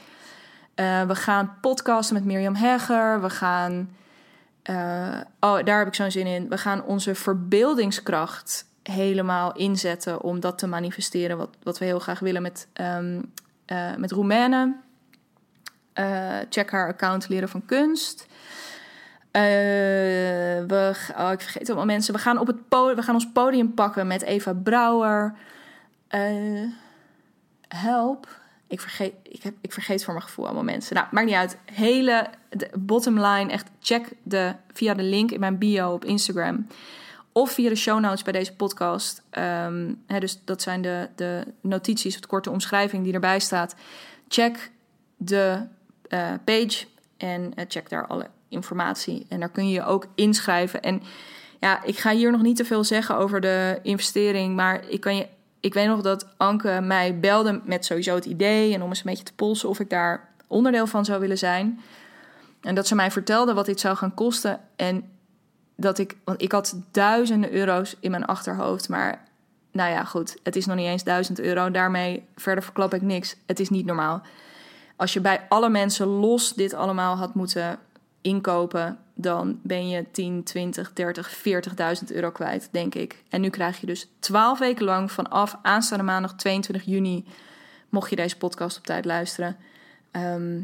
Uh, 0.76 1.02
we 1.02 1.14
gaan 1.14 1.54
podcasten 1.60 2.14
met 2.14 2.24
Mirjam 2.24 2.54
Hegger. 2.54 3.20
We 3.20 3.30
gaan. 3.30 3.90
Uh, 4.70 5.20
oh, 5.40 5.64
daar 5.64 5.78
heb 5.78 5.86
ik 5.86 5.94
zo'n 5.94 6.10
zin 6.10 6.26
in. 6.26 6.48
We 6.48 6.58
gaan 6.58 6.84
onze 6.84 7.14
verbeeldingskracht 7.14 8.66
helemaal 8.82 9.52
inzetten 9.52 10.22
om 10.22 10.40
dat 10.40 10.58
te 10.58 10.66
manifesteren. 10.66 11.36
Wat, 11.36 11.56
wat 11.62 11.78
we 11.78 11.84
heel 11.84 11.98
graag 11.98 12.18
willen 12.18 12.42
met, 12.42 12.68
um, 12.80 13.32
met 13.96 14.10
Roemenen. 14.10 14.80
Check 16.51 16.70
haar 16.70 16.88
account 16.88 17.28
Leren 17.28 17.49
van 17.49 17.64
Kunst. 17.66 18.26
Uh, 19.32 19.43
we, 19.43 20.93
oh, 21.16 21.30
ik 21.32 21.40
vergeet 21.40 21.66
allemaal 21.68 21.86
mensen. 21.86 22.14
We 22.14 22.20
gaan, 22.20 22.38
op 22.38 22.47
het 22.47 22.57
we 22.68 23.03
gaan 23.03 23.14
ons 23.14 23.32
podium 23.32 23.74
pakken 23.74 24.07
met 24.07 24.22
Eva 24.22 24.53
Brouwer. 24.53 25.34
Uh, 26.11 26.68
help. 27.68 28.40
Ik 28.66 28.80
vergeet, 28.80 29.14
ik, 29.22 29.43
heb, 29.43 29.55
ik 29.61 29.72
vergeet 29.72 30.05
voor 30.05 30.14
mijn 30.14 30.26
gevoel 30.26 30.45
allemaal 30.45 30.64
mensen. 30.64 30.95
Nou, 30.95 31.07
maakt 31.11 31.26
niet 31.26 31.34
uit. 31.34 31.57
Hele 31.64 32.26
bottom 32.78 33.20
line. 33.20 33.51
Echt 33.51 33.70
check 33.80 34.12
de, 34.22 34.55
via 34.72 34.95
de 34.95 35.03
link 35.03 35.30
in 35.30 35.40
mijn 35.40 35.59
bio 35.59 35.93
op 35.93 36.05
Instagram. 36.05 36.66
Of 37.32 37.53
via 37.53 37.68
de 37.68 37.74
show 37.74 38.01
notes 38.01 38.22
bij 38.22 38.32
deze 38.32 38.55
podcast. 38.55 39.22
Um, 39.38 40.03
hè, 40.07 40.20
dus 40.20 40.40
dat 40.45 40.62
zijn 40.62 40.82
de, 40.82 41.09
de 41.14 41.45
notities, 41.61 42.20
de 42.20 42.26
korte 42.26 42.51
omschrijving 42.51 43.05
die 43.05 43.12
erbij 43.12 43.40
staat. 43.40 43.74
Check 44.28 44.70
de 45.16 45.66
uh, 46.14 46.30
page 46.44 46.84
en 47.16 47.52
check 47.68 47.88
daar 47.88 48.06
alle 48.06 48.26
informatie. 48.48 49.26
En 49.28 49.40
daar 49.40 49.48
kun 49.48 49.68
je 49.68 49.72
je 49.72 49.84
ook 49.84 50.06
inschrijven. 50.14 50.82
En 50.82 51.02
ja, 51.60 51.82
ik 51.82 51.98
ga 51.98 52.10
hier 52.10 52.30
nog 52.30 52.42
niet 52.42 52.56
te 52.56 52.64
veel 52.64 52.84
zeggen 52.84 53.16
over 53.16 53.40
de 53.40 53.78
investering. 53.82 54.56
Maar 54.56 54.88
ik, 54.88 55.00
kan 55.00 55.16
je, 55.16 55.26
ik 55.60 55.74
weet 55.74 55.86
nog 55.86 56.00
dat 56.00 56.26
Anke 56.36 56.80
mij 56.82 57.18
belde 57.18 57.60
met 57.64 57.84
sowieso 57.84 58.14
het 58.14 58.24
idee. 58.24 58.74
En 58.74 58.82
om 58.82 58.88
eens 58.88 58.98
een 58.98 59.10
beetje 59.10 59.24
te 59.24 59.34
polsen 59.34 59.68
of 59.68 59.80
ik 59.80 59.90
daar 59.90 60.28
onderdeel 60.46 60.86
van 60.86 61.04
zou 61.04 61.20
willen 61.20 61.38
zijn. 61.38 61.80
En 62.60 62.74
dat 62.74 62.86
ze 62.86 62.94
mij 62.94 63.10
vertelde 63.10 63.54
wat 63.54 63.66
dit 63.66 63.80
zou 63.80 63.96
gaan 63.96 64.14
kosten. 64.14 64.60
En 64.76 65.10
dat 65.76 65.98
ik, 65.98 66.16
want 66.24 66.42
ik 66.42 66.52
had 66.52 66.76
duizenden 66.90 67.52
euro's 67.52 67.96
in 68.00 68.10
mijn 68.10 68.24
achterhoofd. 68.24 68.88
Maar 68.88 69.24
nou 69.72 69.90
ja, 69.90 70.04
goed, 70.04 70.36
het 70.42 70.56
is 70.56 70.66
nog 70.66 70.76
niet 70.76 70.86
eens 70.86 71.04
duizend 71.04 71.40
euro. 71.40 71.70
Daarmee 71.70 72.24
verder 72.36 72.64
verklap 72.64 72.94
ik 72.94 73.02
niks. 73.02 73.36
Het 73.46 73.60
is 73.60 73.68
niet 73.68 73.86
normaal. 73.86 74.22
Als 75.03 75.12
je 75.12 75.20
bij 75.20 75.46
alle 75.48 75.68
mensen 75.68 76.07
los 76.07 76.55
dit 76.55 76.74
allemaal 76.74 77.16
had 77.16 77.34
moeten 77.34 77.78
inkopen, 78.20 78.98
dan 79.14 79.59
ben 79.62 79.88
je 79.88 80.11
10, 80.11 80.42
20, 80.42 80.92
30, 80.92 81.42
40.000 82.03 82.14
euro 82.14 82.30
kwijt, 82.30 82.68
denk 82.70 82.94
ik. 82.94 83.22
En 83.28 83.40
nu 83.40 83.50
krijg 83.50 83.80
je 83.80 83.86
dus 83.86 84.09
12 84.18 84.59
weken 84.59 84.84
lang 84.84 85.12
vanaf 85.12 85.59
aanstaande 85.62 86.05
maandag 86.05 86.34
22 86.34 86.84
juni, 86.84 87.24
mocht 87.88 88.11
je 88.11 88.16
deze 88.16 88.36
podcast 88.36 88.78
op 88.78 88.84
tijd 88.84 89.05
luisteren, 89.05 89.57
um, 90.12 90.22
ehm, 90.22 90.61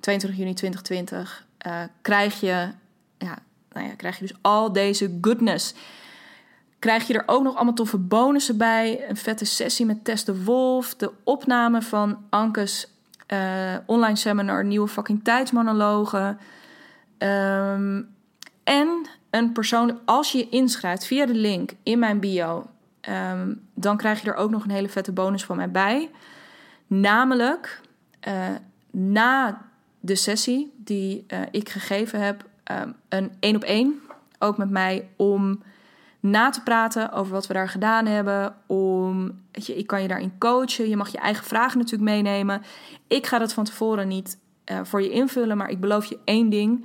22 0.00 0.40
juni 0.40 0.54
2020, 0.54 1.46
uh, 1.66 1.82
krijg 2.02 2.40
je, 2.40 2.70
ja, 3.18 3.38
nou 3.72 3.86
ja, 3.86 3.94
krijg 3.96 4.18
je 4.18 4.26
dus 4.26 4.36
al 4.40 4.72
deze 4.72 5.18
goodness. 5.20 5.74
Krijg 6.78 7.06
je 7.06 7.14
er 7.14 7.22
ook 7.26 7.42
nog 7.42 7.54
allemaal 7.54 7.74
toffe 7.74 7.98
bonussen 7.98 8.56
bij. 8.56 9.08
Een 9.08 9.16
vette 9.16 9.44
sessie 9.44 9.86
met 9.86 10.04
Tess 10.04 10.24
de 10.24 10.44
Wolf. 10.44 10.94
De 10.94 11.12
opname 11.24 11.82
van 11.82 12.24
Ankes 12.30 12.91
uh, 13.32 13.74
online 13.86 14.16
seminar. 14.16 14.64
Nieuwe 14.64 14.88
fucking 14.88 15.24
tijdsmonologen. 15.24 16.38
Um, 17.18 18.08
en 18.64 19.06
een 19.30 19.52
persoonlijk, 19.52 19.98
als 20.04 20.32
je 20.32 20.48
inschrijft 20.48 21.06
via 21.06 21.26
de 21.26 21.34
link 21.34 21.70
in 21.82 21.98
mijn 21.98 22.20
bio, 22.20 22.66
um, 23.08 23.68
dan 23.74 23.96
krijg 23.96 24.22
je 24.22 24.30
er 24.30 24.36
ook 24.36 24.50
nog 24.50 24.64
een 24.64 24.70
hele 24.70 24.88
vette 24.88 25.12
bonus 25.12 25.44
van 25.44 25.56
mij 25.56 25.70
bij. 25.70 26.10
Namelijk, 26.86 27.80
uh, 28.28 28.34
na 28.90 29.62
de 30.00 30.14
sessie 30.14 30.72
die 30.76 31.24
uh, 31.28 31.38
ik 31.50 31.68
gegeven 31.68 32.20
heb, 32.20 32.44
um, 32.82 32.94
een 33.08 33.32
één 33.40 33.56
op 33.56 33.62
één, 33.62 34.00
ook 34.38 34.56
met 34.56 34.70
mij, 34.70 35.08
om 35.16 35.62
na 36.22 36.50
te 36.50 36.62
praten 36.62 37.12
over 37.12 37.32
wat 37.32 37.46
we 37.46 37.52
daar 37.52 37.68
gedaan 37.68 38.06
hebben. 38.06 38.54
Om, 38.66 39.40
weet 39.52 39.66
je, 39.66 39.76
ik 39.76 39.86
kan 39.86 40.02
je 40.02 40.08
daarin 40.08 40.38
coachen. 40.38 40.88
Je 40.88 40.96
mag 40.96 41.08
je 41.08 41.18
eigen 41.18 41.44
vragen 41.44 41.78
natuurlijk 41.78 42.10
meenemen. 42.10 42.62
Ik 43.06 43.26
ga 43.26 43.38
dat 43.38 43.52
van 43.52 43.64
tevoren 43.64 44.08
niet 44.08 44.38
uh, 44.70 44.80
voor 44.82 45.02
je 45.02 45.10
invullen, 45.10 45.56
maar 45.56 45.68
ik 45.68 45.80
beloof 45.80 46.04
je 46.04 46.18
één 46.24 46.50
ding: 46.50 46.84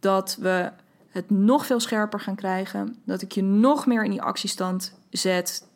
dat 0.00 0.36
we 0.40 0.70
het 1.10 1.30
nog 1.30 1.66
veel 1.66 1.80
scherper 1.80 2.20
gaan 2.20 2.34
krijgen. 2.34 2.96
Dat 3.04 3.22
ik 3.22 3.32
je 3.32 3.42
nog 3.42 3.86
meer 3.86 4.04
in 4.04 4.10
die 4.10 4.22
actiestand 4.22 4.98
zet. 5.10 5.68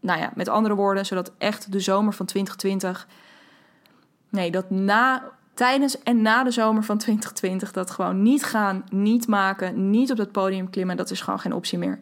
Nou 0.00 0.20
ja, 0.20 0.32
met 0.34 0.48
andere 0.48 0.74
woorden, 0.74 1.06
zodat 1.06 1.32
echt 1.38 1.72
de 1.72 1.80
zomer 1.80 2.12
van 2.12 2.26
2020. 2.26 3.06
Nee, 4.28 4.50
dat 4.50 4.70
na, 4.70 5.22
tijdens 5.54 6.02
en 6.02 6.22
na 6.22 6.44
de 6.44 6.50
zomer 6.50 6.84
van 6.84 6.98
2020 6.98 7.72
dat 7.72 7.90
gewoon 7.90 8.22
niet 8.22 8.44
gaan, 8.44 8.84
niet 8.90 9.26
maken, 9.26 9.90
niet 9.90 10.10
op 10.10 10.16
dat 10.16 10.32
podium 10.32 10.70
klimmen, 10.70 10.96
dat 10.96 11.10
is 11.10 11.20
gewoon 11.20 11.40
geen 11.40 11.54
optie 11.54 11.78
meer. 11.78 12.00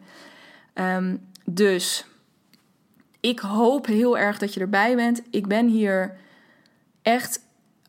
Um, 0.79 1.27
dus 1.45 2.05
ik 3.19 3.39
hoop 3.39 3.85
heel 3.85 4.17
erg 4.17 4.37
dat 4.37 4.53
je 4.53 4.59
erbij 4.59 4.95
bent. 4.95 5.21
Ik 5.29 5.47
ben 5.47 5.67
hier 5.67 6.17
echt 7.01 7.39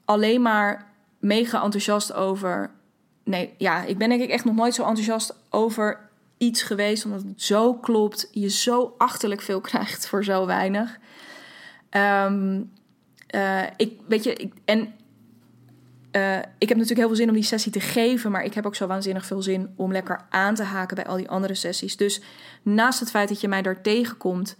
alleen 0.04 0.42
maar 0.42 0.92
mega 1.18 1.62
enthousiast 1.62 2.12
over. 2.12 2.70
Nee, 3.24 3.54
ja, 3.58 3.84
ik 3.84 3.98
ben 3.98 4.08
denk 4.08 4.22
ik 4.22 4.30
echt 4.30 4.44
nog 4.44 4.54
nooit 4.54 4.74
zo 4.74 4.84
enthousiast 4.84 5.36
over 5.50 6.08
iets 6.38 6.62
geweest, 6.62 7.04
omdat 7.04 7.22
het 7.22 7.42
zo 7.42 7.74
klopt. 7.74 8.28
Je 8.30 8.48
zo 8.48 8.94
achterlijk 8.98 9.40
veel 9.40 9.60
krijgt 9.70 10.08
voor 10.08 10.24
zo 10.24 10.46
weinig. 10.46 10.98
Um, 11.90 12.72
uh, 13.34 13.62
ik, 13.76 14.00
weet 14.08 14.24
je, 14.24 14.34
ik, 14.34 14.52
en 14.64 14.94
uh, 16.12 16.36
ik 16.36 16.68
heb 16.68 16.78
natuurlijk 16.78 16.98
heel 16.98 17.06
veel 17.06 17.16
zin 17.16 17.28
om 17.28 17.34
die 17.34 17.44
sessie 17.44 17.72
te 17.72 17.80
geven, 17.80 18.30
maar 18.30 18.44
ik 18.44 18.54
heb 18.54 18.66
ook 18.66 18.74
zo 18.74 18.86
waanzinnig 18.86 19.26
veel 19.26 19.42
zin 19.42 19.72
om 19.76 19.92
lekker 19.92 20.20
aan 20.30 20.54
te 20.54 20.62
haken 20.62 20.96
bij 20.96 21.06
al 21.06 21.16
die 21.16 21.28
andere 21.28 21.54
sessies. 21.54 21.96
Dus 21.96 22.20
naast 22.62 23.00
het 23.00 23.10
feit 23.10 23.28
dat 23.28 23.40
je 23.40 23.48
mij 23.48 23.62
daar 23.62 23.80
tegenkomt 23.80 24.56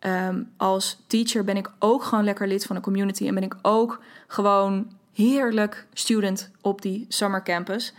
um, 0.00 0.50
als 0.56 1.02
teacher, 1.06 1.44
ben 1.44 1.56
ik 1.56 1.70
ook 1.78 2.02
gewoon 2.04 2.24
lekker 2.24 2.48
lid 2.48 2.66
van 2.66 2.76
de 2.76 2.82
community 2.82 3.26
en 3.26 3.34
ben 3.34 3.42
ik 3.42 3.56
ook 3.62 4.02
gewoon 4.26 4.92
heerlijk 5.14 5.86
student 5.92 6.50
op 6.60 6.82
die 6.82 7.06
summer 7.08 7.42
campus. 7.42 7.94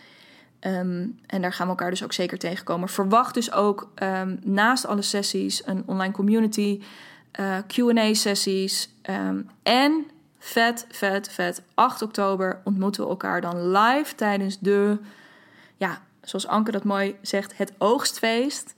Um, 0.62 1.20
en 1.26 1.42
daar 1.42 1.54
gaan 1.54 1.66
we 1.66 1.72
elkaar 1.72 1.90
dus 1.90 2.04
ook 2.04 2.14
zeker 2.14 2.38
tegenkomen. 2.38 2.90
Verwacht 2.90 3.34
dus 3.34 3.52
ook 3.52 3.92
um, 4.04 4.40
naast 4.44 4.86
alle 4.86 5.02
sessies 5.02 5.68
een 5.68 5.84
online 5.86 6.14
community, 6.14 6.82
uh, 7.40 7.58
QA-sessies 7.68 8.90
en 9.64 10.06
Vet, 10.40 10.86
vet, 10.90 11.30
vet. 11.30 11.62
8 11.74 12.02
oktober 12.02 12.62
ontmoeten 12.64 13.04
we 13.04 13.10
elkaar 13.10 13.42
dan 13.42 13.72
live 13.72 14.16
tijdens 14.16 14.60
de, 14.60 14.98
ja, 15.78 16.02
zoals 16.22 16.48
Anke 16.48 16.72
dat 16.72 16.84
mooi 16.84 17.16
zegt, 17.22 17.58
het 17.58 17.74
oogstfeest. 17.78 18.76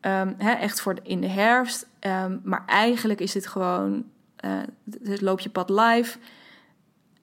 Um, 0.00 0.34
echt 0.38 0.80
voor 0.80 0.96
in 1.02 1.20
de 1.20 1.28
herfst. 1.28 1.86
Um, 2.00 2.40
maar 2.44 2.62
eigenlijk 2.66 3.20
is 3.20 3.32
dit 3.32 3.46
gewoon, 3.46 4.04
uh, 4.44 4.60
het 5.04 5.20
loop 5.20 5.40
je 5.40 5.50
pad 5.50 5.70
live. 5.70 6.18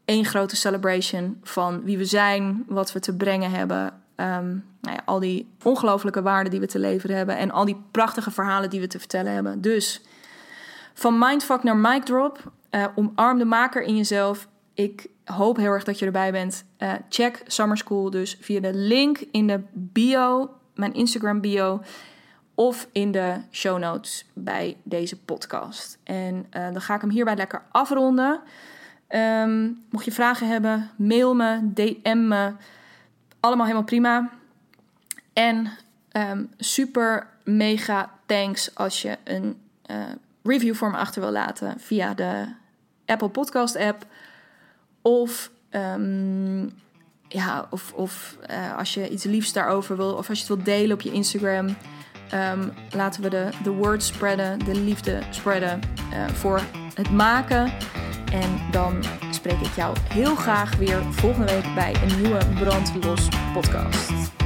Eén 0.05 0.25
grote 0.25 0.55
celebration 0.55 1.39
van 1.43 1.83
wie 1.83 1.97
we 1.97 2.05
zijn, 2.05 2.63
wat 2.67 2.91
we 2.91 2.99
te 2.99 3.15
brengen 3.15 3.51
hebben. 3.51 3.85
Um, 4.15 4.65
nou 4.81 4.95
ja, 4.95 5.01
al 5.05 5.19
die 5.19 5.49
ongelofelijke 5.63 6.21
waarden 6.21 6.51
die 6.51 6.59
we 6.59 6.67
te 6.67 6.79
leveren 6.79 7.15
hebben. 7.15 7.37
En 7.37 7.51
al 7.51 7.65
die 7.65 7.83
prachtige 7.91 8.31
verhalen 8.31 8.69
die 8.69 8.79
we 8.79 8.87
te 8.87 8.99
vertellen 8.99 9.33
hebben. 9.33 9.61
Dus 9.61 10.01
van 10.93 11.17
mindfuck 11.17 11.63
naar 11.63 11.77
mic 11.77 12.03
drop. 12.03 12.51
Uh, 12.71 12.85
omarm 12.95 13.37
de 13.37 13.45
maker 13.45 13.81
in 13.81 13.95
jezelf. 13.95 14.47
Ik 14.73 15.07
hoop 15.25 15.57
heel 15.57 15.71
erg 15.71 15.83
dat 15.83 15.99
je 15.99 16.05
erbij 16.05 16.31
bent. 16.31 16.65
Uh, 16.79 16.93
check 17.09 17.43
Summer 17.47 17.77
School 17.77 18.09
dus 18.09 18.37
via 18.41 18.59
de 18.59 18.73
link 18.73 19.17
in 19.31 19.47
de 19.47 19.61
bio, 19.73 20.49
mijn 20.75 20.93
Instagram 20.93 21.41
bio. 21.41 21.81
Of 22.55 22.87
in 22.91 23.11
de 23.11 23.41
show 23.51 23.79
notes 23.79 24.25
bij 24.33 24.77
deze 24.83 25.17
podcast. 25.17 25.97
En 26.03 26.35
uh, 26.35 26.71
dan 26.71 26.81
ga 26.81 26.95
ik 26.95 27.01
hem 27.01 27.09
hierbij 27.09 27.35
lekker 27.35 27.61
afronden. 27.71 28.41
Um, 29.09 29.83
mocht 29.89 30.05
je 30.05 30.11
vragen 30.11 30.47
hebben, 30.47 30.89
mail 30.95 31.35
me, 31.35 31.73
DM 31.73 32.27
me. 32.27 32.53
Allemaal 33.39 33.65
helemaal 33.65 33.85
prima. 33.85 34.29
En 35.33 35.71
um, 36.11 36.49
super 36.57 37.27
mega 37.43 38.11
thanks 38.25 38.75
als 38.75 39.01
je 39.01 39.17
een 39.23 39.57
review 40.49 40.75
voor 40.75 40.91
me 40.91 40.97
achter 40.97 41.21
wil 41.21 41.31
laten 41.31 41.79
via 41.79 42.13
de 42.13 42.45
Apple 43.05 43.29
Podcast 43.29 43.75
app. 43.75 44.05
Of, 45.01 45.51
um, 45.71 46.71
ja, 47.27 47.67
of, 47.69 47.93
of 47.93 48.37
uh, 48.49 48.77
als 48.77 48.93
je 48.93 49.09
iets 49.09 49.23
liefs 49.23 49.53
daarover 49.53 49.97
wil, 49.97 50.13
of 50.13 50.29
als 50.29 50.39
je 50.39 50.45
het 50.45 50.53
wilt 50.53 50.65
delen 50.65 50.95
op 50.95 51.01
je 51.01 51.11
Instagram. 51.11 51.75
Um, 52.33 52.73
laten 52.95 53.21
we 53.21 53.29
de, 53.29 53.49
de 53.63 53.69
word 53.69 54.03
spreaden, 54.03 54.59
de 54.59 54.75
liefde 54.75 55.19
spreaden 55.29 55.79
uh, 56.13 56.27
voor 56.27 56.61
het 56.93 57.11
maken. 57.11 57.71
En 58.31 58.59
dan 58.71 59.03
spreek 59.31 59.59
ik 59.59 59.75
jou 59.75 59.97
heel 60.13 60.35
graag 60.35 60.75
weer 60.75 61.03
volgende 61.13 61.51
week 61.53 61.75
bij 61.75 61.95
een 62.03 62.21
nieuwe 62.21 62.45
Brandlos 62.59 63.27
podcast. 63.53 64.38